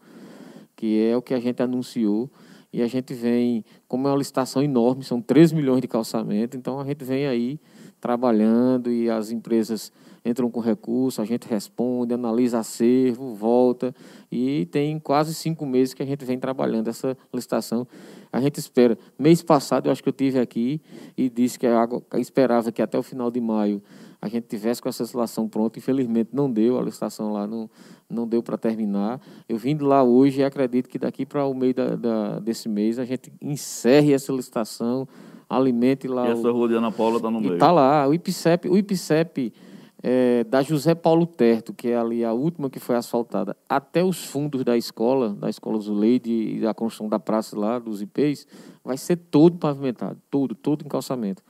que 0.81 0.99
é 0.99 1.14
o 1.14 1.20
que 1.20 1.35
a 1.35 1.39
gente 1.39 1.62
anunciou. 1.62 2.31
E 2.72 2.81
a 2.81 2.87
gente 2.87 3.12
vem, 3.12 3.62
como 3.87 4.09
é 4.09 4.11
uma 4.11 4.16
licitação 4.16 4.62
enorme, 4.62 5.05
são 5.05 5.20
3 5.20 5.53
milhões 5.53 5.83
de 5.83 5.89
calçamento, 5.89 6.57
então 6.57 6.81
a 6.81 6.85
gente 6.85 7.05
vem 7.05 7.26
aí 7.26 7.61
trabalhando 8.01 8.91
e 8.91 9.11
as 9.11 9.31
empresas 9.31 9.93
entram 10.24 10.51
com 10.51 10.61
recurso, 10.61 11.20
a 11.20 11.24
gente 11.26 11.47
responde, 11.47 12.14
analisa 12.14 12.61
acervo, 12.61 13.35
volta 13.35 13.95
e 14.33 14.64
tem 14.66 14.99
quase 14.99 15.35
cinco 15.35 15.66
meses 15.66 15.93
que 15.93 16.03
a 16.03 16.07
gente 16.07 16.24
vem 16.24 16.39
trabalhando 16.39 16.89
essa 16.89 17.14
licitação. 17.35 17.87
A 18.33 18.41
gente 18.41 18.59
espera. 18.59 18.97
Mês 19.18 19.43
passado 19.43 19.87
eu 19.87 19.93
acho 19.93 20.03
que 20.03 20.09
eu 20.09 20.14
tive 20.14 20.39
aqui 20.39 20.81
e 21.14 21.28
disse 21.28 21.59
que 21.59 21.66
esperava 22.18 22.72
que 22.72 22.81
até 22.81 22.99
o 22.99 23.03
final 23.03 23.31
de 23.31 23.41
maio 23.41 23.83
a 24.21 24.29
gente 24.29 24.47
tivesse 24.47 24.83
com 24.83 24.89
essa 24.89 25.03
licitação 25.03 25.49
pronta. 25.49 25.79
Infelizmente 25.79 26.31
não 26.33 26.51
deu, 26.51 26.79
a 26.79 26.83
licitação 26.83 27.33
lá 27.33 27.47
não, 27.47 27.71
não 28.09 28.27
deu 28.27 28.43
para 28.43 28.59
terminar. 28.59 29.21
Eu 29.49 29.57
vim 29.57 29.77
de 29.77 29.83
lá 29.83 30.03
hoje 30.03 30.41
e 30.41 30.45
acredito 30.45 30.89
que 30.89 30.99
daqui 30.99 31.25
para 31.25 31.47
o 31.47 31.55
meio 31.55 31.75
da, 31.75 31.97
da, 31.97 32.39
desse 32.39 32.68
mês 32.68 32.99
a 32.99 33.05
gente 33.05 33.33
encerre 33.41 34.12
essa 34.12 34.33
licitação, 34.33 35.09
alimente 35.49 36.07
lá. 36.07 36.29
E 36.29 36.33
essa 36.33 36.51
rua 36.51 36.68
de 36.68 36.75
Ana 36.75 36.93
Paula 36.93 37.16
está 37.16 37.31
no 37.31 37.41
meio. 37.41 37.55
Está 37.55 37.73
lá. 37.73 38.07
O 38.07 38.12
IPCEP, 38.12 38.68
o 38.68 38.77
IPCEP 38.77 39.53
é, 40.03 40.45
da 40.45 40.62
José 40.62 40.95
Paulo 40.95 41.27
Terto, 41.27 41.75
que 41.75 41.89
é 41.89 41.97
ali 41.97 42.25
a 42.25 42.33
última 42.33 42.71
que 42.71 42.81
foi 42.81 42.97
asfaltada, 42.97 43.57
até 43.68 44.03
os 44.03 44.25
fundos 44.25 44.64
da 44.64 44.77
escola, 44.77 45.35
da 45.35 45.49
escola 45.51 45.79
Zuleide 45.79 46.31
e 46.31 46.61
da 46.61 46.73
construção 46.73 47.09
da 47.09 47.18
praça 47.18 47.59
lá, 47.59 47.79
dos 47.79 48.01
IPs, 48.01 48.47
vai 48.83 48.97
ser 48.97 49.16
todo 49.16 49.59
pavimentado. 49.59 50.18
Todo, 50.31 50.55
todo 50.55 50.85
em 50.85 50.89
calçamento. 50.89 51.43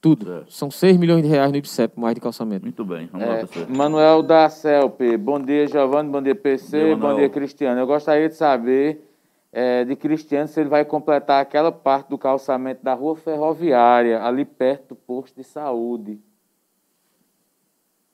Tudo. 0.00 0.32
É. 0.32 0.42
São 0.48 0.70
6 0.70 0.96
milhões 0.96 1.22
de 1.22 1.28
reais 1.28 1.50
no 1.50 1.58
IPSEP, 1.58 1.98
mais 2.00 2.14
de 2.14 2.20
calçamento. 2.20 2.64
Muito 2.64 2.84
bem. 2.84 3.08
Vamos 3.12 3.26
é, 3.26 3.30
lá, 3.30 3.40
você. 3.40 3.66
Manuel 3.68 4.22
da 4.22 4.48
CELP. 4.48 5.16
Bom 5.18 5.38
dia, 5.38 5.66
Giovanni. 5.66 6.08
Bom 6.10 6.22
dia, 6.22 6.34
PC. 6.34 6.78
Bom 6.78 6.86
dia, 6.86 6.96
bom 6.96 7.14
dia 7.16 7.28
Cristiano. 7.28 7.78
Eu 7.78 7.86
gostaria 7.86 8.28
de 8.28 8.34
saber 8.34 9.06
é, 9.52 9.84
de 9.84 9.94
Cristiano 9.96 10.48
se 10.48 10.58
ele 10.58 10.70
vai 10.70 10.84
completar 10.84 11.42
aquela 11.42 11.70
parte 11.70 12.08
do 12.08 12.16
calçamento 12.16 12.82
da 12.82 12.94
rua 12.94 13.14
ferroviária, 13.16 14.22
ali 14.22 14.44
perto 14.44 14.90
do 14.90 14.96
posto 14.96 15.36
de 15.36 15.44
saúde. 15.44 16.18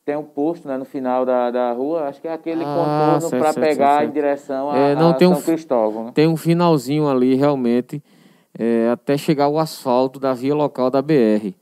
tem 0.04 0.16
um 0.16 0.24
posto 0.24 0.66
né, 0.68 0.76
no 0.76 0.84
final 0.84 1.24
da, 1.26 1.50
da 1.50 1.72
rua, 1.72 2.04
acho 2.08 2.20
que 2.20 2.28
é 2.28 2.32
aquele 2.32 2.64
Ah, 2.64 3.18
contorno 3.20 3.30
para 3.30 3.52
pegar 3.54 3.98
certo, 3.98 4.08
em 4.08 4.12
direção 4.12 4.70
a, 4.70 4.78
É, 4.78 4.94
não, 4.94 5.10
a 5.10 5.14
tem 5.14 5.26
um 5.26 5.32
São 5.32 5.40
fi- 5.40 5.46
Cristóvão. 5.52 6.04
Né? 6.04 6.12
Tem 6.14 6.28
um 6.28 6.36
finalzinho 6.36 7.08
ali, 7.08 7.34
realmente, 7.34 8.02
é, 8.56 8.88
até 8.90 9.16
chegar 9.18 9.48
o 9.48 9.58
asfalto 9.58 10.18
da 10.20 10.32
via 10.32 10.54
local 10.54 10.90
da 10.90 11.02
BR. 11.02 11.54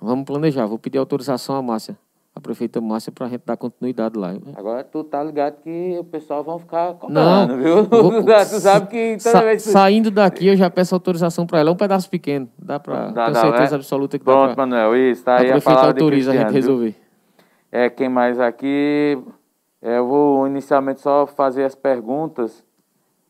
Vamos 0.00 0.24
planejar. 0.24 0.66
Vou 0.66 0.78
pedir 0.78 0.98
autorização 0.98 1.56
à 1.56 1.62
Márcia, 1.62 1.96
a 2.34 2.40
prefeita 2.40 2.80
Márcia, 2.80 3.10
para 3.10 3.26
a 3.26 3.28
gente 3.30 3.42
dar 3.46 3.56
continuidade 3.56 4.18
lá. 4.18 4.34
Agora 4.54 4.84
tu 4.84 5.02
tá 5.02 5.22
ligado 5.22 5.56
que 5.62 5.96
o 5.98 6.04
pessoal 6.04 6.44
vão 6.44 6.58
ficar 6.58 6.94
cobrando, 6.94 7.56
Não, 7.56 7.62
viu? 7.62 7.84
vou- 7.84 8.12
tu 8.22 8.60
sabe 8.60 8.88
que 8.88 9.16
toda 9.18 9.30
Sa- 9.30 9.40
vez 9.42 9.64
que... 9.64 9.70
Saindo 9.70 10.10
daqui, 10.10 10.46
eu 10.48 10.56
já 10.56 10.68
peço 10.68 10.94
autorização 10.94 11.46
para 11.46 11.60
ela. 11.60 11.70
É 11.70 11.72
um 11.72 11.76
pedaço 11.76 12.10
pequeno. 12.10 12.48
Dá 12.58 12.78
para. 12.78 13.04
Tenho 13.12 13.14
dá, 13.14 13.34
certeza 13.40 13.70
né? 13.70 13.76
absoluta 13.76 14.18
que 14.18 14.24
Pronto, 14.24 14.48
dá 14.48 14.54
para. 14.54 14.66
Manuel, 14.66 14.96
isso, 15.10 15.24
tá 15.24 15.36
A 15.36 15.38
aí 15.38 15.48
a 15.48 15.52
prefeita 15.52 15.70
palavra 15.70 15.94
de 15.94 16.00
autoriza 16.00 16.30
a 16.32 16.34
gente 16.34 16.46
viu? 16.48 16.54
resolver. 16.54 16.94
É, 17.72 17.90
quem 17.90 18.08
mais 18.08 18.38
aqui? 18.38 19.18
É, 19.82 19.98
eu 19.98 20.06
vou 20.06 20.46
inicialmente 20.46 21.00
só 21.00 21.26
fazer 21.26 21.64
as 21.64 21.74
perguntas. 21.74 22.64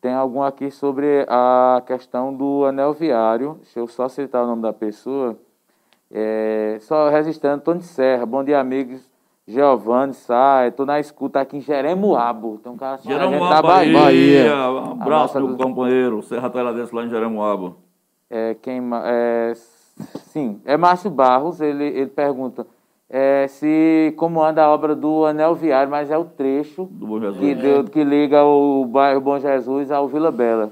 Tem 0.01 0.13
algum 0.13 0.41
aqui 0.43 0.69
sobre 0.69 1.25
a 1.27 1.81
questão 1.85 2.33
do 2.33 2.65
anel 2.65 2.93
viário. 2.93 3.57
Deixa 3.63 3.79
eu 3.79 3.87
só 3.87 4.07
citar 4.07 4.43
o 4.43 4.47
nome 4.47 4.61
da 4.61 4.71
pessoa. 4.71 5.37
É, 6.11 6.77
só 6.81 7.09
registrando, 7.09 7.57
Antônio 7.57 7.81
Serra. 7.81 8.25
Bom 8.25 8.43
dia, 8.43 8.59
amigos. 8.59 9.01
Giovanni 9.49 10.13
Sá, 10.13 10.67
estou 10.67 10.85
na 10.85 10.99
escuta 10.99 11.39
aqui 11.39 11.57
em 11.57 11.61
Jeremoabo. 11.61 12.59
Tem 12.61 12.71
um 12.71 12.75
cara 12.77 12.97
só, 12.97 13.07
a 13.09 13.11
gente 13.13 13.19
da 13.21 13.27
Jeremoabo, 13.29 13.67
Bahia. 13.67 13.99
Bahia. 13.99 14.71
Um 14.71 15.01
abraço, 15.01 15.39
do- 15.39 15.55
companheiro, 15.57 16.21
Serra 16.21 16.49
Teladense 16.49 16.93
lá 16.93 17.05
em 17.05 17.09
Jeremoabo. 17.09 17.75
É, 18.29 18.55
quem, 18.61 18.81
é, 19.05 19.53
sim, 20.25 20.59
é 20.65 20.75
Márcio 20.75 21.09
Barros, 21.09 21.61
ele, 21.61 21.85
ele 21.85 22.07
pergunta 22.07 22.67
é, 23.09 23.47
se 23.47 24.13
como 24.17 24.43
anda 24.43 24.61
a 24.65 24.69
obra 24.69 24.93
do 24.93 25.23
Anel 25.23 25.55
Viário, 25.55 25.89
mas 25.89 26.11
é 26.11 26.17
o 26.17 26.25
trecho 26.25 26.83
Do 26.91 27.07
que, 27.39 27.55
deu- 27.55 27.83
que 27.85 28.03
liga 28.03 28.43
o 28.43 28.83
bairro 28.83 29.21
Bom 29.21 29.39
Jesus 29.39 29.91
ao 29.91 30.09
Vila 30.09 30.29
Bela. 30.29 30.71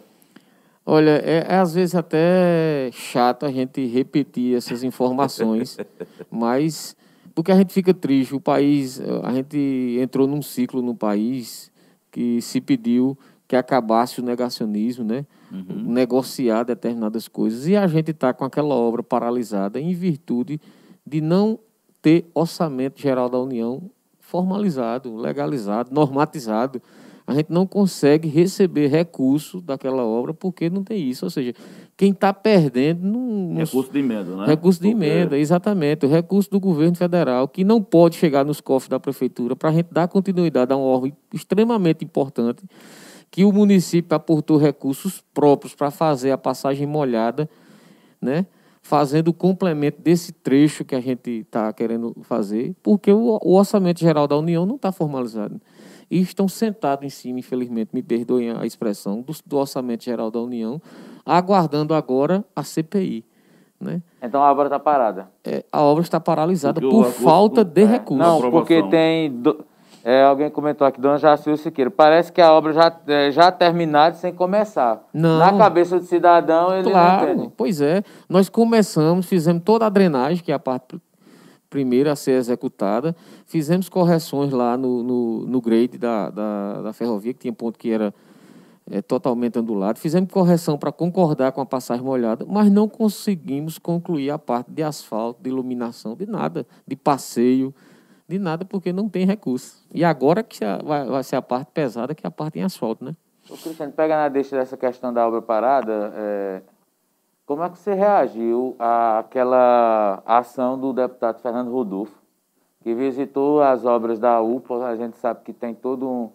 Olha, 0.86 1.22
é, 1.24 1.46
é 1.48 1.56
às 1.56 1.74
vezes 1.74 1.96
até 1.96 2.90
chato 2.92 3.46
a 3.46 3.52
gente 3.52 3.86
repetir 3.88 4.56
essas 4.56 4.84
informações, 4.84 5.78
mas 6.30 6.96
porque 7.34 7.52
a 7.52 7.56
gente 7.56 7.74
fica 7.74 7.94
triste. 7.94 8.34
O 8.34 8.40
país, 8.40 9.02
a 9.24 9.34
gente 9.34 9.98
entrou 10.00 10.26
num 10.26 10.42
ciclo 10.42 10.82
no 10.82 10.96
país 10.96 11.72
que 12.10 12.42
se 12.42 12.62
pediu 12.62 13.18
que 13.48 13.56
acabasse 13.56 14.20
o 14.20 14.24
negacionismo, 14.24 15.04
né? 15.04 15.26
Negociar 15.86 16.64
determinadas 16.64 17.28
coisas. 17.28 17.68
E 17.68 17.76
a 17.76 17.86
gente 17.88 18.12
está 18.12 18.34
com 18.34 18.44
aquela 18.44 18.74
obra 18.74 19.04
paralisada 19.04 19.80
em 19.80 19.94
virtude 19.94 20.60
de 21.06 21.22
não 21.22 21.60
ter 22.02 22.26
orçamento 22.34 23.00
geral 23.00 23.30
da 23.30 23.38
União 23.40 23.90
formalizado, 24.20 25.16
legalizado, 25.16 25.94
normatizado. 25.94 26.82
A 27.28 27.34
gente 27.34 27.52
não 27.52 27.66
consegue 27.66 28.28
receber 28.28 28.88
recurso 28.88 29.60
daquela 29.60 30.06
obra 30.06 30.34
porque 30.34 30.70
não 30.70 30.84
tem 30.84 31.10
isso. 31.10 31.26
Ou 31.26 31.30
seja, 31.32 31.56
quem 31.98 32.12
está 32.12 32.32
perdendo 32.32 33.08
não, 33.08 33.56
Recurso 33.56 33.92
de 33.92 34.00
emenda, 34.00 34.36
né? 34.36 34.46
Recurso 34.46 34.80
de 34.80 34.92
Porque 34.92 35.06
emenda, 35.06 35.38
exatamente. 35.38 36.06
O 36.06 36.10
recurso 36.10 36.52
do 36.52 36.60
governo 36.60 36.96
federal, 36.96 37.48
que 37.48 37.64
não 37.64 37.82
pode 37.82 38.16
chegar 38.16 38.46
nos 38.46 38.62
cofres 38.62 38.90
da 38.90 39.00
prefeitura 39.00 39.56
para 39.56 39.70
a 39.70 39.74
gente 39.74 39.88
dar 39.92 40.08
continuidade 40.08 40.72
a 40.72 40.78
um 40.78 40.82
órgão 40.82 41.12
extremamente 41.34 42.06
importante, 42.06 42.64
que 43.32 43.44
o 43.44 43.52
município 43.52 44.16
aportou 44.16 44.58
recursos 44.58 45.24
próprios 45.34 45.74
para 45.74 45.90
fazer 45.90 46.30
a 46.30 46.38
passagem 46.38 46.86
molhada, 46.86 47.50
né? 48.22 48.46
fazendo 48.86 49.30
o 49.30 49.34
complemento 49.34 50.00
desse 50.00 50.32
trecho 50.32 50.86
que 50.86 50.94
a 50.94 51.02
gente 51.02 51.32
está 51.32 51.74
querendo 51.74 52.16
fazer, 52.22 52.76
porque 52.84 53.12
o, 53.12 53.40
o 53.42 53.56
orçamento 53.56 54.00
geral 54.00 54.28
da 54.28 54.38
União 54.38 54.64
não 54.64 54.76
está 54.76 54.92
formalizado. 54.92 55.60
E 56.10 56.22
estão 56.22 56.48
sentados 56.48 57.04
em 57.06 57.10
cima, 57.10 57.40
infelizmente, 57.40 57.90
me 57.94 58.02
perdoem 58.04 58.52
a 58.52 58.66
expressão, 58.66 59.22
do, 59.22 59.34
do 59.46 59.58
orçamento 59.58 60.04
geral 60.04 60.30
da 60.30 60.40
União, 60.40 60.82
aguardando 61.26 61.94
agora 61.94 62.44
a 62.56 62.64
CPI. 62.64 63.26
Né? 63.80 64.02
Então 64.22 64.42
a 64.42 64.52
obra 64.52 64.66
está 64.66 64.80
parada. 64.80 65.30
É, 65.44 65.64
a 65.72 65.82
obra 65.82 66.04
está 66.04 66.20
paralisada 66.20 66.80
por 66.80 67.06
falta 67.12 67.64
de 67.64 67.82
é, 67.84 67.86
recursos. 67.86 68.26
Não, 68.26 68.50
porque 68.52 68.82
tem. 68.90 69.30
do- 69.32 69.66
é, 70.04 70.24
alguém 70.24 70.52
comentou 70.52 70.86
aqui, 70.86 71.02
Dona 71.02 71.18
Jacil 71.18 71.58
Siqueira. 71.58 71.90
Parece 71.90 72.32
que 72.32 72.40
a 72.40 72.54
obra 72.54 72.72
já, 72.72 72.96
é, 73.08 73.32
já 73.32 73.52
terminada 73.52 74.16
sem 74.16 74.32
começar. 74.32 75.04
Não. 75.12 75.40
Na 75.40 75.58
cabeça 75.58 75.98
do 76.00 76.06
cidadão, 76.06 76.72
ele 76.72 76.84
não 76.84 76.92
Claro, 76.92 77.32
entende. 77.32 77.52
pois 77.58 77.82
é. 77.82 78.04
Nós 78.30 78.48
começamos, 78.48 79.26
fizemos 79.26 79.64
toda 79.66 79.88
a 79.88 79.90
drenagem, 79.90 80.44
que 80.44 80.52
é 80.52 80.56
a 80.56 80.60
parte 80.60 80.96
primeira 81.70 82.12
a 82.12 82.16
ser 82.16 82.32
executada. 82.32 83.16
Fizemos 83.46 83.90
correções 83.90 84.52
lá 84.52 84.78
no, 84.78 85.04
no, 85.04 85.46
no 85.46 85.62
grade 85.62 85.98
da, 85.98 86.30
da, 86.30 86.82
da 86.82 86.94
ferrovia, 86.94 87.34
que 87.34 87.40
tinha 87.40 87.54
ponto 87.54 87.78
que 87.78 87.90
era 87.90 88.14
é, 88.90 89.02
totalmente 89.02 89.58
ondulado. 89.58 90.00
Fizemos 90.00 90.32
correção 90.32 90.78
para 90.78 90.92
concordar 90.92 91.52
com 91.52 91.62
a 91.62 91.66
passagem 91.66 92.04
molhada, 92.04 92.46
mas 92.48 92.72
não 92.72 92.88
conseguimos 92.88 93.78
concluir 93.78 94.30
a 94.30 94.38
parte 94.38 94.72
de 94.72 94.84
asfalto, 94.84 95.42
de 95.42 95.50
iluminação, 95.50 96.16
de 96.16 96.26
nada, 96.26 96.66
de 96.88 96.96
passeio, 96.96 97.74
de 98.28 98.40
nada, 98.40 98.66
porque 98.66 98.92
não 98.92 99.08
tem 99.08 99.26
recurso. 99.26 99.84
E 99.94 100.04
agora 100.04 100.44
que 100.44 100.60
vai, 100.84 101.06
vai 101.06 101.24
ser 101.24 101.36
a 101.36 101.42
parte 101.42 101.72
pesada, 101.74 102.16
que 102.16 102.26
é 102.26 102.28
a 102.28 102.32
parte 102.32 102.60
em 102.60 102.64
asfalto, 102.64 103.04
né? 103.04 103.16
Ô, 103.50 103.56
Cristiano, 103.56 103.92
pega 103.92 104.16
na 104.16 104.28
deixa 104.28 104.56
dessa 104.56 104.76
questão 104.76 105.14
da 105.14 105.28
obra 105.28 105.42
parada, 105.42 106.12
é, 106.16 106.62
como 107.46 107.64
é 107.64 107.70
que 107.70 107.78
você 107.78 107.94
reagiu 107.94 108.76
àquela 108.80 110.22
ação 110.26 110.80
do 110.80 110.92
deputado 110.92 111.40
Fernando 111.42 111.72
Rodolfo, 111.72 112.16
que 112.82 112.94
visitou 112.94 113.62
as 113.62 113.86
obras 113.86 114.20
da 114.20 114.42
UPA, 114.42 114.88
a 114.88 114.96
gente 114.96 115.18
sabe 115.18 115.42
que 115.44 115.54
tem 115.54 115.74
todo 115.74 116.08
um, 116.08 116.30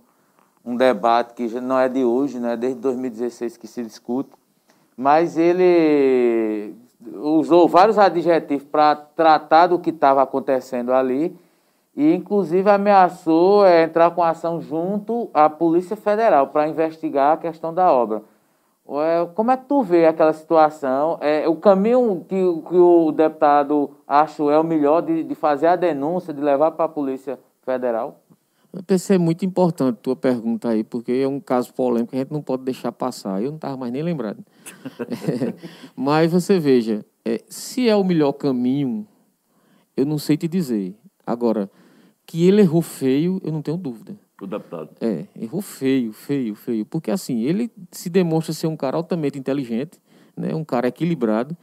um 0.64 0.76
debate 0.76 1.34
que 1.34 1.48
não 1.61 1.78
é 1.78 1.88
de 1.88 2.04
hoje, 2.04 2.38
né, 2.38 2.56
desde 2.56 2.80
2016 2.80 3.56
que 3.56 3.66
se 3.66 3.82
discute, 3.82 4.30
mas 4.96 5.36
ele 5.36 6.74
usou 7.16 7.66
vários 7.68 7.98
adjetivos 7.98 8.64
para 8.64 8.94
tratar 8.94 9.68
do 9.68 9.78
que 9.78 9.90
estava 9.90 10.22
acontecendo 10.22 10.92
ali 10.92 11.36
e, 11.96 12.14
inclusive, 12.14 12.70
ameaçou 12.70 13.66
é, 13.66 13.82
entrar 13.82 14.11
com 14.12 14.22
ação 14.22 14.61
junto 14.61 15.28
à 15.34 15.48
Polícia 15.48 15.96
Federal 15.96 16.48
para 16.48 16.68
investigar 16.68 17.34
a 17.34 17.36
questão 17.36 17.74
da 17.74 17.90
obra. 17.90 18.22
É, 18.88 19.26
Como 19.34 19.50
é 19.50 19.56
que 19.56 19.66
tu 19.66 19.82
vê 19.82 20.06
aquela 20.06 20.32
situação? 20.32 21.18
É, 21.20 21.48
o 21.48 21.56
caminho 21.56 22.24
que, 22.28 22.42
o- 22.42 22.62
que 22.62 22.76
o 22.76 23.12
deputado 23.12 23.90
acha 24.06 24.42
é 24.44 24.58
o 24.58 24.64
melhor 24.64 25.00
de, 25.02 25.22
de 25.22 25.34
fazer 25.34 25.66
a 25.68 25.76
denúncia, 25.76 26.32
de 26.34 26.40
levar 26.40 26.72
para 26.72 26.86
a 26.86 26.88
Polícia 26.88 27.38
Federal? 27.62 28.20
Eu 28.72 28.82
pensei 28.84 29.18
muito 29.18 29.44
importante 29.44 29.96
a 29.98 30.02
tua 30.02 30.16
pergunta 30.16 30.68
aí, 30.68 30.84
porque 30.84 31.12
é 31.12 31.26
um 31.28 31.40
caso 31.40 31.72
polêmico 31.74 32.10
que 32.10 32.16
a 32.16 32.20
gente 32.20 32.32
não 32.32 32.40
pode 32.42 32.62
deixar 32.62 32.92
passar. 32.92 33.42
Eu 33.42 33.50
não 33.50 33.56
estava 33.56 33.76
mais 33.76 33.92
nem 33.92 34.02
lembrado. 34.02 34.44
É, 35.08 35.54
mas 35.96 36.30
você 36.32 36.58
veja, 36.58 37.04
é, 37.24 37.40
se 37.48 37.88
é 37.88 37.94
o 37.96 38.04
melhor 38.04 38.32
caminho, 38.32 39.06
eu 39.96 40.06
não 40.06 40.18
sei 40.18 40.36
te 40.36 40.46
dizer. 40.48 40.96
Agora, 41.26 41.70
que 42.26 42.46
ele 42.46 42.60
errou 42.62 42.80
feio, 42.82 43.40
eu 43.44 43.52
não 43.52 43.60
tenho 43.60 43.76
dúvida. 43.76 44.16
O 44.41 44.47
deputado. 44.47 44.91
É, 45.01 45.26
errou 45.38 45.61
feio, 45.61 46.12
feio, 46.12 46.55
feio. 46.55 46.86
Porque 46.86 47.11
assim, 47.11 47.43
ele 47.43 47.70
se 47.93 48.09
demonstra 48.09 48.53
ser 48.53 48.66
um 48.66 48.76
cara 48.76 48.97
altamente 48.97 49.38
inteligente, 49.38 50.01
né? 50.36 50.55
um 50.55 50.64
cara 50.64 50.88
equilibrado, 50.88 51.57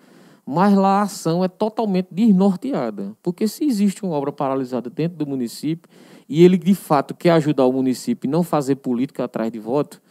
mas 0.45 0.75
lá 0.75 0.99
a 0.99 1.01
ação 1.01 1.43
é 1.43 1.47
totalmente 1.47 2.07
desnorteada. 2.11 3.15
Porque 3.23 3.47
se 3.47 3.65
existe 3.65 4.03
uma 4.03 4.15
obra 4.15 4.31
paralisada 4.31 4.89
dentro 4.89 5.17
do 5.17 5.25
município 5.25 5.89
e 6.29 6.43
ele 6.43 6.57
de 6.57 6.75
fato 6.75 7.15
quer 7.15 7.31
ajudar 7.31 7.65
o 7.65 7.73
município 7.73 8.27
e 8.27 8.31
não 8.31 8.43
fazer 8.43 8.75
política 8.75 9.23
atrás 9.23 9.51
de 9.51 9.59
voto, 9.59 10.01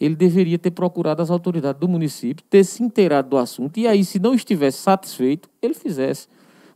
ele 0.00 0.14
deveria 0.14 0.58
ter 0.58 0.70
procurado 0.70 1.20
as 1.22 1.30
autoridades 1.30 1.80
do 1.80 1.88
município, 1.88 2.44
ter 2.48 2.64
se 2.64 2.82
inteirado 2.82 3.28
do 3.28 3.36
assunto, 3.36 3.78
e 3.78 3.86
aí, 3.86 4.04
se 4.04 4.18
não 4.18 4.32
estivesse 4.32 4.78
satisfeito, 4.78 5.48
ele 5.60 5.74
fizesse. 5.74 6.28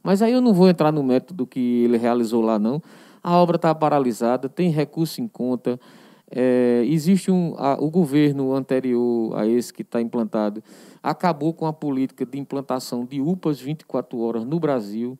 Mas 0.02 0.20
aí 0.20 0.32
eu 0.32 0.40
não 0.40 0.52
vou 0.52 0.68
entrar 0.68 0.90
no 0.90 1.02
método 1.02 1.44
do 1.44 1.46
que 1.46 1.84
ele 1.84 1.96
realizou 1.96 2.42
lá, 2.42 2.58
não. 2.58 2.82
A 3.22 3.36
obra 3.36 3.56
está 3.56 3.74
paralisada, 3.74 4.48
tem 4.48 4.70
recurso 4.70 5.20
em 5.20 5.28
conta. 5.28 5.78
é, 6.34 6.82
existe 6.86 7.30
um. 7.30 7.54
a- 7.58 7.76
o 7.78 7.90
governo 7.90 8.54
anterior 8.54 9.36
a 9.36 9.46
esse 9.46 9.70
que 9.70 9.82
está 9.82 10.00
implantado 10.00 10.62
acabou 11.02 11.52
com 11.52 11.66
a 11.66 11.72
política 11.74 12.24
de 12.24 12.38
implantação 12.38 13.04
de 13.04 13.20
UPAs 13.20 13.60
24 13.60 14.18
horas 14.18 14.42
no 14.46 14.58
Brasil. 14.58 15.18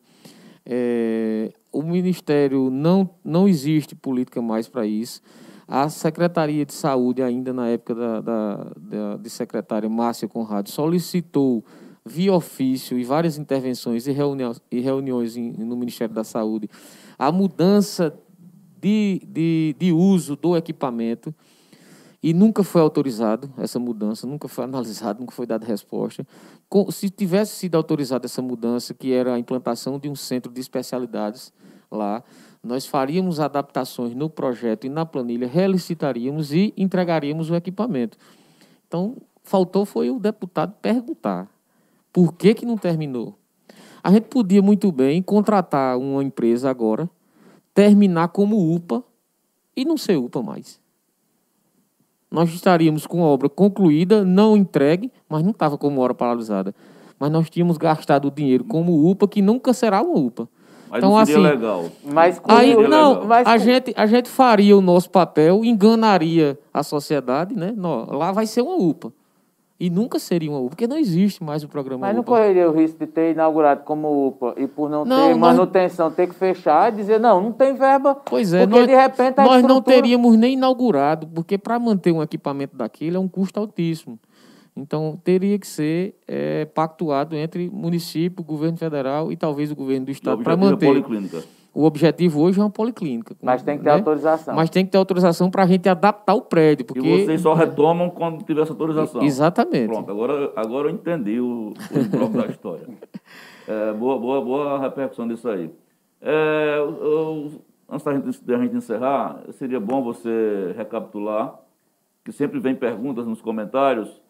É, 0.65 1.51
o 1.71 1.83
Ministério 1.83 2.69
não, 2.71 3.07
não 3.23 3.47
existe 3.47 3.95
política 3.95 4.41
mais 4.41 4.67
para 4.67 4.87
isso. 4.87 5.21
A 5.67 5.87
Secretaria 5.87 6.65
de 6.65 6.73
Saúde, 6.73 7.21
ainda 7.21 7.53
na 7.53 7.67
época 7.69 7.93
da, 7.93 8.19
da, 8.21 8.55
da- 8.75 9.17
de 9.17 9.29
secretária 9.29 9.87
Márcia 9.89 10.27
Conrado, 10.27 10.69
solicitou 10.69 11.63
via 12.05 12.33
ofício 12.33 12.97
e 12.97 13.03
várias 13.03 13.37
intervenções 13.37 14.07
e 14.07 14.11
reuniões, 14.11 14.59
e 14.71 14.79
reuniões 14.79 15.37
em- 15.37 15.51
no 15.63 15.75
Ministério 15.77 16.13
da 16.13 16.23
Saúde 16.23 16.69
a 17.17 17.31
mudança 17.31 18.13
de, 18.79 19.21
de, 19.25 19.75
de 19.79 19.91
uso 19.91 20.35
do 20.35 20.57
equipamento 20.57 21.33
e 22.21 22.33
nunca 22.33 22.63
foi 22.63 22.81
autorizado 22.81 23.51
essa 23.57 23.77
mudança, 23.77 24.25
nunca 24.25 24.47
foi 24.47 24.63
analisado, 24.65 25.19
nunca 25.19 25.33
foi 25.33 25.45
dada 25.45 25.65
resposta. 25.65 26.25
Se 26.91 27.09
tivesse 27.09 27.55
sido 27.55 27.75
autorizada 27.75 28.25
essa 28.25 28.41
mudança, 28.41 28.93
que 28.93 29.11
era 29.11 29.33
a 29.33 29.39
implantação 29.39 29.99
de 29.99 30.09
um 30.09 30.15
centro 30.15 30.51
de 30.51 30.61
especialidades 30.61 31.51
lá, 31.91 32.23
nós 32.63 32.85
faríamos 32.85 33.41
adaptações 33.41 34.15
no 34.15 34.29
projeto 34.29 34.85
e 34.85 34.89
na 34.89 35.05
planilha, 35.05 35.45
relicitaríamos 35.47 36.53
e 36.53 36.73
entregaríamos 36.77 37.49
o 37.49 37.55
equipamento. 37.55 38.17
Então, 38.87 39.17
faltou 39.43 39.85
foi 39.85 40.09
o 40.09 40.17
deputado 40.17 40.73
perguntar 40.81 41.49
por 42.11 42.33
que, 42.33 42.53
que 42.53 42.65
não 42.65 42.77
terminou. 42.77 43.37
A 44.03 44.11
gente 44.11 44.25
podia 44.25 44.61
muito 44.61 44.91
bem 44.91 45.21
contratar 45.21 45.97
uma 45.97 46.21
empresa 46.21 46.69
agora, 46.69 47.09
terminar 47.73 48.27
como 48.27 48.75
UPA 48.75 49.01
e 49.75 49.85
não 49.85 49.95
ser 49.95 50.17
UPA 50.17 50.43
mais. 50.43 50.77
Nós 52.29 52.49
estaríamos 52.49 53.07
com 53.07 53.23
a 53.23 53.27
obra 53.27 53.47
concluída, 53.47 54.25
não 54.25 54.57
entregue, 54.57 55.09
mas 55.29 55.41
não 55.41 55.51
estava 55.51 55.77
como 55.77 56.01
obra 56.01 56.13
paralisada. 56.13 56.75
Mas 57.17 57.31
nós 57.31 57.49
tínhamos 57.49 57.77
gastado 57.77 58.27
o 58.27 58.31
dinheiro 58.31 58.65
como 58.65 59.09
UPA, 59.09 59.27
que 59.27 59.41
nunca 59.41 59.71
será 59.71 60.01
uma 60.01 60.19
UPA. 60.19 60.49
Mas 60.89 60.97
Então, 60.97 61.11
não 61.11 61.25
seria 61.25 61.41
assim, 61.41 61.55
legal. 61.55 61.85
Mas 62.03 62.39
com 62.39 62.51
Aí, 62.51 62.73
Seria 62.73 62.89
não, 62.89 63.09
legal. 63.13 63.27
Mas 63.27 63.47
a 63.47 63.57
gente, 63.57 63.93
a 63.95 64.05
gente 64.05 64.29
faria 64.29 64.77
o 64.77 64.81
nosso 64.81 65.09
papel, 65.09 65.63
enganaria 65.63 66.59
a 66.73 66.83
sociedade, 66.83 67.55
né? 67.55 67.73
Não, 67.75 68.05
lá 68.17 68.31
vai 68.31 68.45
ser 68.45 68.61
uma 68.61 68.75
UPA. 68.75 69.13
E 69.79 69.89
nunca 69.89 70.19
seria 70.19 70.49
uma 70.49 70.59
UPA, 70.59 70.69
porque 70.69 70.87
não 70.87 70.97
existe 70.97 71.43
mais 71.43 71.63
o 71.63 71.67
programa 71.67 72.05
Mas 72.07 72.15
não 72.15 72.21
UPA. 72.21 72.31
correria 72.33 72.69
o 72.69 72.73
risco 72.73 72.99
de 72.99 73.07
ter 73.07 73.31
inaugurado 73.33 73.81
como 73.83 74.27
UPA 74.27 74.53
e 74.57 74.67
por 74.67 74.89
não, 74.89 75.03
Não, 75.03 75.15
ter 75.29 75.29
nós- 75.35 75.39
manutenção, 75.39 76.11
ter 76.11 76.27
que 76.27 76.35
fechar 76.35 76.93
e 76.93 76.95
dizer, 76.95 77.19
não, 77.19 77.41
não 77.41 77.51
tem 77.51 77.73
verba. 77.73 78.15
Pois 78.15 78.53
é, 78.53 78.65
porque 78.65 78.79
nós, 78.79 78.87
de 78.87 78.95
repente 78.95 79.39
a 79.39 79.43
nós 79.43 79.61
não 79.63 79.69
estrutura- 79.79 79.95
teríamos 79.95 80.37
nem 80.37 80.53
inaugurado, 80.53 81.27
porque 81.27 81.57
para 81.57 81.77
manter 81.79 82.11
um 82.11 82.21
equipamento 82.21 82.77
daquele 82.77 83.17
é 83.17 83.19
um 83.19 83.27
custo 83.27 83.59
altíssimo. 83.59 84.17
Então, 84.75 85.19
teria 85.23 85.59
que 85.59 85.67
ser 85.67 86.15
eh, 86.27 86.65
pactuado 86.73 87.35
entre 87.35 87.69
município, 87.69 88.43
governo 88.43 88.77
federal 88.77 89.31
e 89.31 89.35
talvez 89.35 89.69
o 89.71 89.75
governo 89.75 90.05
do 90.05 90.11
estado 90.11 90.41
para 90.43 90.53
é 90.53 90.55
manter. 90.55 90.85
policlínica. 90.87 91.43
O 91.73 91.85
objetivo 91.85 92.39
hoje 92.41 92.59
é 92.59 92.63
uma 92.63 92.69
policlínica. 92.69 93.35
Mas 93.41 93.63
tem 93.63 93.77
que 93.77 93.83
ter 93.83 93.89
né? 93.89 93.95
autorização. 93.95 94.55
Mas 94.55 94.69
tem 94.69 94.85
que 94.85 94.91
ter 94.91 94.97
autorização 94.97 95.49
para 95.49 95.63
a 95.63 95.65
gente 95.65 95.89
adaptar 95.89 96.35
o 96.35 96.41
prédio. 96.41 96.85
Porque... 96.85 96.99
E 96.99 97.25
vocês 97.25 97.41
só 97.41 97.53
retomam 97.53 98.11
quando 98.11 98.43
tiver 98.43 98.61
essa 98.61 98.73
autorização. 98.73 99.23
Exatamente. 99.23 99.87
Pronto, 99.87 100.11
agora, 100.11 100.53
agora 100.55 100.87
eu 100.89 100.93
entendi 100.93 101.39
o, 101.39 101.73
o 101.73 102.29
da 102.37 102.45
história. 102.47 102.87
É, 103.65 103.93
boa, 103.93 104.19
boa, 104.19 104.41
boa 104.41 104.77
repercussão 104.77 105.25
disso 105.25 105.47
aí. 105.47 105.71
É, 106.21 106.75
eu- 106.79 106.97
eu- 107.01 107.51
antes 107.89 108.03
da 108.05 108.13
gente, 108.13 108.43
da 108.43 108.57
gente 108.57 108.75
encerrar, 108.75 109.41
seria 109.53 109.79
bom 109.79 110.03
você 110.03 110.73
recapitular, 110.75 111.55
que 112.25 112.33
sempre 112.33 112.59
vem 112.59 112.75
perguntas 112.75 113.25
nos 113.25 113.41
comentários. 113.41 114.21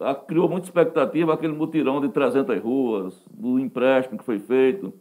Ah, 0.00 0.12
Criou 0.12 0.48
muita 0.48 0.66
expectativa 0.66 1.32
aquele 1.32 1.52
mutirão 1.52 2.00
de 2.00 2.08
300 2.08 2.60
ruas, 2.60 3.14
do 3.32 3.60
empréstimo 3.60 4.18
que 4.18 4.24
foi 4.24 4.40
feito. 4.40 4.92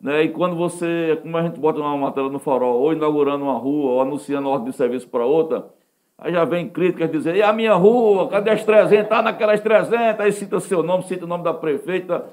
Né? 0.00 0.24
E 0.24 0.28
quando 0.28 0.56
você, 0.56 1.18
como 1.22 1.36
a 1.36 1.42
gente 1.42 1.58
bota 1.58 1.80
uma 1.80 1.96
matéria 1.96 2.30
no 2.30 2.38
farol, 2.38 2.80
ou 2.80 2.92
inaugurando 2.92 3.44
uma 3.44 3.58
rua, 3.58 3.92
ou 3.92 4.00
anunciando 4.00 4.48
ordem 4.48 4.70
de 4.70 4.76
serviço 4.76 5.08
para 5.08 5.26
outra, 5.26 5.66
aí 6.16 6.32
já 6.32 6.44
vem 6.44 6.68
críticas 6.68 7.10
dizendo, 7.10 7.36
e 7.36 7.42
a 7.42 7.52
minha 7.52 7.74
rua, 7.74 8.28
cadê 8.28 8.50
as 8.50 8.64
300? 8.64 9.08
Tá 9.08 9.22
naquelas 9.22 9.60
300, 9.60 10.20
aí 10.20 10.32
cita 10.32 10.60
seu 10.60 10.82
nome, 10.82 11.04
cita 11.04 11.24
o 11.24 11.28
nome 11.28 11.44
da 11.44 11.52
prefeita, 11.52 12.26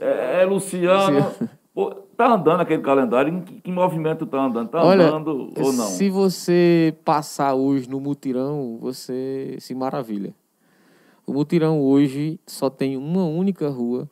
é, 0.00 0.42
é 0.42 0.44
Luciano. 0.44 1.30
Pô, 1.74 1.90
tá 2.16 2.32
andando 2.32 2.60
aquele 2.60 2.82
calendário, 2.82 3.32
em 3.32 3.40
que, 3.40 3.60
que 3.60 3.72
movimento 3.72 4.26
tá 4.26 4.44
andando? 4.44 4.68
Tá 4.68 4.84
Olha, 4.84 5.08
andando 5.08 5.52
ou 5.56 5.72
não? 5.72 5.84
se 5.86 6.08
você 6.08 6.94
passar 7.04 7.54
hoje 7.54 7.88
no 7.88 8.00
mutirão, 8.00 8.78
você 8.80 9.56
se 9.58 9.74
maravilha. 9.74 10.32
O 11.26 11.32
mutirão 11.32 11.80
hoje 11.80 12.38
só 12.46 12.70
tem 12.70 12.96
uma 12.96 13.24
única 13.24 13.68
rua 13.68 14.08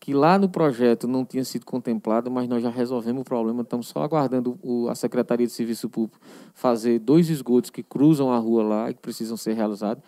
que 0.00 0.14
lá 0.14 0.38
no 0.38 0.48
projeto 0.48 1.06
não 1.08 1.24
tinha 1.24 1.44
sido 1.44 1.66
contemplada, 1.66 2.30
mas 2.30 2.48
nós 2.48 2.62
já 2.62 2.70
resolvemos 2.70 3.22
o 3.22 3.24
problema. 3.24 3.62
Estamos 3.62 3.88
só 3.88 4.02
aguardando 4.02 4.58
o- 4.62 4.88
a 4.88 4.94
Secretaria 4.94 5.46
de 5.46 5.52
Serviço 5.52 5.88
Público 5.88 6.18
fazer 6.54 6.98
dois 7.00 7.28
esgotos 7.28 7.70
que 7.70 7.82
cruzam 7.82 8.32
a 8.32 8.38
rua 8.38 8.62
lá 8.62 8.90
e 8.90 8.94
que 8.94 9.00
precisam 9.00 9.36
ser 9.36 9.54
realizados, 9.54 10.02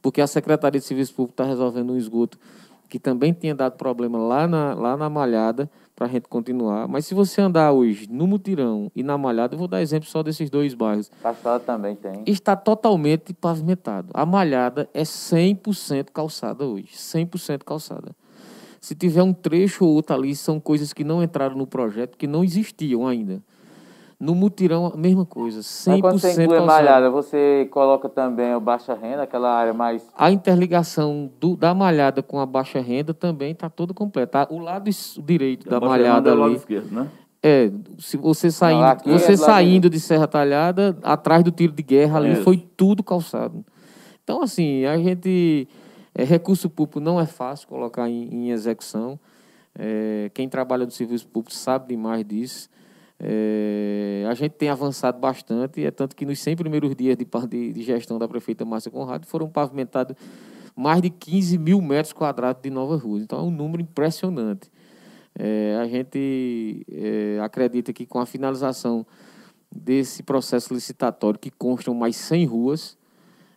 porque 0.00 0.20
a 0.20 0.26
Secretaria 0.26 0.80
de 0.80 0.86
Serviço 0.86 1.14
Público 1.14 1.32
está 1.34 1.44
resolvendo 1.44 1.92
um 1.92 1.96
esgoto 1.96 2.38
que 2.88 2.98
também 2.98 3.32
tinha 3.32 3.54
dado 3.54 3.76
problema 3.78 4.18
lá 4.18 4.46
na, 4.46 4.74
lá 4.74 4.96
na 4.96 5.08
Malhada, 5.08 5.70
para 5.96 6.06
a 6.06 6.08
gente 6.10 6.28
continuar. 6.28 6.86
Mas 6.88 7.06
se 7.06 7.14
você 7.14 7.40
andar 7.40 7.72
hoje 7.72 8.06
no 8.10 8.26
Mutirão 8.26 8.90
e 8.94 9.02
na 9.02 9.16
Malhada, 9.16 9.54
eu 9.54 9.58
vou 9.58 9.68
dar 9.68 9.80
exemplo 9.82 10.08
só 10.08 10.22
desses 10.22 10.50
dois 10.50 10.74
bairros, 10.74 11.10
Pastor 11.22 11.60
também 11.60 11.96
tem. 11.96 12.22
está 12.26 12.54
totalmente 12.56 13.32
pavimentado. 13.34 14.08
A 14.14 14.24
Malhada 14.26 14.88
é 14.92 15.04
100% 15.04 16.10
calçada 16.12 16.64
hoje, 16.66 16.88
100% 16.96 17.64
calçada. 17.64 18.14
Se 18.82 18.96
tiver 18.96 19.22
um 19.22 19.32
trecho 19.32 19.84
ou 19.84 19.94
outro 19.94 20.16
ali, 20.16 20.34
são 20.34 20.58
coisas 20.58 20.92
que 20.92 21.04
não 21.04 21.22
entraram 21.22 21.56
no 21.56 21.68
projeto, 21.68 22.18
que 22.18 22.26
não 22.26 22.42
existiam 22.42 23.06
ainda. 23.06 23.40
No 24.18 24.34
Mutirão, 24.34 24.90
a 24.92 24.96
mesma 24.96 25.24
coisa, 25.24 25.60
100% 25.60 25.86
Mas 25.86 26.00
quando 26.00 26.18
você 26.18 26.42
inclui 26.42 26.58
a 26.58 26.62
malhada, 26.62 27.08
você 27.08 27.68
coloca 27.70 28.08
também 28.08 28.52
o 28.56 28.60
baixa 28.60 28.92
renda, 28.92 29.22
aquela 29.22 29.52
área 29.54 29.72
mais... 29.72 30.04
A 30.18 30.32
interligação 30.32 31.30
do- 31.38 31.56
da 31.56 31.72
malhada 31.72 32.24
com 32.24 32.40
a 32.40 32.46
baixa 32.46 32.80
renda 32.80 33.14
também 33.14 33.52
está 33.52 33.70
toda 33.70 33.94
completa. 33.94 34.48
O 34.50 34.58
lado 34.58 34.90
direito 35.24 35.70
da 35.70 35.78
malhada 35.78 36.02
Fernanda 36.02 36.30
é 36.30 36.32
o 36.32 36.36
lado 36.36 36.48
ali. 36.48 36.56
esquerdo, 36.56 36.92
né? 36.92 37.08
É, 37.40 37.70
se 37.98 38.16
você 38.16 38.50
saindo, 38.50 38.84
é 38.84 38.96
você 38.96 39.36
do 39.36 39.40
lado 39.40 39.46
saindo 39.46 39.90
de 39.90 40.00
Serra 40.00 40.26
Talhada, 40.26 40.98
atrás 41.04 41.44
do 41.44 41.52
tiro 41.52 41.72
de 41.72 41.84
guerra 41.84 42.18
ali 42.18 42.32
Isso. 42.32 42.42
foi 42.42 42.56
tudo 42.76 43.02
calçado. 43.02 43.64
Então, 44.24 44.42
assim, 44.42 44.84
a 44.86 44.96
gente. 44.98 45.68
É, 46.14 46.24
recurso 46.24 46.68
público 46.68 47.00
não 47.00 47.20
é 47.20 47.26
fácil 47.26 47.68
colocar 47.68 48.08
em, 48.08 48.28
em 48.28 48.50
execução. 48.50 49.18
É, 49.78 50.30
quem 50.34 50.48
trabalha 50.48 50.84
no 50.84 50.90
serviço 50.90 51.26
público 51.26 51.54
sabe 51.54 51.88
demais 51.88 52.24
disso. 52.24 52.68
É, 53.18 54.26
a 54.28 54.34
gente 54.34 54.52
tem 54.52 54.68
avançado 54.68 55.18
bastante, 55.18 55.84
é 55.84 55.90
tanto 55.90 56.16
que 56.16 56.26
nos 56.26 56.40
100 56.40 56.56
primeiros 56.56 56.94
dias 56.96 57.16
de, 57.16 57.24
de, 57.48 57.72
de 57.72 57.82
gestão 57.82 58.18
da 58.18 58.26
prefeita 58.26 58.64
Márcia 58.64 58.90
Conrado 58.90 59.26
foram 59.26 59.48
pavimentados 59.48 60.16
mais 60.74 61.00
de 61.00 61.08
15 61.08 61.56
mil 61.56 61.80
metros 61.80 62.12
quadrados 62.12 62.60
de 62.62 62.68
novas 62.68 63.00
ruas. 63.00 63.22
Então 63.22 63.38
é 63.38 63.42
um 63.42 63.50
número 63.50 63.80
impressionante. 63.80 64.70
É, 65.38 65.78
a 65.80 65.86
gente 65.86 66.84
é, 66.90 67.38
acredita 67.40 67.92
que 67.92 68.04
com 68.04 68.18
a 68.18 68.26
finalização 68.26 69.06
desse 69.70 70.22
processo 70.22 70.74
licitatório, 70.74 71.38
que 71.38 71.50
constam 71.50 71.94
mais 71.94 72.16
100 72.16 72.46
ruas, 72.46 72.98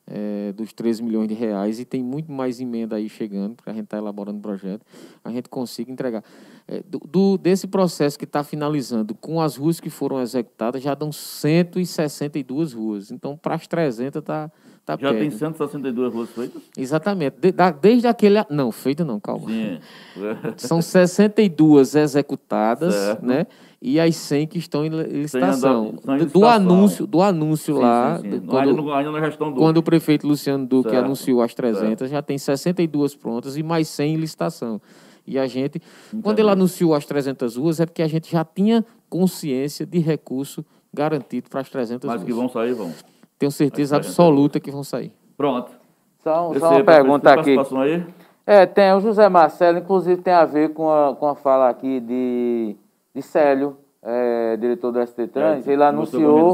é, 0.07 0.53
dos 0.53 0.71
13 0.73 1.01
milhões 1.03 1.27
de 1.27 1.33
reais, 1.33 1.79
e 1.79 1.85
tem 1.85 2.03
muito 2.03 2.31
mais 2.31 2.59
emenda 2.59 2.95
aí 2.95 3.09
chegando, 3.09 3.55
para 3.55 3.71
a 3.71 3.75
gente 3.75 3.85
estar 3.85 3.97
elaborando 3.97 4.37
o 4.37 4.41
projeto, 4.41 4.81
a 5.23 5.31
gente 5.31 5.49
consiga 5.49 5.91
entregar. 5.91 6.23
É, 6.67 6.81
do, 6.87 6.99
do- 6.99 7.37
desse 7.37 7.67
processo 7.67 8.17
que 8.17 8.25
está 8.25 8.43
finalizando, 8.43 9.13
com 9.15 9.39
as 9.41 9.55
ruas 9.55 9.79
que 9.79 9.89
foram 9.89 10.19
executadas, 10.21 10.81
já 10.81 10.93
dão 10.95 11.11
162 11.11 12.73
ruas. 12.73 13.11
Então, 13.11 13.37
para 13.37 13.55
as 13.55 13.67
300 13.67 14.19
está 14.19 14.49
tá 14.85 14.93
Já 14.93 15.09
perto. 15.09 15.19
tem 15.19 15.29
162 15.31 16.13
ruas 16.13 16.29
feitas? 16.29 16.61
Exatamente. 16.77 17.35
De- 17.39 17.51
da- 17.51 17.71
desde 17.71 18.07
aquele... 18.07 18.43
Não, 18.49 18.71
feita 18.71 19.03
não, 19.05 19.19
calma. 19.19 19.47
Sim. 19.49 19.79
São 20.57 20.81
62 20.81 21.95
executadas, 21.95 22.93
Certo. 22.93 23.25
né? 23.25 23.45
E 23.87 23.99
as 23.99 24.15
100 24.15 24.47
que 24.47 24.57
estão 24.57 24.83
em 24.83 24.89
li- 24.89 25.03
licitação. 25.21 25.89
andar- 26.03 26.17
estão 26.17 26.17
em 26.17 26.25
Do- 26.25 26.45
anúncio, 26.47 27.05
do 27.05 27.21
anúncio 27.21 27.75
Sim, 27.75 27.81
lá, 27.83 28.17
sim, 28.19 28.31
sim. 28.31 28.39
quando, 28.39 28.91
ainda 28.91 29.11
na 29.11 29.21
gestão 29.21 29.51
do. 29.51 29.59
quando 29.59 29.77
o 29.77 29.83
prefeito 29.83 30.25
Luciano 30.25 30.65
Duque 30.65 30.89
Certo, 30.89 31.05
anunciou 31.05 31.39
as 31.43 31.53
300, 31.53 32.09
já 32.09 32.19
tem 32.19 32.35
62 32.35 33.15
prontas 33.15 33.55
e 33.57 33.61
mais 33.61 33.87
100 33.87 34.15
em 34.15 34.17
licitação. 34.17 34.81
E 35.27 35.37
a 35.37 35.45
gente, 35.45 35.79
quando 36.23 36.39
ele 36.39 36.49
anunciou 36.49 36.95
as 36.95 37.05
300 37.05 37.57
ruas, 37.57 37.79
é 37.79 37.85
porque 37.85 38.01
a 38.01 38.07
gente 38.07 38.31
já 38.31 38.43
tinha 38.43 38.83
consciência 39.07 39.85
de 39.85 39.99
recurso 39.99 40.65
garantido 40.91 41.47
para 41.47 41.61
as 41.61 41.69
300 41.69 42.07
Mas 42.07 42.15
ruas. 42.21 42.25
que 42.25 42.33
vão 42.33 42.49
sair, 42.49 42.73
vão. 42.73 42.91
Tenho 43.37 43.51
certeza 43.51 43.97
As 43.97 44.01
300 44.01 44.19
absoluta 44.19 44.59
que 44.59 44.71
vão 44.71 44.83
sair. 44.83 45.11
Pronto. 45.37 45.69
Só, 46.23 46.49
Esse 46.51 46.59
só 46.59 46.69
uma 46.69 46.75
prefeito, 46.83 46.85
pergunta 46.85 47.19
tem 47.29 47.39
aqui. 47.39 47.55
participação 47.55 47.81
aí? 47.81 48.03
É, 48.47 48.65
tem 48.65 48.91
o 48.93 48.99
José 48.99 49.29
Marcelo, 49.29 49.77
inclusive 49.77 50.21
tem 50.23 50.33
a 50.33 50.45
ver 50.45 50.69
com 50.73 50.89
a, 50.89 51.15
com 51.15 51.27
a 51.27 51.35
fala 51.35 51.69
aqui 51.69 51.99
de, 51.99 52.75
de 53.15 53.21
Célio, 53.21 53.77
é, 54.03 54.57
diretor 54.57 54.91
do 54.91 54.99
ST 55.07 55.27
Trans. 55.27 55.65
É, 55.67 55.71
Ele 55.71 55.81
anunciou 55.83 56.53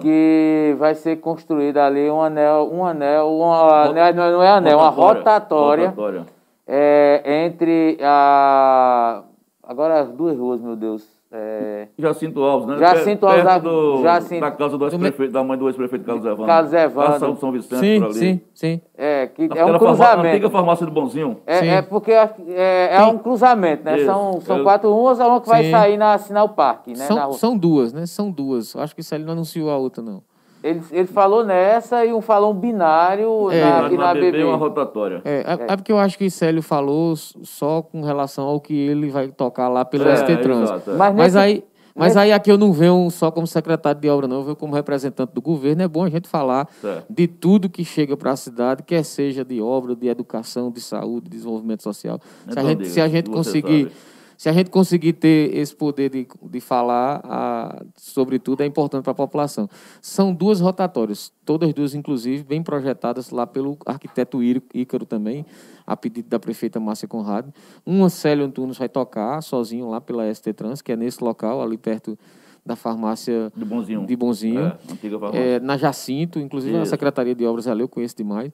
que 0.00 0.74
vai 0.78 0.94
ser 0.94 1.16
construído 1.16 1.76
ali 1.78 2.10
um 2.10 2.22
anel, 2.22 2.70
um 2.72 2.84
anel, 2.84 3.28
uma, 3.30 3.82
anel, 3.84 4.14
não 4.14 4.22
é- 4.24 4.32
não 4.32 4.42
é 4.42 4.48
anel, 4.48 4.78
uma 4.78 4.88
rotatória, 4.88 5.84
Rotatória. 5.90 6.26
é, 6.66 7.44
entre 7.44 7.98
a. 8.02 9.22
Agora 9.62 10.00
as 10.00 10.10
duas 10.10 10.36
ruas, 10.36 10.60
meu 10.60 10.74
Deus. 10.74 11.19
É, 11.32 11.86
Jacinto 11.96 12.42
Alves, 12.42 12.66
né? 12.66 12.76
Jacinto 12.78 13.24
Alves, 13.24 13.62
do, 13.62 14.02
Jacinto- 14.02 14.40
da 14.40 14.50
casa 14.50 14.76
do 14.76 14.84
ex-prefeito, 14.86 15.32
da 15.32 15.44
mãe 15.44 15.56
do 15.56 15.68
ex-prefeito 15.68 16.04
Carlos 16.04 16.24
Evandro. 16.24 16.46
Carlos 16.46 16.72
Evandro. 16.72 17.12
Passando 17.12 17.38
São 17.38 17.52
Vicente 17.52 17.78
Sim, 17.78 18.00
por 18.00 18.06
ali. 18.06 18.14
sim, 18.14 18.40
sim. 18.52 18.80
é, 18.98 19.26
que 19.28 19.42
é 19.42 19.46
um 19.46 19.48
farmá- 19.68 19.78
cruzamento. 19.78 20.26
antiga 20.28 20.50
farmácia 20.50 20.86
do 20.86 20.90
Bonzinho. 20.92 21.36
É, 21.46 21.58
Sim. 21.60 21.68
é 21.68 21.82
porque 21.82 22.10
é, 22.10 22.34
é, 22.48 22.88
é 22.96 23.02
um 23.04 23.16
cruzamento, 23.16 23.84
né? 23.84 23.96
Isso. 23.98 24.06
São, 24.06 24.40
são 24.40 24.56
Eu- 24.58 24.64
quatro 24.64 24.92
ruas, 24.92 25.20
uma 25.20 25.40
que 25.40 25.48
vai 25.48 25.62
Sim. 25.64 25.70
sair 25.70 25.96
na 25.96 26.18
Sinal 26.18 26.48
Parque, 26.48 26.94
né? 26.94 26.98
na 26.98 27.04
São, 27.06 27.26
rua. 27.26 27.32
são 27.38 27.56
duas, 27.56 27.92
né? 27.92 28.06
São 28.06 28.28
duas. 28.30 28.74
Acho 28.74 28.92
que 28.92 29.00
isso 29.00 29.14
ele 29.14 29.24
não 29.24 29.34
anunciou 29.34 29.70
a 29.70 29.76
outra, 29.76 30.02
não. 30.02 30.22
Ele, 30.62 30.82
ele 30.92 31.06
falou 31.06 31.44
nessa 31.44 32.04
e 32.04 32.12
um 32.12 32.20
falou 32.20 32.52
um 32.52 32.54
binário 32.56 33.50
É, 33.50 33.60
na, 33.60 33.82
Na, 33.82 33.92
e 33.92 33.96
na 33.96 34.14
BB 34.14 34.32
BB. 34.32 34.44
uma 34.44 34.56
rotatória. 34.56 35.22
É, 35.24 35.36
é, 35.40 35.72
é 35.72 35.76
porque 35.76 35.90
eu 35.90 35.98
acho 35.98 36.18
que 36.18 36.28
Célio 36.30 36.62
falou 36.62 37.14
só 37.16 37.80
com 37.82 38.02
relação 38.02 38.46
ao 38.46 38.60
que 38.60 38.74
ele 38.74 39.08
vai 39.08 39.28
tocar 39.28 39.68
lá 39.68 39.84
pelo 39.84 40.06
É, 40.08 40.16
ST 40.16 40.36
Trans. 40.38 40.62
exato, 40.70 40.90
é. 40.90 40.94
Mas, 40.94 41.14
Mas 41.14 41.34
nesse, 41.34 41.38
aí. 41.38 41.64
Mas 41.92 42.16
aí 42.16 42.32
aqui 42.32 42.50
eu 42.50 42.56
não 42.56 42.72
venho 42.72 43.10
só 43.10 43.30
como 43.32 43.46
secretário 43.46 44.00
de 44.00 44.08
obra, 44.08 44.26
não, 44.28 44.36
eu 44.36 44.42
venho 44.44 44.56
como 44.56 44.74
representante 44.74 45.32
do 45.34 45.42
governo. 45.42 45.82
É 45.82 45.88
bom 45.88 46.04
a 46.04 46.08
gente 46.08 46.28
falar 46.28 46.68
Certo. 46.80 47.04
de 47.10 47.26
tudo 47.26 47.68
que 47.68 47.84
chega 47.84 48.16
para 48.16 48.30
a 48.30 48.36
cidade, 48.36 48.82
quer 48.84 49.02
seja 49.04 49.44
de 49.44 49.60
obra, 49.60 49.94
de 49.96 50.06
educação, 50.08 50.70
de 50.70 50.80
saúde, 50.80 51.24
de 51.24 51.30
desenvolvimento 51.36 51.82
social. 51.82 52.18
Se 52.44 52.48
a 52.48 52.52
Então 52.52 52.64
gente, 52.64 52.78
diga, 52.78 52.90
se 52.90 53.00
a 53.00 53.08
gente 53.08 53.28
conseguir. 53.28 53.82
sabe. 53.84 53.96
Se 54.40 54.48
a 54.48 54.54
gente 54.54 54.70
conseguir 54.70 55.12
ter 55.12 55.54
esse 55.54 55.76
poder 55.76 56.08
de, 56.08 56.26
de 56.44 56.60
falar 56.62 57.20
ah, 57.24 57.84
sobre 57.94 58.38
tudo, 58.38 58.62
é 58.62 58.64
importante 58.64 59.02
para 59.02 59.10
a 59.10 59.14
população. 59.14 59.68
São 60.00 60.32
duas 60.32 60.60
rotatórias, 60.60 61.30
todas 61.44 61.74
duas, 61.74 61.94
inclusive, 61.94 62.42
bem 62.42 62.62
projetadas 62.62 63.28
lá 63.28 63.46
pelo 63.46 63.76
arquiteto 63.84 64.42
Ícaro 64.42 65.04
também, 65.04 65.44
a 65.86 65.94
pedido 65.94 66.30
da 66.30 66.38
prefeita 66.38 66.80
Márcia 66.80 67.06
Conrado. 67.06 67.52
Uma 67.84 68.08
Célio 68.08 68.46
Antunes 68.46 68.78
vai 68.78 68.88
tocar 68.88 69.42
sozinho 69.42 69.90
lá 69.90 70.00
pela 70.00 70.34
ST 70.34 70.54
Trans, 70.54 70.80
que 70.80 70.92
é 70.92 70.96
nesse 70.96 71.22
local, 71.22 71.60
ali 71.60 71.76
perto 71.76 72.18
da 72.64 72.76
farmácia 72.76 73.52
De 73.54 73.64
bonzinho. 73.64 74.06
de 74.06 74.16
Bonzinho. 74.16 74.60
É, 74.60 74.78
antiga 74.90 75.18
farmácia. 75.18 75.38
É, 75.38 75.60
na 75.60 75.76
Jacinto, 75.76 76.38
inclusive 76.38 76.72
na 76.74 76.84
Isso. 76.84 76.90
Secretaria 76.90 77.34
de 77.34 77.44
Obras 77.44 77.66
ali, 77.66 77.82
eu 77.82 77.88
conheço 77.88 78.16
demais. 78.16 78.50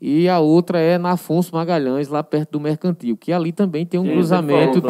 E 0.00 0.28
a 0.28 0.38
outra 0.38 0.78
é 0.78 0.96
na 0.96 1.12
Afonso 1.12 1.52
Magalhães, 1.54 2.06
lá 2.08 2.22
perto 2.22 2.52
do 2.52 2.60
Mercantil, 2.60 3.16
que 3.16 3.32
ali 3.32 3.50
também 3.50 3.84
tem 3.84 3.98
um 3.98 4.04
Sim, 4.04 4.12
cruzamento 4.12 4.80
de, 4.80 4.86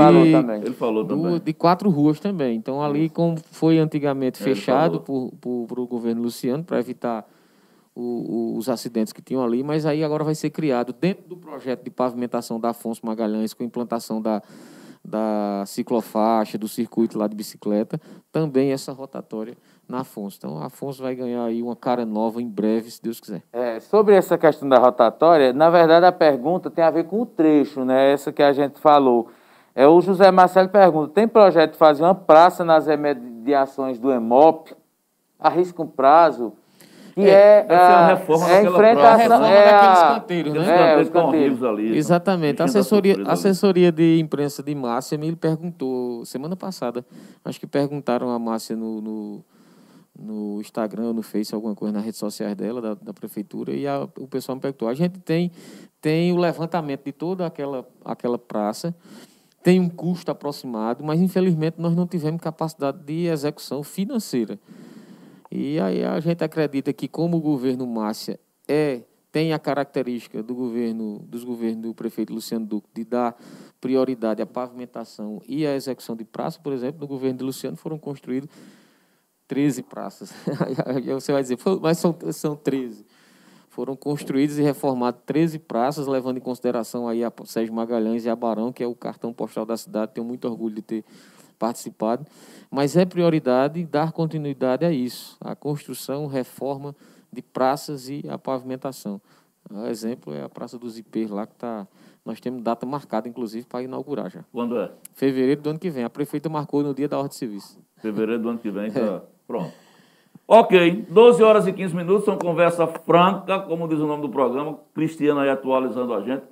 do- 1.16 1.40
de 1.40 1.52
quatro 1.54 1.88
ruas 1.88 2.20
também. 2.20 2.56
Então, 2.56 2.82
ali, 2.82 3.08
como 3.08 3.36
foi 3.50 3.78
antigamente 3.78 4.42
Ele 4.42 4.54
fechado 4.54 5.00
por 5.40 5.80
o 5.80 5.86
governo 5.86 6.20
Luciano, 6.22 6.62
para 6.62 6.78
evitar 6.78 7.26
o- 7.96 8.52
o- 8.54 8.56
os 8.58 8.68
acidentes 8.68 9.12
que 9.12 9.22
tinham 9.22 9.42
ali, 9.42 9.62
mas 9.62 9.86
aí 9.86 10.04
agora 10.04 10.22
vai 10.22 10.34
ser 10.34 10.50
criado, 10.50 10.92
dentro 10.92 11.26
do 11.26 11.36
projeto 11.36 11.82
de 11.82 11.90
pavimentação 11.90 12.60
da 12.60 12.68
Afonso 12.70 13.00
Magalhães, 13.04 13.54
com 13.54 13.64
implantação 13.64 14.20
da, 14.20 14.42
da 15.04 15.64
ciclofaixa, 15.66 16.58
do 16.58 16.68
circuito 16.68 17.18
lá 17.18 17.26
de 17.26 17.36
bicicleta, 17.36 18.00
também 18.30 18.72
essa 18.72 18.92
rotatória 18.92 19.56
na 19.88 20.00
Afonso. 20.00 20.36
Então, 20.38 20.58
a 20.58 20.66
Afonso 20.66 21.02
vai 21.02 21.14
ganhar 21.14 21.44
aí 21.44 21.62
uma 21.62 21.74
cara 21.74 22.04
nova 22.04 22.42
em 22.42 22.48
breve, 22.48 22.90
se 22.90 23.02
Deus 23.02 23.18
quiser. 23.18 23.42
É, 23.52 23.80
sobre 23.80 24.14
essa 24.14 24.36
questão 24.36 24.68
da 24.68 24.78
rotatória, 24.78 25.52
na 25.52 25.70
verdade 25.70 26.04
a 26.04 26.12
pergunta 26.12 26.70
tem 26.70 26.84
a 26.84 26.90
ver 26.90 27.04
com 27.04 27.22
o 27.22 27.26
trecho, 27.26 27.84
né? 27.84 28.12
Essa 28.12 28.30
que 28.30 28.42
a 28.42 28.52
gente 28.52 28.78
falou. 28.78 29.30
É, 29.74 29.86
o 29.86 30.00
José 30.00 30.30
Marcelo 30.30 30.68
pergunta: 30.68 31.14
tem 31.14 31.26
projeto 31.26 31.72
de 31.72 31.78
fazer 31.78 32.02
uma 32.02 32.14
praça 32.14 32.64
nas 32.64 32.86
remediações 32.86 33.98
do 33.98 34.12
EMOP? 34.12 34.74
Arrisca 35.38 35.82
um 35.82 35.86
prazo? 35.86 36.52
Que 37.24 37.28
é, 37.30 37.62
deve 37.64 37.80
ser 37.80 37.86
uma 37.88 37.96
a- 37.96 38.06
reforma 38.08 38.50
é 38.50 38.62
enfrentação. 38.62 39.40
né? 39.40 39.56
é 39.58 39.70
daqueles 39.72 39.98
canteiros, 40.14 40.52
né? 40.54 40.92
É, 40.92 41.00
os 41.02 41.08
canteiros. 41.08 41.62
ali. 41.64 41.84
então. 41.86 41.96
Exatamente. 41.96 42.62
A 42.62 42.64
assessoria, 42.66 43.16
a 43.26 43.32
assessoria 43.32 43.92
de 43.92 44.18
imprensa 44.20 44.62
de 44.62 44.74
Márcia 44.74 45.18
me 45.18 45.34
perguntou 45.34 46.24
semana 46.24 46.54
passada. 46.56 47.04
Acho 47.44 47.58
que 47.58 47.66
perguntaram 47.66 48.30
a 48.30 48.38
Márcia 48.38 48.76
no, 48.76 49.00
no, 49.00 49.44
no 50.18 50.60
Instagram, 50.60 51.12
no 51.12 51.22
Face, 51.22 51.54
alguma 51.54 51.74
coisa 51.74 51.92
nas 51.94 52.04
redes 52.04 52.18
sociais 52.18 52.54
dela, 52.56 52.80
da, 52.80 52.94
da 52.94 53.12
prefeitura, 53.12 53.72
e 53.72 53.86
a- 53.86 54.08
o 54.18 54.26
pessoal 54.26 54.56
me 54.56 54.62
perguntou. 54.62 54.88
A 54.88 54.94
gente 54.94 55.18
tem, 55.20 55.50
tem 56.00 56.32
o 56.32 56.36
levantamento 56.36 57.04
de 57.04 57.12
toda 57.12 57.46
aquela, 57.46 57.86
aquela 58.04 58.38
praça, 58.38 58.94
tem 59.62 59.80
um 59.80 59.88
custo 59.88 60.30
aproximado, 60.30 61.02
mas 61.04 61.20
infelizmente 61.20 61.74
nós 61.78 61.94
não 61.94 62.06
tivemos 62.06 62.40
capacidade 62.40 62.98
de 63.04 63.26
execução 63.26 63.82
financeira. 63.82 64.58
E 65.50 65.80
aí 65.80 66.04
a 66.04 66.20
gente 66.20 66.44
acredita 66.44 66.92
que 66.92 67.08
como 67.08 67.36
o 67.36 67.40
governo 67.40 67.86
Márcia 67.86 68.38
é 68.66 69.02
tem 69.30 69.52
a 69.52 69.58
característica 69.58 70.42
do 70.42 70.54
governo 70.54 71.18
dos 71.28 71.44
governos 71.44 71.82
do 71.82 71.94
prefeito 71.94 72.32
Luciano 72.32 72.64
Duque 72.64 72.88
de 72.94 73.04
dar 73.04 73.36
prioridade 73.80 74.40
à 74.40 74.46
pavimentação 74.46 75.40
e 75.46 75.66
à 75.66 75.74
execução 75.74 76.16
de 76.16 76.24
praças, 76.24 76.60
por 76.60 76.72
exemplo, 76.72 77.00
no 77.00 77.06
governo 77.06 77.38
de 77.38 77.44
Luciano 77.44 77.76
foram 77.76 77.98
construídos 77.98 78.48
13 79.46 79.82
praças. 79.82 80.32
Você 81.14 81.32
vai 81.32 81.42
dizer, 81.42 81.56
"Pô, 81.56 81.78
mas 81.78 81.98
são, 81.98 82.16
são 82.32 82.56
13. 82.56 83.04
Foram 83.68 83.94
construídas 83.94 84.58
e 84.58 84.62
reformadas 84.62 85.20
13 85.24 85.58
praças, 85.60 86.06
levando 86.06 86.38
em 86.38 86.40
consideração 86.40 87.06
aí 87.06 87.22
a 87.22 87.32
Sérgio 87.44 87.72
Magalhães 87.72 88.24
e 88.24 88.28
a 88.28 88.34
Barão, 88.34 88.72
que 88.72 88.82
é 88.82 88.86
o 88.86 88.94
cartão 88.94 89.32
postal 89.32 89.64
da 89.64 89.76
cidade. 89.76 90.12
Tenho 90.14 90.26
muito 90.26 90.48
orgulho 90.48 90.74
de 90.74 90.82
ter 90.82 91.04
participado. 91.58 92.26
Mas 92.70 92.96
é 92.96 93.04
prioridade 93.04 93.84
dar 93.84 94.12
continuidade 94.12 94.84
a 94.84 94.92
isso, 94.92 95.36
a 95.40 95.54
construção, 95.54 96.26
reforma 96.26 96.94
de 97.32 97.42
praças 97.42 98.08
e 98.08 98.24
a 98.28 98.38
pavimentação. 98.38 99.20
O 99.70 99.86
exemplo 99.86 100.32
é 100.34 100.42
a 100.42 100.48
Praça 100.48 100.78
dos 100.78 100.98
Ipês 100.98 101.30
lá, 101.30 101.46
que 101.46 101.54
tá, 101.54 101.86
nós 102.24 102.40
temos 102.40 102.62
data 102.62 102.86
marcada, 102.86 103.28
inclusive, 103.28 103.66
para 103.66 103.82
inaugurar 103.82 104.30
já. 104.30 104.44
Quando 104.50 104.78
é? 104.78 104.90
Fevereiro 105.14 105.60
do 105.60 105.70
ano 105.70 105.78
que 105.78 105.90
vem. 105.90 106.04
A 106.04 106.10
prefeita 106.10 106.48
marcou 106.48 106.82
no 106.82 106.94
dia 106.94 107.08
da 107.08 107.18
ordem 107.18 107.30
de 107.30 107.36
serviço. 107.36 107.78
Fevereiro 107.98 108.42
do 108.42 108.48
ano 108.48 108.58
que 108.58 108.70
vem, 108.70 108.90
tá 108.92 109.22
pronto. 109.46 109.72
Ok, 110.50 111.06
12 111.10 111.42
horas 111.42 111.66
e 111.66 111.72
15 111.74 111.94
minutos, 111.94 112.24
são 112.24 112.38
conversa 112.38 112.86
franca, 112.86 113.58
como 113.60 113.86
diz 113.86 113.98
o 113.98 114.06
nome 114.06 114.22
do 114.22 114.30
programa, 114.30 114.78
Cristiano 114.94 115.40
aí 115.40 115.50
atualizando 115.50 116.14
a 116.14 116.22
gente, 116.22 116.42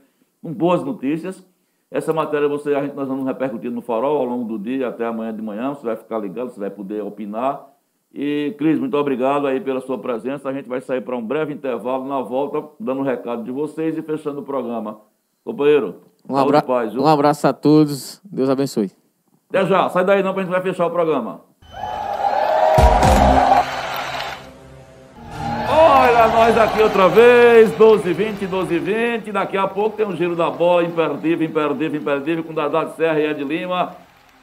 com 0.42 0.52
boas 0.52 0.82
notícias. 0.84 1.42
Essa 1.90 2.12
matéria 2.12 2.48
você, 2.48 2.74
a 2.74 2.82
gente, 2.82 2.94
nós 2.94 3.06
vamos 3.06 3.24
repercutir 3.24 3.70
no 3.70 3.80
farol 3.80 4.18
ao 4.18 4.24
longo 4.24 4.44
do 4.44 4.58
dia, 4.58 4.88
até 4.88 5.06
amanhã 5.06 5.32
de 5.34 5.40
manhã, 5.40 5.72
você 5.74 5.86
vai 5.86 5.96
ficar 5.96 6.18
ligado, 6.18 6.50
você 6.50 6.58
vai 6.58 6.70
poder 6.70 7.02
opinar. 7.02 7.64
E, 8.12 8.54
Cris, 8.58 8.78
muito 8.78 8.96
obrigado 8.96 9.46
aí 9.46 9.60
pela 9.60 9.80
sua 9.80 9.98
presença. 9.98 10.48
A 10.48 10.52
gente 10.52 10.68
vai 10.68 10.80
sair 10.80 11.00
para 11.00 11.16
um 11.16 11.24
breve 11.24 11.52
intervalo, 11.52 12.06
na 12.08 12.20
volta, 12.22 12.66
dando 12.80 13.00
o 13.00 13.04
recado 13.04 13.44
de 13.44 13.50
vocês 13.50 13.96
e 13.96 14.02
fechando 14.02 14.40
o 14.40 14.42
programa. 14.42 15.00
Companheiro, 15.44 16.00
Um, 16.28 16.36
abra... 16.36 16.60
paz, 16.62 16.96
um 16.96 17.06
abraço 17.06 17.46
a 17.46 17.52
todos. 17.52 18.20
Deus 18.24 18.48
abençoe. 18.50 18.90
Até 19.48 19.64
já, 19.66 19.88
sai 19.88 20.04
daí 20.04 20.22
não, 20.22 20.32
que 20.32 20.40
a 20.40 20.42
gente 20.42 20.50
vai 20.50 20.62
fechar 20.62 20.86
o 20.86 20.90
programa. 20.90 21.42
Nós 26.32 26.58
aqui 26.58 26.82
outra 26.82 27.08
vez, 27.08 27.70
12 27.72 28.12
20 28.12 28.46
12 28.46 28.78
20 28.78 29.32
Daqui 29.32 29.56
a 29.56 29.66
pouco 29.66 29.96
tem 29.96 30.06
um 30.06 30.14
giro 30.16 30.34
da 30.36 30.50
bola, 30.50 30.82
imperdível, 30.84 31.46
imperdível, 31.46 32.00
imperdível, 32.00 32.44
com 32.44 32.52
Dadá 32.52 32.84
de 32.84 32.96
Serra 32.96 33.18
e 33.20 33.26
Ed 33.26 33.42
Lima. 33.44 33.92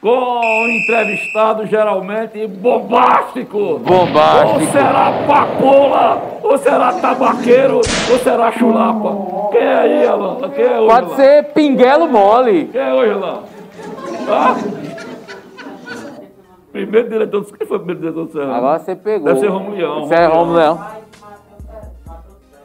Com 0.00 0.10
um 0.10 0.68
entrevistado 0.68 1.66
geralmente 1.66 2.46
bombástico. 2.46 3.78
Bombástico. 3.78 4.60
Ou 4.60 4.66
será 4.66 5.12
papola, 5.26 6.22
ou 6.42 6.58
será 6.58 6.92
tabaqueiro, 6.94 7.76
ou 7.76 8.18
será 8.18 8.52
chulapa. 8.52 9.50
Quem 9.52 9.62
é 9.62 9.74
aí, 9.74 10.06
Alan? 10.06 10.50
Quem 10.50 10.64
é 10.64 10.78
hoje, 10.80 10.88
Pode 10.88 11.06
Alan? 11.06 11.16
ser 11.16 11.44
pinguelo 11.54 12.08
mole. 12.08 12.66
Quem 12.66 12.80
é 12.80 12.92
hoje, 12.92 13.12
Alan? 13.12 13.38
Hã? 14.28 14.56
Primeiro 16.72 17.08
diretor 17.08 17.40
do... 17.40 17.52
Quem 17.56 17.66
foi 17.66 17.76
o 17.76 17.80
primeiro 17.80 18.00
diretor 18.00 18.26
do 18.26 18.32
Serrano? 18.32 18.54
Agora 18.54 18.78
você 18.80 18.96
pegou. 18.96 19.26
Deve 19.28 19.40
ser 19.40 19.46
Romulo 19.46 19.76
Leão, 19.76 20.02
Isso 20.02 20.12
é 20.12 20.26
Romulo 20.26 20.38
Romulo 20.40 20.56
Leão. 20.58 21.03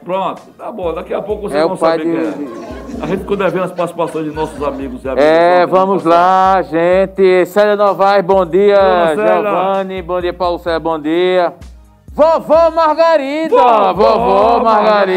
Pronto, 0.04 0.42
tá 0.56 0.70
bom. 0.72 0.92
Daqui 0.94 1.12
a 1.12 1.20
pouco 1.22 1.42
vocês 1.48 1.60
É 1.62 1.66
vão 1.66 1.76
saber 1.76 2.04
de- 2.04 2.10
quem 2.32 2.46
é. 2.46 2.80
A 3.02 3.06
gente 3.06 3.20
ficou 3.20 3.36
devendo 3.36 3.64
as 3.64 3.72
participações 3.72 4.24
de 4.26 4.30
nossos 4.32 4.62
amigos. 4.62 5.02
É, 5.16 5.64
Vamos 5.66 6.04
lá, 6.04 6.60
gente. 6.62 7.46
Célia 7.46 7.76
Novaes, 7.76 8.24
bom 8.24 8.44
dia. 8.44 8.76
Bom. 9.14 9.22
Giovanni, 9.22 10.02
bom 10.02 10.20
dia, 10.20 10.32
Paulo 10.32 10.58
Célia, 10.58 10.80
bom 10.80 10.98
dia. 10.98 11.54
Vovó 12.12 12.70
Margarida, 12.72 13.54
Vovó 13.56 13.92
vovó 14.18 14.64
Margarida. 14.64 15.12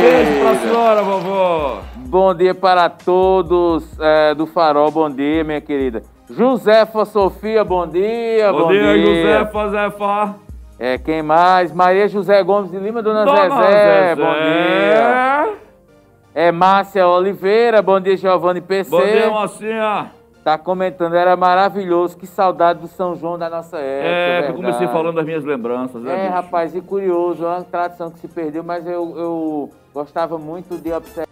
Beijo 0.00 0.40
pra 0.42 0.54
senhora, 0.54 1.02
vovó. 1.02 1.78
Bom 1.96 2.34
dia 2.34 2.54
para 2.54 2.88
todos 2.88 3.84
é, 4.00 4.34
do 4.34 4.46
Farol, 4.46 4.90
bom 4.90 5.10
dia, 5.10 5.42
minha 5.44 5.60
querida. 5.60 6.02
Josefa 6.30 7.04
Sofia, 7.04 7.64
bom 7.64 7.86
dia, 7.86 8.50
Bom, 8.52 8.68
dia, 8.68 8.96
Josefa, 8.98 9.68
Zefa. 9.70 10.34
É, 10.78 10.96
quem 10.96 11.22
mais? 11.22 11.72
Maria 11.72 12.06
José 12.08 12.42
Gomes 12.42 12.70
de 12.70 12.78
Lima, 12.78 13.02
Dona, 13.02 13.24
Dona 13.24 13.48
Zezé, 13.48 14.08
Zezé. 14.10 14.14
bom 14.14 14.32
dia. 14.32 15.54
É 16.34 16.52
Márcia 16.52 17.08
Oliveira, 17.08 17.82
bom 17.82 17.98
dia, 17.98 18.16
Giovanni 18.16 18.60
PC. 18.60 18.90
Bom 18.90 19.02
dia, 19.04 19.28
mocinha. 19.30 20.12
Tá 20.44 20.56
comentando, 20.56 21.14
era 21.14 21.36
maravilhoso, 21.36 22.16
que 22.16 22.26
saudade 22.26 22.78
do 22.80 22.86
São 22.86 23.14
João 23.16 23.36
da 23.36 23.50
nossa 23.50 23.76
época. 23.76 24.06
É, 24.08 24.36
eu 24.38 24.42
verdade. 24.42 24.56
comecei 24.56 24.86
falando 24.88 25.16
das 25.16 25.26
minhas 25.26 25.44
lembranças, 25.44 26.00
né, 26.00 26.12
É, 26.14 26.22
bicho? 26.22 26.32
rapaz, 26.32 26.74
e 26.74 26.80
curioso, 26.80 27.44
é 27.44 27.48
uma 27.48 27.64
tradição 27.64 28.10
que 28.10 28.18
se 28.20 28.28
perdeu, 28.28 28.62
mas 28.62 28.86
eu, 28.86 29.14
eu 29.18 29.70
gostava 29.92 30.38
muito 30.38 30.76
de 30.80 30.92
observar 30.92 31.27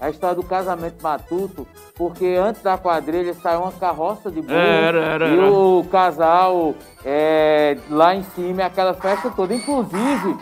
a 0.00 0.08
história 0.10 0.36
do 0.36 0.42
casamento 0.42 1.02
matuto, 1.02 1.66
porque 1.96 2.26
antes 2.40 2.62
da 2.62 2.78
quadrilha 2.78 3.34
saiu 3.34 3.62
uma 3.62 3.72
carroça 3.72 4.30
de 4.30 4.40
boi 4.40 4.54
Era, 4.54 4.98
era, 5.00 5.28
e 5.28 5.38
era. 5.38 5.50
o 5.50 5.84
casal 5.90 6.74
é, 7.04 7.76
lá 7.90 8.14
em 8.14 8.22
cima, 8.22 8.64
aquela 8.64 8.94
festa 8.94 9.30
toda. 9.30 9.52
Inclusive, 9.54 10.36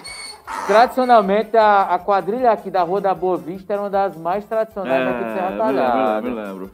tradicionalmente, 0.67 1.57
a, 1.57 1.83
a 1.95 1.99
quadrilha 1.99 2.51
aqui 2.51 2.71
da 2.71 2.83
Rua 2.83 3.01
da 3.01 3.15
Boa 3.15 3.37
Vista 3.37 3.73
era 3.73 3.83
uma 3.83 3.91
das 3.91 4.17
mais 4.17 4.45
tradicionais 4.45 5.09
aqui 5.09 5.25
de 5.25 5.33
Serra 5.33 5.47
É, 5.47 5.51
me 5.51 5.59
lembro, 5.59 5.73
me 5.73 5.75
Talhada. 5.75 6.29
lembro. 6.29 6.71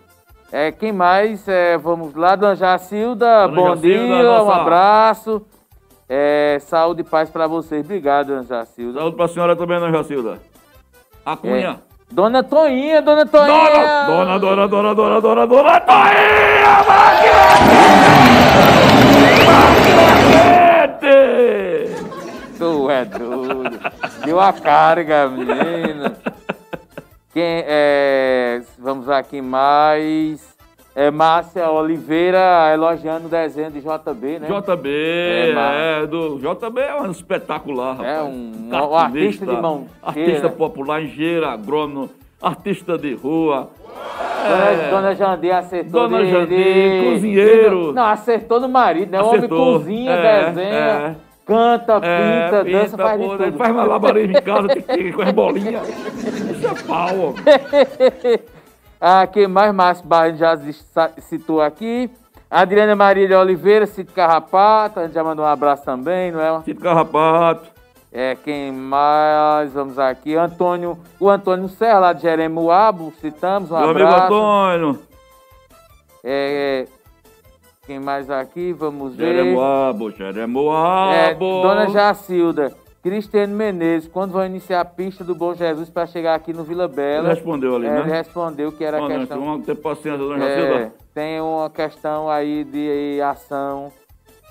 É, 0.50 0.70
quem 0.72 0.92
mais? 0.92 1.46
É, 1.48 1.78
vamos 1.78 2.14
lá, 2.14 2.36
Dona 2.36 2.54
Jacilda, 2.54 3.46
Dona 3.46 3.54
bom 3.56 3.68
Jacilda, 3.76 3.88
dia, 4.06 4.16
um 4.16 4.22
nossa- 4.44 4.60
abraço. 4.60 5.42
É, 6.08 6.58
saúde 6.60 7.00
e 7.00 7.04
paz 7.04 7.30
pra 7.30 7.46
vocês. 7.46 7.82
Obrigado, 7.84 8.26
Dona 8.26 8.42
Jacilda. 8.42 8.98
Saúde 8.98 9.16
pra 9.16 9.28
senhora 9.28 9.56
também, 9.56 9.78
Dona 9.80 9.96
Jacilda. 9.96 10.38
A 11.24 11.36
Cunha. 11.36 11.80
É. 11.88 11.91
Dona 12.12 12.42
Toinha, 12.42 13.00
Dona 13.00 13.24
Toinha! 13.24 14.04
Dona, 14.06 14.38
dona, 14.38 14.68
dona, 14.68 14.94
dona, 14.94 14.94
dona, 14.94 15.20
dona, 15.20 15.46
dona, 15.46 15.80
Toinha, 15.80 16.84
mano! 16.86 17.32
Maquinete! 20.92 21.16
Tu 22.58 22.90
é 22.90 23.04
doido. 23.06 23.80
Deu 24.26 24.38
a 24.38 24.52
carga, 24.52 25.26
menino. 25.26 26.14
Quem 27.32 27.64
é. 27.66 28.60
Vamos 28.78 29.08
aqui 29.08 29.40
mais. 29.40 30.51
É 30.94 31.10
Márcia 31.10 31.70
Oliveira 31.70 32.70
elogiando 32.72 33.26
o 33.26 33.30
desenho 33.30 33.70
de 33.70 33.80
JB, 33.80 34.40
né? 34.40 34.46
JB, 34.46 34.88
É, 34.90 36.02
é, 36.02 36.06
do 36.06 36.38
JB 36.38 36.80
é 36.82 36.94
um 37.00 37.10
espetacular, 37.10 37.96
rapaz. 37.96 38.18
É 38.18 38.22
um- 38.22 38.68
um 38.70 38.94
artista 38.96 39.46
de 39.46 39.52
mão 39.60 39.86
Artista 40.02 40.40
cheia. 40.40 40.52
popular, 40.52 41.02
engenheiro 41.02 41.46
agrônomo, 41.46 42.10
artista 42.42 42.98
de 42.98 43.14
rua. 43.14 43.70
Dona, 44.46 44.90
Dona 44.90 45.14
Jandir 45.14 45.54
acertou. 45.54 46.08
Dona 46.08 46.24
de- 46.24 46.30
Jandir, 46.30 47.00
de- 47.00 47.10
cozinheiro. 47.12 47.92
Não, 47.94 48.04
acertou 48.04 48.60
no 48.60 48.68
marido, 48.68 49.10
né? 49.12 49.20
O 49.22 49.26
homem 49.26 49.36
Acertou. 49.38 49.78
cozinha, 49.78 50.10
É, 50.10 50.44
desenha, 50.50 50.76
é. 50.76 51.14
canta, 51.46 52.00
É, 52.02 52.44
pinta, 52.50 52.64
dança, 52.64 52.98
faz 52.98 53.18
de 53.20 53.28
tudo. 53.28 53.44
Ele 53.44 53.56
faz 53.56 53.74
malabarismo 53.74 54.36
em 54.36 54.42
casa, 54.42 54.68
tem 54.68 54.82
que 54.82 54.92
ir 54.94 55.12
com 55.14 55.22
as 55.22 55.32
bolinhas. 55.32 55.88
Isso 55.88 56.66
é 56.66 56.86
pau, 56.86 57.08
ó. 57.18 57.32
Ah, 59.04 59.26
quem 59.26 59.48
mais? 59.48 59.74
Márcio 59.74 60.06
Barros 60.06 60.38
já 60.38 60.56
citou 61.18 61.60
aqui. 61.60 62.08
Adriana 62.48 62.94
Maria 62.94 63.26
de 63.26 63.34
Oliveira, 63.34 63.84
Cito 63.84 64.12
Carrapato, 64.12 65.00
a 65.00 65.06
gente 65.06 65.14
já 65.14 65.24
mandou 65.24 65.44
um 65.44 65.48
abraço 65.48 65.84
também, 65.84 66.30
não 66.30 66.40
é? 66.40 66.62
Cito 66.62 66.80
Carrapato. 66.80 67.68
É, 68.12 68.36
quem 68.36 68.70
mais? 68.70 69.72
Vamos 69.72 69.98
aqui. 69.98 70.36
Antônio, 70.36 70.96
o 71.18 71.28
Antônio 71.28 71.68
Serra, 71.68 71.98
lá 71.98 72.12
de 72.12 72.22
Jeremoabo, 72.22 73.12
citamos, 73.20 73.72
um 73.72 73.76
Meu 73.76 73.90
amigo 73.90 74.06
abraço. 74.06 74.34
Antônio. 74.34 74.98
É, 76.22 76.86
quem 77.84 77.98
mais 77.98 78.30
aqui? 78.30 78.72
Vamos 78.72 79.16
ver. 79.16 79.34
Jeremoabo, 79.34 80.10
Jeremoabo. 80.12 81.12
É, 81.12 81.34
Dona 81.34 81.88
Jacilda, 81.88 82.72
Cristiano 83.02 83.56
Menezes, 83.56 84.08
quando 84.08 84.30
vão 84.30 84.46
iniciar 84.46 84.80
a 84.80 84.84
pista 84.84 85.24
do 85.24 85.34
Bom 85.34 85.54
Jesus 85.54 85.90
para 85.90 86.06
chegar 86.06 86.36
aqui 86.36 86.52
no 86.52 86.62
Vila 86.62 86.86
Bela? 86.86 87.26
Ele 87.28 87.34
respondeu 87.34 87.74
ali, 87.74 87.86
É, 87.86 87.90
né? 87.90 88.00
Ele 88.00 88.10
respondeu 88.10 88.70
que 88.70 88.84
era 88.84 88.98
a 88.98 89.02
Ó, 89.02 89.08
né, 89.08 89.18
questão. 89.18 89.40
Vamos 89.40 89.66
ter 89.66 89.74
paciência, 89.74 90.18
Dona 90.18 90.44
É, 90.44 90.90
tem 91.12 91.40
uma 91.40 91.68
questão 91.68 92.30
aí 92.30 92.62
de 92.62 93.20
ação, 93.20 93.90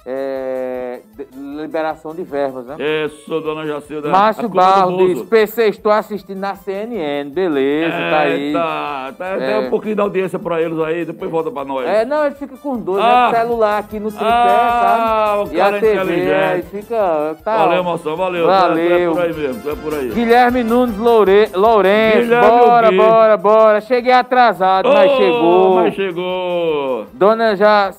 é, 0.06 1.00
liberação 1.36 2.14
de 2.16 2.24
verbas, 2.24 2.66
né? 2.66 2.76
Isso, 3.06 3.40
Dona 3.42 3.66
Jacilda. 3.68 4.10
Márcio 4.10 4.46
A 4.46 4.50
culpa 4.50 4.62
do 4.66 4.72
Barro 4.72 4.92
Bozo. 4.98 5.08
diz, 5.14 5.24
PC, 5.24 5.68
estou 5.68 5.92
assistindo 5.92 6.40
na 6.40 6.56
CNN, 6.56 7.30
beleza, 7.30 7.94
tá 8.10 8.20
aí. 8.20 8.54
Tá, 8.54 9.14
tá, 9.18 9.26
É. 9.28 9.54
Dá 9.62 9.68
um 9.68 9.70
pouquinho 9.70 9.96
de 9.96 10.02
audiência 10.02 10.40
pra 10.40 10.62
eles 10.62 10.80
aí, 10.80 11.06
depois 11.06 11.30
volta 11.30 11.52
pra 11.52 11.64
nós. 11.64 11.88
É, 11.88 12.04
não, 12.04 12.26
ele 12.26 12.36
fica 12.36 12.58
com 12.58 12.78
dois, 12.78 13.04
Ah. 13.04 13.30
né? 13.32 13.40
celular 13.40 13.78
aqui 13.80 14.00
no 14.00 14.10
tripé, 14.10 14.26
Ah, 14.28 15.34
sabe? 15.46 15.50
o 15.50 15.54
E 15.56 15.62
a 15.62 15.64
cara 15.66 15.78
é 15.78 15.80
TV, 15.80 15.94
inteligente. 15.96 16.34
aí 16.34 16.62
fica... 16.64 17.36
Tá, 17.44 17.58
Valeu, 17.58 17.84
moção, 17.84 18.16
valeu. 18.18 18.48
Valeu. 18.48 19.12
É 19.12 19.14
por 19.14 19.22
aí 19.22 19.34
mesmo, 19.34 19.70
é 19.72 19.76
por 19.76 19.94
aí. 19.94 20.10
Guilherme 20.10 20.64
Nunes 20.64 20.98
Loure... 20.98 21.50
Lourenço, 21.54 22.18
Guilherme 22.22 22.50
bora, 22.50 22.90
Gui. 22.90 22.98
bora, 22.98 23.38
bora. 23.38 23.82
Cheguei 23.82 24.12
atrasado, 24.14 24.90
mas 24.90 25.12
Ô, 25.12 25.18
chegou. 25.18 25.76
Mas 25.76 25.94
chegou. 25.94 27.06
Dona 27.14 27.56
já... 27.56 27.92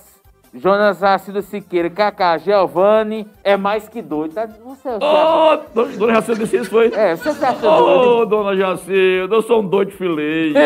Jonas 0.55 1.03
Ácido 1.03 1.40
Siqueira, 1.40 1.88
Cacá, 1.88 2.36
Giovanni, 2.36 3.26
é 3.42 3.57
mais 3.57 3.88
que 3.88 4.03
doido. 4.03 4.34
Tá? 4.34 4.46
Você, 4.46 4.90
você 4.90 5.05
Ô, 5.05 5.57
Dona 5.74 5.96
Dona 5.96 6.14
Jacilda 6.14 6.44
isso, 6.44 6.70
foi? 6.70 6.92
É, 6.94 7.16
você 7.16 7.32
se 7.32 7.44
acha 7.44 7.61
doido? 7.61 8.11
Ô, 8.18 8.26
Dona 8.26 8.55
Jacilda, 8.57 9.34
eu 9.34 9.42
sou 9.42 9.62
um 9.62 9.66
doido 9.66 9.92
filé. 9.92 10.53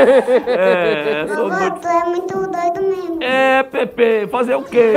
É, 0.47 1.27
sou 1.35 1.47
um 1.47 1.51
doido... 1.51 1.81
tu 1.81 1.87
é 1.89 2.05
muito 2.05 2.35
doido 2.35 2.83
mesmo. 2.83 3.23
É, 3.23 3.63
Pepe, 3.63 4.27
fazer 4.29 4.55
o 4.57 4.63
quê? 4.63 4.93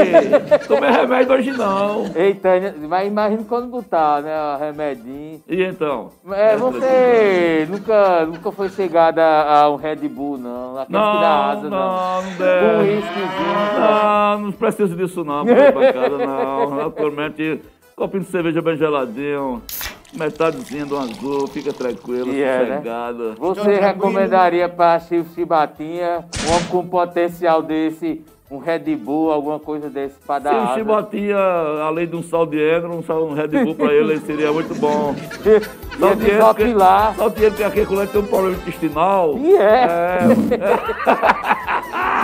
Tomei 0.67 0.89
remédio 0.89 1.33
hoje 1.33 1.51
não. 1.51 2.05
Eita, 2.15 2.49
mas 2.87 3.07
imagina 3.07 3.43
quando 3.47 3.67
botar, 3.67 4.21
né, 4.21 4.31
o 4.55 4.57
remedinho. 4.59 5.41
E 5.47 5.63
então? 5.63 6.09
É, 6.31 6.55
você 6.57 7.67
nunca, 7.69 8.25
nunca 8.25 8.51
foi 8.51 8.69
chegada 8.69 9.23
a 9.23 9.69
um 9.69 9.75
Red 9.75 10.07
Bull, 10.07 10.37
não. 10.37 10.77
Aquele 10.79 10.87
que 10.87 10.93
dá 10.93 10.99
Não, 10.99 11.43
asa, 11.51 11.69
não. 11.69 11.69
não, 11.69 12.21
não 12.23 12.29
Um 12.29 12.35
deve. 12.37 12.95
whiskyzinho. 12.95 13.79
Não, 13.79 14.39
não 14.39 14.51
preciso 14.79 14.95
disso 14.95 15.23
não, 15.25 15.45
pra 15.45 15.71
bancada 15.71 16.17
não. 16.17 16.87
Atualmente, 16.87 17.59
copinho 17.95 18.23
de 18.23 18.29
cerveja 18.29 18.61
bem 18.61 18.77
geladinho, 18.77 19.61
metadezinha 20.13 20.85
do 20.85 20.97
azul, 20.97 21.47
fica 21.47 21.73
tranquilo, 21.73 22.31
E 22.31 22.41
é, 22.41 22.59
né? 22.59 22.75
sossegado. 22.77 23.35
Você 23.37 23.75
recomendaria 23.75 24.69
para 24.69 24.99
Chico 25.01 25.27
Chibatinha, 25.35 26.23
um 26.47 26.53
homem 26.53 26.65
com 26.69 26.87
potencial 26.87 27.61
desse, 27.61 28.23
um 28.49 28.57
Red 28.57 28.95
Bull, 28.95 29.31
alguma 29.31 29.59
coisa 29.59 29.89
desse 29.89 30.15
para 30.25 30.39
dar 30.39 30.51
Se 30.51 30.55
o 30.55 30.61
asa? 30.61 30.73
Chibatinha, 30.75 31.37
além 31.85 32.07
de 32.07 32.15
um 32.15 32.23
sal 32.23 32.45
de 32.45 32.57
Egro, 32.57 32.95
um, 32.95 33.03
sal, 33.03 33.25
um 33.25 33.33
Red 33.33 33.49
Bull 33.49 33.75
pra 33.75 33.93
ele, 33.93 34.17
seria 34.21 34.51
muito 34.53 34.73
bom. 34.75 35.13
Ia 35.99 36.15
desopilar. 36.15 37.13
Sal 37.15 37.29
de 37.29 37.43
Egro 37.43 37.57
tem 37.57 37.65
aquele 37.65 37.85
que 37.85 38.07
tem 38.07 38.21
um 38.21 38.25
problema 38.25 38.55
intestinal. 38.55 39.37
E 39.37 39.57
é. 39.57 39.83
É, 39.83 40.19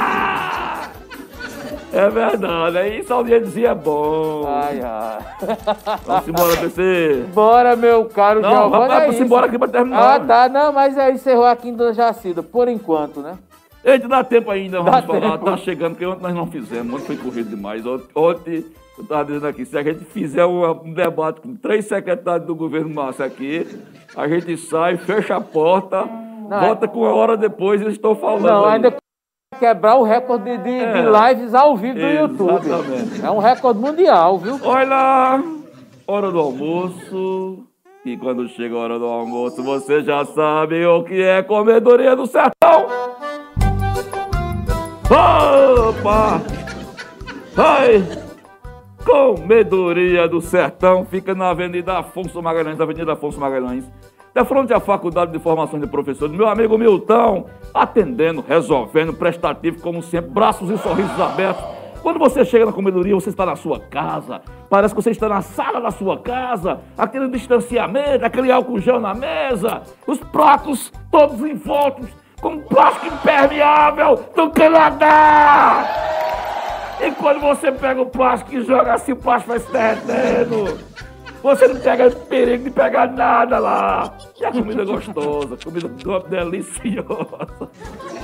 é 1.95 2.09
verdade, 2.09 2.77
aí 2.77 3.03
sal 3.03 3.23
de 3.23 3.33
Egrozinho 3.33 3.67
é 3.67 3.75
bom. 3.75 4.43
Ai, 4.47 4.81
ai. 4.81 5.19
Vamos 6.05 6.27
embora, 6.27 6.57
PC. 6.57 7.25
Bora, 7.33 7.75
meu 7.75 8.05
caro 8.05 8.41
Não, 8.41 8.49
Giovanni, 8.49 8.71
rapaz, 8.83 8.91
é 8.91 8.99
vamos 9.01 9.15
isso. 9.15 9.23
embora 9.23 9.45
aqui 9.45 9.57
pra 9.57 9.67
terminar. 9.67 10.15
Ah, 10.15 10.19
tá. 10.19 10.49
Não, 10.49 10.73
mas 10.73 10.97
aí 10.97 11.13
encerrou 11.13 11.45
aqui 11.45 11.69
em 11.69 11.73
Dona 11.73 11.93
Jacilda, 11.93 12.43
por 12.43 12.67
enquanto, 12.67 13.21
né? 13.21 13.37
Eita, 13.83 14.07
dá 14.07 14.23
tempo 14.23 14.49
ainda, 14.51 14.81
Dá 14.83 14.91
vamos 14.91 15.05
falar. 15.05 15.31
tempo. 15.37 15.45
Tá 15.45 15.57
chegando, 15.57 15.91
porque 15.91 16.05
ontem 16.05 16.23
nós 16.23 16.33
não 16.33 16.47
fizemos. 16.47 16.93
Ontem 16.95 17.05
foi 17.05 17.17
corrido 17.17 17.49
demais. 17.49 17.83
Ontem, 18.15 18.65
eu 18.97 19.05
tava 19.05 19.25
dizendo 19.25 19.47
aqui, 19.47 19.63
se 19.63 19.77
a 19.77 19.83
gente 19.83 20.03
fizer 20.05 20.45
um, 20.45 20.69
um 20.83 20.93
debate 20.93 21.39
com 21.39 21.55
três 21.55 21.85
secretários 21.85 22.47
do 22.47 22.55
governo 22.55 22.89
Massa 22.93 23.25
aqui, 23.25 23.67
a 24.15 24.27
gente 24.27 24.57
sai, 24.57 24.97
fecha 24.97 25.35
a 25.35 25.41
porta, 25.41 26.03
volta 26.49 26.87
com 26.87 27.01
uma 27.01 27.13
hora 27.13 27.37
depois 27.37 27.79
e 27.79 27.83
eles 27.83 27.95
estão 27.95 28.15
falando. 28.15 28.43
Não, 28.43 28.65
ainda 28.65 28.91
quebrar 29.55 29.95
o 29.95 30.03
recorde 30.03 30.57
de, 30.57 30.63
de 30.63 30.69
É. 30.69 31.29
lives 31.33 31.53
ao 31.53 31.75
vivo 31.75 31.99
do 31.99 32.05
YouTube. 32.07 32.65
Exatamente. 32.65 33.25
É 33.25 33.31
um 33.31 33.39
recorde 33.39 33.79
mundial, 33.79 34.37
viu? 34.37 34.59
Olha 34.63 34.87
lá, 34.87 35.43
hora 36.07 36.31
do 36.31 36.39
almoço. 36.39 37.63
E 38.05 38.15
quando 38.17 38.47
chega 38.49 38.75
a 38.75 38.79
hora 38.79 38.99
do 38.99 39.05
almoço, 39.05 39.63
você 39.63 40.03
já 40.03 40.23
sabe 40.25 40.85
o 40.85 41.03
que 41.03 41.21
é 41.23 41.41
comedoria 41.41 42.15
do 42.15 42.27
sertão. 42.27 42.85
Opa! 45.09 46.41
Ai! 47.57 48.03
Comedoria 49.05 50.27
do 50.27 50.41
Sertão 50.41 51.05
fica 51.05 51.35
na 51.35 51.49
Avenida 51.51 51.99
Afonso 51.99 52.41
Magalhães, 52.41 52.81
Avenida 52.81 53.13
Afonso 53.13 53.39
Magalhães, 53.39 53.85
da 54.35 54.43
frente 54.43 54.73
à 54.73 54.81
Faculdade 54.81 55.31
de 55.31 55.39
Formação 55.39 55.79
de 55.79 55.87
Professores. 55.87 56.35
Meu 56.35 56.49
amigo 56.49 56.77
Milton, 56.77 57.45
atendendo, 57.73 58.43
resolvendo, 58.45 59.13
prestativo, 59.13 59.79
como 59.79 60.03
sempre, 60.03 60.29
braços 60.29 60.69
e 60.69 60.77
sorrisos 60.77 61.17
abertos. 61.21 61.63
Quando 62.01 62.19
você 62.19 62.43
chega 62.43 62.65
na 62.65 62.73
comedoria, 62.73 63.15
você 63.15 63.29
está 63.29 63.45
na 63.45 63.55
sua 63.55 63.79
casa. 63.79 64.41
Parece 64.69 64.93
que 64.93 65.01
você 65.01 65.11
está 65.11 65.29
na 65.29 65.41
sala 65.41 65.79
da 65.79 65.89
sua 65.89 66.19
casa. 66.19 66.81
Aquele 66.97 67.29
distanciamento, 67.29 68.25
aquele 68.25 68.51
álcool 68.51 68.77
gel 68.77 68.99
na 68.99 69.13
mesa. 69.13 69.83
Os 70.05 70.19
pratos 70.19 70.91
todos 71.09 71.39
envoltos 71.39 72.09
com 72.41 72.59
plástico 72.59 73.07
impermeável 73.07 74.19
do 74.35 74.49
Canadá. 74.51 75.85
E 77.01 77.09
quando 77.11 77.39
você 77.39 77.71
pega 77.71 78.01
o 78.01 78.05
plástico 78.05 78.53
e 78.53 78.61
joga 78.65 78.95
assim, 78.95 79.13
o 79.13 79.15
plástico 79.15 79.51
vai 79.51 79.59
se 79.59 79.71
derretendo. 79.71 80.77
Você 81.45 81.67
não 81.67 81.79
pega 81.79 82.09
perigo 82.09 82.63
de 82.63 82.71
pegar 82.71 83.05
nada 83.05 83.59
lá. 83.59 84.17
E 84.41 84.43
a 84.43 84.51
comida 84.51 84.81
é 84.81 84.85
gostosa, 84.85 85.55
comida 85.63 85.87
deliciosa. 86.27 87.69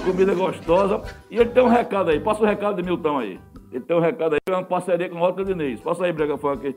Comida 0.03 0.34
gostosa. 0.34 1.01
E 1.30 1.38
ele 1.38 1.51
tem 1.51 1.61
um 1.61 1.67
recado 1.67 2.09
aí. 2.09 2.19
Passa 2.19 2.41
o 2.41 2.47
recado 2.47 2.78
de 2.78 2.82
Milton 2.82 3.19
aí. 3.19 3.39
Ele 3.72 3.84
tem 3.84 3.95
um 3.95 3.99
recado 3.99 4.34
aí, 4.34 4.39
é 4.49 4.51
uma 4.51 4.63
parceria 4.63 5.07
com 5.07 5.17
o 5.17 5.22
Ótica 5.22 5.45
Diniz. 5.45 5.80
Passa 5.82 6.03
aí, 6.03 6.11
Brega 6.11 6.36
Funk. 6.36 6.76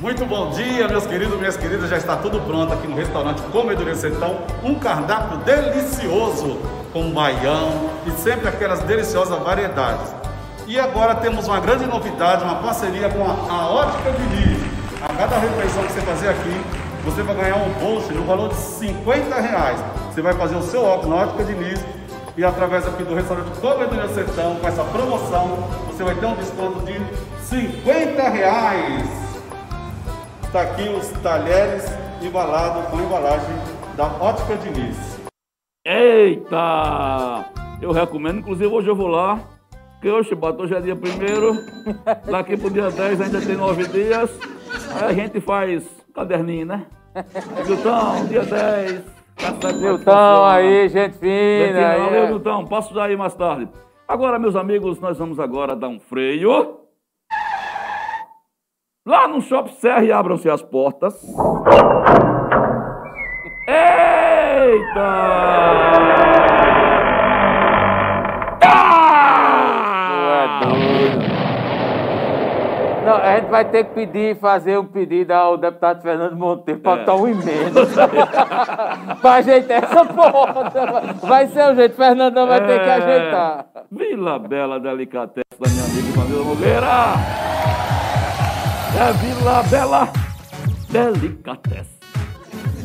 Muito 0.00 0.24
bom 0.24 0.50
dia, 0.50 0.86
meus 0.86 1.08
queridos, 1.08 1.36
minhas 1.38 1.56
queridas. 1.56 1.90
Já 1.90 1.96
está 1.96 2.16
tudo 2.18 2.40
pronto 2.42 2.72
aqui 2.72 2.86
no 2.86 2.94
restaurante 2.94 3.42
Comedoria 3.50 3.96
Sertão. 3.96 4.38
Um 4.62 4.76
cardápio 4.76 5.38
delicioso 5.38 6.56
com 6.92 7.10
baião 7.10 7.90
e 8.06 8.12
sempre 8.12 8.46
aquelas 8.46 8.78
deliciosas 8.84 9.42
variedades. 9.42 10.15
E 10.66 10.80
agora 10.80 11.14
temos 11.14 11.46
uma 11.46 11.60
grande 11.60 11.86
novidade, 11.86 12.42
uma 12.42 12.56
parceria 12.56 13.08
com 13.08 13.22
a, 13.22 13.54
a 13.54 13.70
Ótica 13.70 14.10
Diniz. 14.10 14.60
A 15.00 15.14
cada 15.14 15.38
refeição 15.38 15.84
que 15.84 15.92
você 15.92 16.00
fazer 16.00 16.28
aqui, 16.28 16.60
você 17.04 17.22
vai 17.22 17.36
ganhar 17.36 17.56
um 17.56 17.68
bolso 17.74 18.12
no 18.12 18.24
valor 18.24 18.48
de 18.48 18.56
50 18.56 19.40
reais. 19.40 19.78
Você 20.12 20.20
vai 20.20 20.34
fazer 20.34 20.56
o 20.56 20.62
seu 20.62 20.82
óculos 20.82 21.08
na 21.08 21.22
Ótica 21.22 21.44
Diniz 21.44 21.84
e 22.36 22.44
através 22.44 22.84
aqui 22.84 23.04
do 23.04 23.14
restaurante 23.14 23.58
Comedoria 23.60 24.08
Sertão, 24.08 24.56
com 24.56 24.66
essa 24.66 24.82
promoção, 24.84 25.56
você 25.86 26.02
vai 26.02 26.16
ter 26.16 26.26
um 26.26 26.34
desconto 26.34 26.80
de 26.80 27.00
50 27.44 28.28
reais. 28.28 29.08
Está 30.42 30.62
aqui 30.62 30.88
os 30.88 31.08
talheres 31.22 31.84
embalados 32.20 32.86
com 32.90 33.00
embalagem 33.00 33.54
da 33.96 34.06
Ótica 34.06 34.56
Diniz. 34.56 34.96
Eita! 35.86 37.44
Eu 37.80 37.92
recomendo, 37.92 38.40
inclusive 38.40 38.66
hoje 38.66 38.88
eu 38.88 38.96
vou 38.96 39.06
lá, 39.06 39.38
bateu 40.36 40.64
hoje 40.64 40.74
é 40.74 40.80
dia 40.80 40.94
primeiro, 40.94 41.54
daqui 42.30 42.56
pro 42.56 42.70
dia 42.70 42.90
10 42.90 43.20
ainda 43.20 43.40
tem 43.40 43.56
nove 43.56 43.86
dias. 43.88 44.38
Aí 44.94 45.04
a 45.04 45.12
gente 45.12 45.40
faz 45.40 45.84
caderninho, 46.14 46.66
né? 46.66 46.86
Milton, 47.66 48.26
dia 48.28 48.44
10. 48.44 49.02
tá 49.02 49.10
certo 49.36 49.60
como 49.60 49.68
é 49.68 49.72
que 49.72 49.78
Milton 49.80 49.98
funciona. 49.98 50.52
aí, 50.52 50.88
gente 50.88 51.18
fina. 51.18 51.98
Valeu, 51.98 52.24
é. 52.24 52.28
Milton. 52.28 52.64
Passo 52.66 52.94
já 52.94 53.04
aí 53.04 53.16
mais 53.16 53.34
tarde. 53.34 53.68
Agora, 54.06 54.38
meus 54.38 54.54
amigos, 54.54 55.00
nós 55.00 55.18
vamos 55.18 55.40
agora 55.40 55.74
dar 55.74 55.88
um 55.88 55.98
freio. 55.98 56.78
Lá 59.04 59.26
no 59.26 59.40
Shopping 59.40 59.72
Serra 59.74 60.18
abram-se 60.18 60.48
as 60.48 60.62
portas. 60.62 61.20
Eita! 63.68 65.06
Não, 73.06 73.16
a 73.16 73.36
gente 73.36 73.50
vai 73.50 73.64
ter 73.64 73.84
que 73.84 73.94
pedir, 73.94 74.36
fazer 74.40 74.78
um 74.78 74.84
pedido 74.84 75.30
ao 75.30 75.56
deputado 75.56 76.02
Fernando 76.02 76.36
Monteiro 76.36 76.80
para 76.80 76.92
É. 76.92 76.96
botar 76.98 77.14
um 77.14 77.28
emenda. 77.28 77.86
pra 79.22 79.34
ajeitar 79.34 79.84
essa 79.84 80.04
porta. 80.04 81.02
Vai 81.22 81.46
ser 81.46 81.70
o 81.72 81.74
jeito, 81.76 81.94
Fernandão 81.94 82.46
vai 82.48 82.60
ter 82.66 82.80
que 82.80 82.88
É. 82.88 82.94
ajeitar. 82.94 83.66
Vila 83.92 84.38
Bela 84.40 84.80
Delicatessen 84.80 85.44
da 85.60 85.70
minha 85.70 85.84
amiga 85.84 86.20
Vanilla 86.20 86.44
Nogueira. 86.44 86.86
É 88.98 89.12
Vila 89.12 89.62
Bela 89.70 90.08
Delicatessen. 90.90 91.96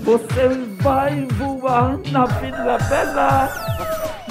Você 0.03 0.47
vai 0.81 1.25
voar 1.31 1.97
na 2.11 2.25
Vila 2.25 2.77
Bela 2.89 3.49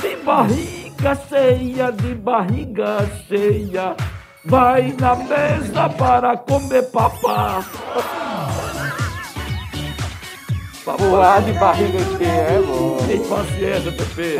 de 0.00 0.16
barriga 0.24 1.14
cheia, 1.28 1.90
de 1.92 2.14
barriga 2.14 2.98
cheia. 3.26 3.96
Vai 4.44 4.94
na 4.98 5.14
mesa 5.16 5.88
para 5.98 6.36
comer 6.36 6.90
papá. 6.90 7.62
Voar 10.98 11.42
de 11.42 11.52
barriga 11.52 11.98
cheia 12.16 12.30
é 12.30 12.62
bom. 12.62 12.96
Tem 13.06 13.20
paciência, 13.28 13.92
Pepe. 13.92 14.36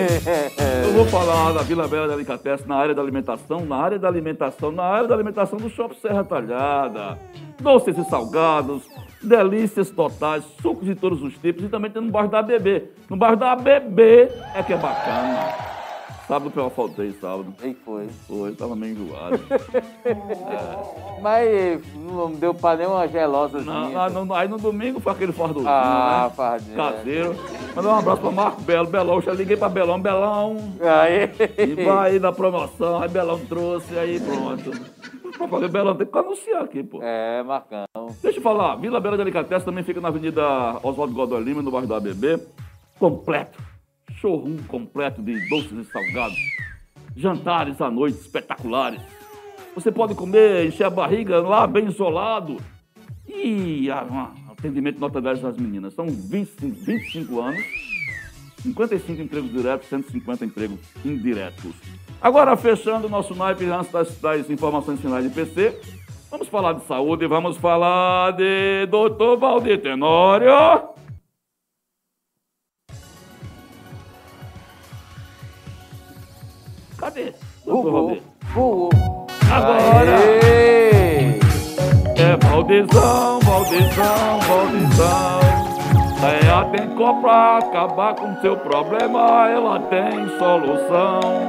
Eu 0.85 0.93
vou 0.95 1.05
falar 1.05 1.53
da 1.53 1.63
Vila 1.63 1.87
Bela 1.87 2.09
Delicatessen 2.09 2.67
na 2.67 2.77
área 2.77 2.95
da 2.95 3.03
alimentação, 3.03 3.61
na 3.61 3.77
área 3.77 3.99
da 3.99 4.09
alimentação, 4.09 4.73
na 4.73 4.83
área 4.83 5.07
da 5.07 5.15
alimentação 5.15 5.59
do 5.59 5.69
Shopping 5.69 6.01
Serra 6.01 6.25
Talhada. 6.25 7.19
Doces 7.61 7.97
e 7.99 8.05
salgados, 8.05 8.83
delícias 9.23 9.91
totais, 9.91 10.43
sucos 10.63 10.87
de 10.87 10.95
todos 10.95 11.23
os 11.23 11.37
tipos 11.37 11.63
e 11.63 11.69
também 11.69 11.91
tem 11.91 12.01
no 12.01 12.11
bairro 12.11 12.31
da 12.31 12.43
Bebê. 12.43 12.85
No 13.09 13.17
bairro 13.17 13.37
da 13.37 13.55
Bebê 13.55 14.31
é 14.55 14.63
que 14.63 14.73
é 14.73 14.77
bacana. 14.79 15.80
Sábado 16.31 16.53
eu 16.55 16.71
faltei, 16.71 17.11
sábado. 17.21 17.53
E 17.61 17.75
foi. 17.75 18.07
Foi, 18.29 18.53
tava 18.55 18.77
meio 18.77 18.93
enjoado. 18.93 19.41
Mas 21.21 21.83
não 21.97 22.31
deu 22.31 22.55
pra 22.55 22.77
nem 22.77 22.87
uma 22.87 23.09
gelosa. 23.09 23.61
Não, 23.61 23.91
não, 24.09 24.25
não, 24.25 24.35
aí 24.37 24.47
no 24.47 24.57
domingo 24.57 25.01
foi 25.01 25.13
aquele 25.13 25.33
fardozinho, 25.33 25.69
Ah, 25.69 26.27
né? 26.29 26.37
fardinho. 26.37 26.77
Caseiro. 26.77 27.35
Mandar 27.75 27.89
um 27.89 27.99
abraço 27.99 28.21
pra 28.23 28.31
Marco 28.31 28.63
Belo, 28.63 28.87
Belão. 28.87 29.21
Já 29.21 29.33
liguei 29.33 29.57
pra 29.57 29.69
Belão, 29.69 30.01
Belão. 30.01 30.57
Aí. 30.81 31.31
E 31.59 31.85
vai 31.85 32.21
da 32.21 32.31
promoção, 32.31 33.03
aí 33.03 33.09
Belão 33.09 33.39
trouxe, 33.47 33.99
aí 33.99 34.21
pronto. 34.21 34.71
Eu 35.41 35.49
falei, 35.49 35.69
Belão, 35.69 35.97
tem 35.97 36.07
que 36.07 36.17
anunciar 36.17 36.63
aqui, 36.63 36.85
pô. 36.85 37.01
É, 37.03 37.43
Marcão. 37.43 37.87
Deixa 38.23 38.39
eu 38.39 38.43
falar, 38.43 38.77
Vila 38.77 39.01
Bela 39.01 39.17
Delicatessen 39.17 39.65
também 39.65 39.83
fica 39.83 40.01
na 40.01 40.09
Avenida 40.09 40.45
Oswaldo 40.81 41.13
Godoy 41.13 41.43
Lima, 41.43 41.61
no 41.61 41.73
bairro 41.73 41.89
da 41.89 41.97
ABB. 41.97 42.39
Completo. 43.01 43.70
Showroom 44.21 44.59
completo 44.69 45.23
de 45.23 45.49
doces 45.49 45.73
e 45.73 45.85
salgados. 45.91 46.39
Jantares 47.17 47.81
à 47.81 47.91
noite 47.91 48.19
espetaculares. 48.19 49.01
Você 49.75 49.91
pode 49.91 50.15
comer, 50.15 50.67
encher 50.67 50.85
a 50.85 50.91
barriga 50.91 51.41
lá 51.41 51.67
bem 51.67 51.87
isolado. 51.87 52.59
E 53.27 53.91
ah, 53.91 54.33
atendimento 54.51 54.99
nota 54.99 55.21
10 55.21 55.41
das 55.41 55.57
meninas. 55.57 55.95
São 55.95 56.07
25, 56.07 56.77
25 56.85 57.41
anos. 57.41 57.65
55 58.63 59.23
empregos 59.23 59.51
diretos, 59.51 59.89
150 59.89 60.45
empregos 60.45 60.81
indiretos. 61.05 61.73
Agora, 62.21 62.55
fechando 62.57 63.07
o 63.07 63.11
nosso 63.11 63.35
naipe 63.35 63.65
das, 63.65 64.21
das 64.21 64.51
informações 64.51 65.01
finais 65.01 65.25
de 65.25 65.31
PC, 65.31 65.81
vamos 66.31 66.49
falar 66.49 66.75
de 66.75 66.85
saúde, 66.85 67.27
vamos 67.27 67.57
falar 67.57 68.33
de 68.33 68.87
Dr. 68.87 69.39
Valdir 69.39 69.81
Tenório. 69.81 71.00
Cadê? 77.01 77.33
Valdir? 77.65 78.23
Voou. 78.53 78.91
Agora! 79.51 80.19
Aê! 80.19 81.41
É 82.19 82.37
Valdezão, 82.47 83.41
Valdezão, 83.41 84.41
Valdezão. 84.41 85.41
É 86.23 86.51
a 86.51 86.65
Tencor 86.67 87.23
pra 87.23 87.57
acabar 87.57 88.15
com 88.15 88.39
seu 88.43 88.55
problema, 88.59 89.49
ela 89.49 89.81
tem 89.81 90.29
solução. 90.39 91.49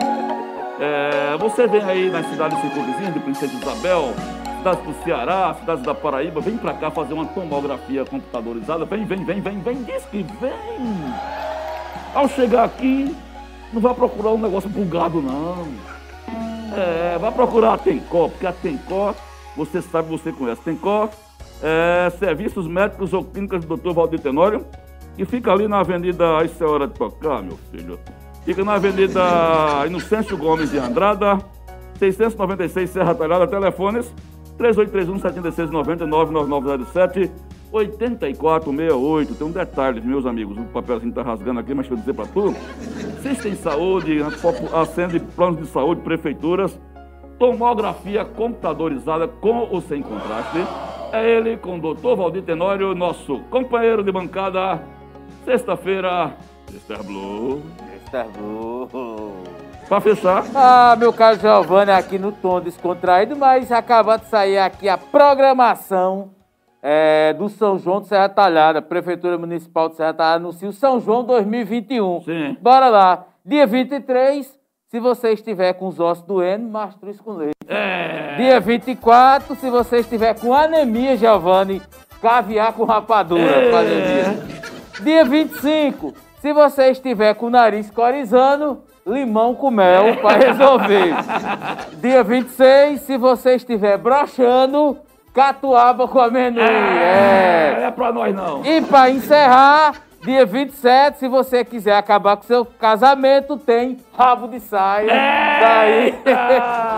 É, 0.79 1.35
você 1.37 1.67
vem 1.67 1.83
aí 1.83 2.09
nas 2.09 2.25
cidades 2.27 2.57
circunvizinhas 2.61 3.13
de 3.13 3.19
Princesa 3.19 3.53
Isabel, 3.53 4.13
cidades 4.57 4.83
do 4.85 5.03
Ceará, 5.03 5.53
cidades 5.59 5.83
da 5.83 5.93
Paraíba, 5.93 6.39
vem 6.39 6.55
pra 6.55 6.73
cá 6.73 6.89
fazer 6.89 7.13
uma 7.13 7.25
tomografia 7.25 8.05
computadorizada. 8.05 8.85
Vem, 8.85 9.03
vem, 9.03 9.25
vem, 9.25 9.41
vem, 9.41 9.59
vem, 9.59 9.83
diz 9.83 10.05
que 10.05 10.25
vem. 10.39 10.53
Ao 12.15 12.29
chegar 12.29 12.63
aqui, 12.63 13.13
não 13.73 13.81
vai 13.81 13.93
procurar 13.93 14.31
um 14.31 14.37
negócio 14.37 14.69
bugado, 14.69 15.21
não. 15.21 15.67
É, 16.75 17.17
vai 17.17 17.31
procurar 17.31 17.73
a 17.73 17.77
Tencor, 17.77 18.29
porque 18.29 18.47
a 18.47 18.53
Tencor, 18.53 19.15
você 19.55 19.81
sabe, 19.81 20.09
você 20.09 20.31
conhece. 20.31 20.61
Tencor 20.61 21.09
é 21.61 22.09
Serviços 22.17 22.67
Médicos 22.67 23.13
ou 23.13 23.23
Clínicas 23.23 23.63
do 23.65 23.77
Dr. 23.77 23.93
Valdir 23.93 24.19
Tenório, 24.19 24.65
que 25.15 25.25
fica 25.25 25.51
ali 25.51 25.67
na 25.67 25.79
Avenida, 25.79 26.43
isso 26.43 26.63
é 26.63 26.67
hora 26.67 26.87
de 26.87 26.93
tocar, 26.93 27.41
meu 27.43 27.57
filho. 27.71 27.99
Fica 28.45 28.63
na 28.63 28.73
Avenida 28.73 29.21
Inocêncio 29.85 30.37
Gomes 30.37 30.71
de 30.71 30.79
Andrada, 30.79 31.39
696 31.99 32.89
Serra 32.89 33.13
Talhada, 33.13 33.45
telefones 33.45 34.11
3831 34.57 35.19
7699 35.19 36.31
9907 36.31 37.31
8468. 37.71 39.35
Tem 39.35 39.47
um 39.47 39.51
detalhe, 39.51 40.01
meus 40.01 40.25
amigos, 40.25 40.57
o 40.57 40.63
papelzinho 40.65 41.13
tá 41.13 41.21
rasgando 41.21 41.59
aqui, 41.59 41.73
mas 41.73 41.87
deixa 41.87 41.93
eu 41.93 41.97
dizer 41.97 42.13
para 42.13 42.25
tu. 42.27 42.51
Vocês 43.21 43.37
têm 43.39 43.55
saúde, 43.55 44.19
acende 44.73 45.19
planos 45.19 45.59
de 45.59 45.67
saúde, 45.67 46.01
prefeituras, 46.01 46.77
tomografia 47.39 48.25
computadorizada 48.25 49.27
com 49.27 49.67
ou 49.71 49.81
sem 49.81 50.01
contraste. 50.01 50.59
É 51.11 51.29
ele 51.29 51.57
com 51.57 51.77
o 51.77 51.93
Dr. 51.93 52.15
Valdir 52.15 52.43
Tenório, 52.43 52.95
nosso 52.95 53.39
companheiro 53.49 54.03
de 54.03 54.11
bancada. 54.11 54.81
Sexta-feira, 55.43 56.35
Mr. 56.69 57.03
Blue. 57.03 57.61
Mr. 58.13 58.29
Blue. 58.37 58.87
Pra 59.87 59.99
fechar, 59.99 60.45
Ah, 60.55 60.95
meu 60.97 61.11
caro 61.11 61.37
Giovanni, 61.37 61.91
aqui 61.91 62.17
no 62.17 62.31
tom 62.31 62.61
descontraído, 62.61 63.35
mas 63.35 63.71
acabou 63.73 64.17
de 64.17 64.25
sair 64.27 64.57
aqui 64.57 64.87
a 64.87 64.97
programação 64.97 66.29
é, 66.81 67.33
do 67.33 67.47
São 67.49 67.77
João 67.77 68.01
de 68.01 68.07
Serra 68.07 68.29
Talhada. 68.29 68.81
Prefeitura 68.81 69.37
Municipal 69.37 69.89
de 69.89 69.95
Serra 69.95 70.13
Talhada 70.13 70.37
anuncia 70.37 70.67
o 70.69 70.73
São 70.73 70.99
João 70.99 71.23
2021. 71.23 72.21
Sim. 72.21 72.57
Bora 72.61 72.89
lá. 72.89 73.25
Dia 73.45 73.65
23, 73.65 74.59
se 74.87 74.99
você 74.99 75.33
estiver 75.33 75.73
com 75.73 75.87
os 75.87 75.99
ossos 75.99 76.23
doendo, 76.25 76.67
mastruz 76.69 77.19
com 77.19 77.33
leite. 77.33 77.55
é. 77.67 78.35
Dia 78.37 78.59
24, 78.59 79.55
se 79.55 79.69
você 79.69 79.97
estiver 79.97 80.39
com 80.39 80.53
anemia, 80.53 81.17
Giovanni, 81.17 81.81
caviar 82.21 82.73
com 82.73 82.85
rapadura 82.85 83.41
É. 83.43 85.03
Dia 85.03 85.25
25, 85.25 86.13
se 86.39 86.53
você 86.53 86.91
estiver 86.91 87.33
com 87.35 87.47
o 87.47 87.49
nariz 87.49 87.89
corizando, 87.91 88.83
limão 89.05 89.53
com 89.55 89.69
mel 89.71 90.17
para 90.21 90.37
resolver. 90.37 91.13
Dia 92.01 92.23
26, 92.23 93.01
se 93.01 93.17
você 93.17 93.55
estiver 93.55 93.97
broxando, 93.97 94.97
catuaba 95.33 96.07
com 96.07 96.19
amendoim. 96.19 96.63
É. 96.63 97.77
É, 97.81 97.83
é 97.87 97.91
pra 97.91 98.11
nós 98.11 98.33
não. 98.35 98.65
E 98.65 98.81
para 98.81 99.09
encerrar, 99.09 99.93
dia 100.23 100.45
27, 100.45 101.19
se 101.19 101.27
você 101.27 101.63
quiser 101.65 101.95
acabar 101.95 102.37
com 102.37 102.43
seu 102.43 102.65
casamento, 102.65 103.57
tem 103.57 103.97
rabo 104.17 104.47
de 104.47 104.59
saia. 104.59 105.07
Daí. 105.07 106.15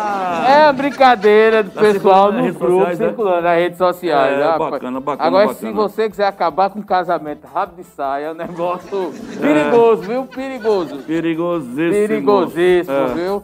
É 0.45 0.65
a 0.65 0.73
brincadeira 0.73 1.63
do 1.63 1.71
Tá 1.71 1.79
pessoal 1.81 2.31
no 2.31 2.41
grupo, 2.43 2.59
sociais, 2.67 2.99
né? 2.99 3.07
circulando 3.07 3.41
nas 3.43 3.55
redes 3.57 3.77
sociais. 3.77 4.37
É, 4.39 4.57
bacana, 4.57 4.99
bacana, 4.99 5.27
Agora, 5.27 5.47
bacana. 5.47 5.53
se 5.53 5.71
você 5.71 6.09
quiser 6.09 6.27
acabar 6.27 6.69
com 6.69 6.79
o 6.79 6.83
casamento 6.85 7.47
rabo 7.47 7.75
de 7.77 7.83
saia, 7.83 8.25
é 8.25 8.31
um 8.31 8.35
negócio 8.35 9.13
perigoso, 9.39 10.01
viu? 10.01 10.25
Perigoso. 10.25 10.97
Perigosíssimo. 11.03 11.91
Perigosíssimo, 11.91 12.95
É. 12.97 13.13
viu? 13.13 13.43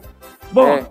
Bom, 0.52 0.68
É. 0.68 0.84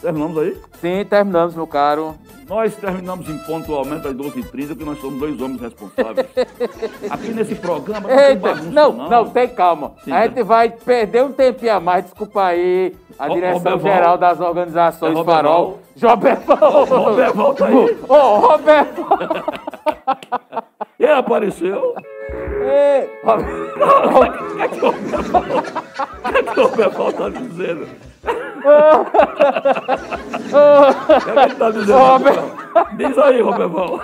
terminamos 0.00 0.38
aí? 0.38 0.56
Sim, 0.80 1.04
terminamos, 1.08 1.54
meu 1.56 1.66
caro. 1.66 2.14
Nós 2.48 2.74
terminamos 2.76 3.26
pontualmente 3.46 4.08
às 4.08 4.14
12h30, 4.14 4.68
porque 4.68 4.84
nós 4.84 4.98
somos 5.00 5.20
dois 5.20 5.38
homens 5.40 5.60
responsáveis. 5.60 6.26
Aqui 7.10 7.28
nesse 7.32 7.54
programa 7.56 8.08
não 8.08 8.16
tem 8.16 8.24
Eita, 8.26 8.40
bagunça, 8.40 8.70
não, 8.70 8.92
não. 8.92 9.10
não, 9.10 9.30
tem 9.30 9.48
calma. 9.48 9.92
Sim, 10.02 10.12
a 10.12 10.22
gente 10.22 10.34
tem. 10.34 10.44
vai 10.44 10.70
perder 10.70 11.24
um 11.24 11.32
tempinho 11.32 11.74
a 11.74 11.80
mais, 11.80 12.04
desculpa 12.04 12.44
aí, 12.44 12.94
a 13.18 13.26
Ó, 13.26 13.34
direção 13.34 13.72
Roberval. 13.72 13.92
geral 13.92 14.16
das 14.18 14.40
organizações 14.40 15.18
É. 15.18 15.24
Farol. 15.24 15.78
Roberval 16.02 17.54
tá 17.54 17.66
aí. 17.66 17.98
Ô, 18.08 18.38
Roberval. 18.38 19.18
Ele 20.98 21.12
apareceu. 21.12 21.94
Ei, 22.62 23.08
O 23.24 23.38
que 24.56 24.62
é 24.62 26.42
que 26.42 26.60
o 26.60 26.64
Roberval 26.66 27.10
está 27.10 27.28
dizendo? 27.28 27.86
É 31.34 31.46
está 31.46 31.70
dizendo? 31.70 31.98
Roberval? 31.98 32.50
Diz 32.96 33.18
aí, 33.18 33.40
Roberval. 33.40 34.00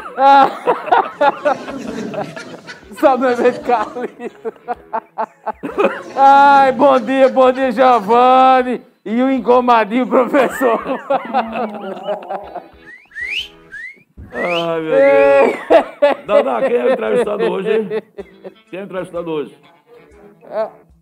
Só 3.01 3.17
bebê 3.17 3.53
Carlito. 3.61 4.53
Ai, 6.17 6.73
bom 6.73 7.01
dia, 7.01 7.29
bom 7.29 7.51
dia, 7.53 7.73
Giovanni. 7.73 8.83
E 9.05 9.23
o 9.23 9.31
engomadinho, 9.31 10.07
professor. 10.07 10.81
Ai, 14.33 14.81
meu 14.81 14.97
Deus. 14.97 16.27
Dada, 16.27 16.69
quem 16.69 16.77
é 16.77 16.85
o 16.85 16.93
entrevistado 16.93 17.45
hoje? 17.45 18.03
Quem 18.71 18.79
é 18.79 18.83
o 18.83 18.85
entrevistado 18.85 19.31
hoje? 19.31 19.59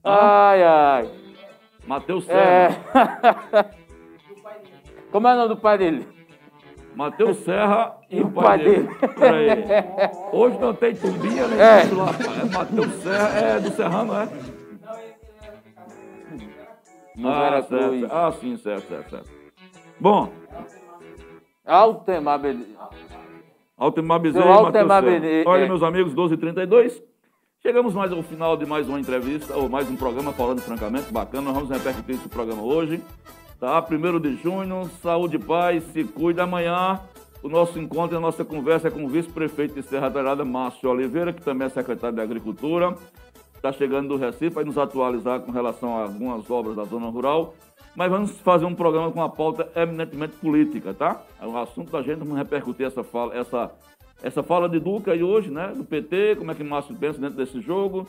Ai, 0.05 0.63
ai. 0.65 1.09
Matheus 1.87 2.29
É. 2.29 2.71
Serra. 2.71 3.71
Como 5.11 5.29
é 5.29 5.33
o 5.35 5.37
nome 5.37 5.49
do 5.49 5.57
pai 5.57 5.79
dele? 5.79 6.09
Matheus 6.95 7.39
Serra 7.39 7.97
e, 8.11 8.19
E 8.19 8.23
o 8.23 8.31
pai 8.31 8.45
pai 8.45 8.59
dele. 8.59 8.83
dele. 9.19 9.65
Hoje 10.33 10.59
não 10.59 10.75
tem 10.75 10.95
tumbinha 10.95 11.47
nem 11.49 11.61
É. 11.61 11.83
isso 11.85 11.95
lá. 11.97 12.11
É 12.41 12.45
Matheus 12.57 12.93
Serra, 13.03 13.29
é 13.39 13.61
do 13.61 13.71
Serrano, 13.71 14.15
é? 14.15 14.29
No 17.17 17.29
Ah, 17.29 17.41
Veracruz. 17.51 18.01
certo. 18.01 18.15
Ah, 18.15 18.33
sim, 18.33 18.57
certo, 18.57 18.89
certo, 18.89 19.11
certo. 19.11 19.31
Bom, 20.01 20.31
Altemar 21.65 22.39
Benedito. 22.39 22.79
Altemar 23.77 24.21
Bezerra 24.21 24.47
e 24.47 24.49
Altemar. 24.53 25.03
Bene- 25.03 25.45
Olha, 25.47 25.65
é. 25.65 25.69
meus 25.69 25.83
amigos, 25.83 26.15
12h32. 26.15 27.03
Chegamos 27.65 27.95
mais 27.95 28.11
ao 28.11 28.25
final 28.25 28.57
de 28.57 28.67
mais 28.67 28.89
uma 28.89 28.99
entrevista, 28.99 29.57
ou 29.57 29.69
mais 29.69 29.89
um 29.89 29.95
programa 29.95 30.33
falando 30.33 30.61
francamente, 30.61 31.13
bacana. 31.13 31.45
Nós 31.45 31.55
vamos 31.55 31.71
repercutir 31.71 32.17
esse 32.17 32.29
programa 32.29 32.61
hoje. 32.61 33.01
Tá? 33.61 33.81
Primeiro 33.81 34.19
de 34.19 34.35
junho, 34.35 34.91
saúde 35.01 35.37
e 35.37 35.39
paz, 35.39 35.85
se 35.93 36.03
cuida. 36.03 36.43
Amanhã 36.43 37.01
o 37.41 37.49
nosso 37.49 37.79
encontro 37.79 38.17
e 38.17 38.19
a 38.19 38.21
nossa 38.21 38.45
conversa 38.45 38.89
é 38.89 38.91
com 38.91 39.05
o 39.05 39.09
vice-prefeito 39.09 39.75
de 39.75 39.83
Serra 39.85 40.09
Dourada, 40.09 40.45
Márcio 40.45 40.91
Oliveira, 40.91 41.33
que 41.33 41.41
também 41.41 41.69
é 41.69 41.71
secretário 41.71 42.17
de 42.17 42.21
Agricultura. 42.21 42.97
Está 43.55 43.71
chegando 43.73 44.09
do 44.09 44.17
Recife, 44.17 44.49
vai 44.49 44.65
nos 44.65 44.77
atualizar 44.77 45.39
com 45.39 45.53
relação 45.53 45.97
a 45.97 46.03
algumas 46.03 46.51
obras 46.51 46.75
da 46.75 46.83
zona 46.83 47.07
rural. 47.11 47.55
Mas 47.95 48.11
vamos 48.11 48.41
fazer 48.41 48.65
um 48.65 48.75
programa 48.75 49.13
com 49.13 49.21
uma 49.21 49.31
pauta 49.31 49.71
eminentemente 49.77 50.35
política, 50.39 50.93
tá? 50.93 51.23
É 51.41 51.47
um 51.47 51.57
assunto 51.57 51.93
da 51.93 52.03
gente, 52.03 52.19
vamos 52.19 52.37
repercutir 52.37 52.87
essa 52.87 53.05
fala, 53.05 53.37
essa, 53.37 53.71
essa 54.23 54.43
fala 54.43 54.69
de 54.69 54.79
Duca 54.79 55.13
aí 55.13 55.23
hoje, 55.23 55.51
né? 55.51 55.73
Do 55.77 55.85
PT, 55.85 56.37
como 56.37 56.51
é 56.51 56.55
que 56.55 56.63
Márcio 56.63 56.95
pensa 56.95 57.21
dentro 57.21 57.37
desse 57.37 57.61
jogo. 57.61 58.07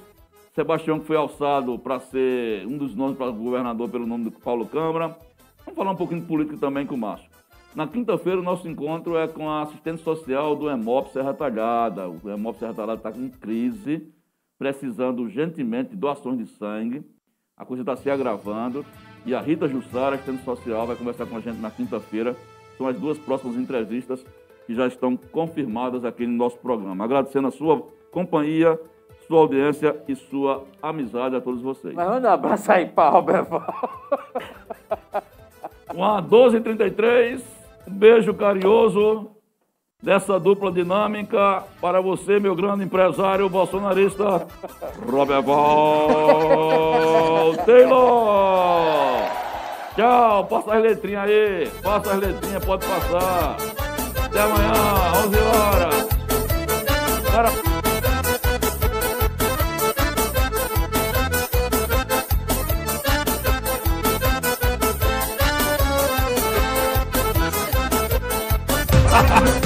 Sebastião 0.53 0.99
que 0.99 1.07
foi 1.07 1.17
alçado 1.17 1.79
para 1.79 1.99
ser 1.99 2.67
um 2.67 2.77
dos 2.77 2.93
nomes 2.93 3.17
para 3.17 3.31
governador 3.31 3.89
pelo 3.89 4.05
nome 4.05 4.25
do 4.25 4.31
Paulo 4.31 4.67
Câmara. 4.67 5.17
Vamos 5.65 5.75
falar 5.75 5.91
um 5.91 5.95
pouquinho 5.95 6.21
de 6.21 6.27
política 6.27 6.57
também 6.57 6.85
com 6.85 6.93
o 6.93 6.97
Márcio. 6.97 7.27
Na 7.75 7.87
quinta-feira, 7.87 8.39
o 8.39 8.43
nosso 8.43 8.67
encontro 8.67 9.17
é 9.17 9.27
com 9.27 9.49
a 9.49 9.63
assistente 9.63 10.03
social 10.03 10.55
do 10.55 10.69
EMOP 10.69 11.11
Serra 11.11 11.33
Talhada. 11.33 12.07
O 12.07 12.29
EMOP 12.29 12.59
Serra 12.59 12.75
Talhada 12.75 12.99
está 12.99 13.11
com 13.11 13.27
crise, 13.31 14.07
precisando 14.59 15.23
urgentemente 15.23 15.89
de 15.89 15.95
doações 15.95 16.37
de 16.37 16.45
sangue. 16.45 17.03
A 17.57 17.65
coisa 17.65 17.81
está 17.81 17.95
se 17.95 18.11
agravando. 18.11 18.85
E 19.25 19.33
a 19.33 19.41
Rita 19.41 19.67
Jussara, 19.67 20.15
assistente 20.15 20.43
social, 20.43 20.85
vai 20.85 20.95
conversar 20.95 21.25
com 21.25 21.37
a 21.37 21.39
gente 21.39 21.57
na 21.57 21.71
quinta-feira. 21.71 22.35
São 22.77 22.87
as 22.87 22.99
duas 22.99 23.17
próximas 23.17 23.55
entrevistas 23.57 24.23
que 24.65 24.73
já 24.73 24.87
estão 24.87 25.17
confirmadas 25.17 26.05
aqui 26.05 26.25
no 26.25 26.37
nosso 26.37 26.57
programa. 26.57 27.03
Agradecendo 27.03 27.47
a 27.47 27.51
sua 27.51 27.85
companhia, 28.11 28.79
sua 29.27 29.39
audiência 29.39 29.95
e 30.07 30.15
sua 30.15 30.63
amizade 30.81 31.35
a 31.35 31.41
todos 31.41 31.61
vocês. 31.61 31.93
Mas 31.93 32.07
manda 32.07 32.29
um 32.29 32.33
abraço 32.33 32.71
aí 32.71 32.85
pra 32.85 33.09
Roberval. 33.09 33.63
Com 35.87 36.03
a 36.03 36.21
12h33, 36.21 37.41
um 37.87 37.93
beijo 37.93 38.33
carinhoso 38.33 39.29
dessa 40.01 40.39
dupla 40.39 40.71
dinâmica 40.71 41.63
para 41.79 42.01
você, 42.01 42.39
meu 42.39 42.55
grande 42.55 42.83
empresário 42.83 43.49
bolsonarista, 43.49 44.45
Roberval 45.09 45.57
Taylor. 47.65 49.23
Tchau, 49.95 50.45
passa 50.45 50.75
as 50.75 50.83
letrinhas 50.83 51.23
aí, 51.29 51.69
passa 51.81 52.13
as 52.13 52.19
letrinhas, 52.19 52.65
pode 52.65 52.85
passar. 52.85 53.82
Até 54.33 54.41
amanhã, 54.41 54.73
11 55.27 55.37
horas. 55.37 56.07
Para... 57.31 57.51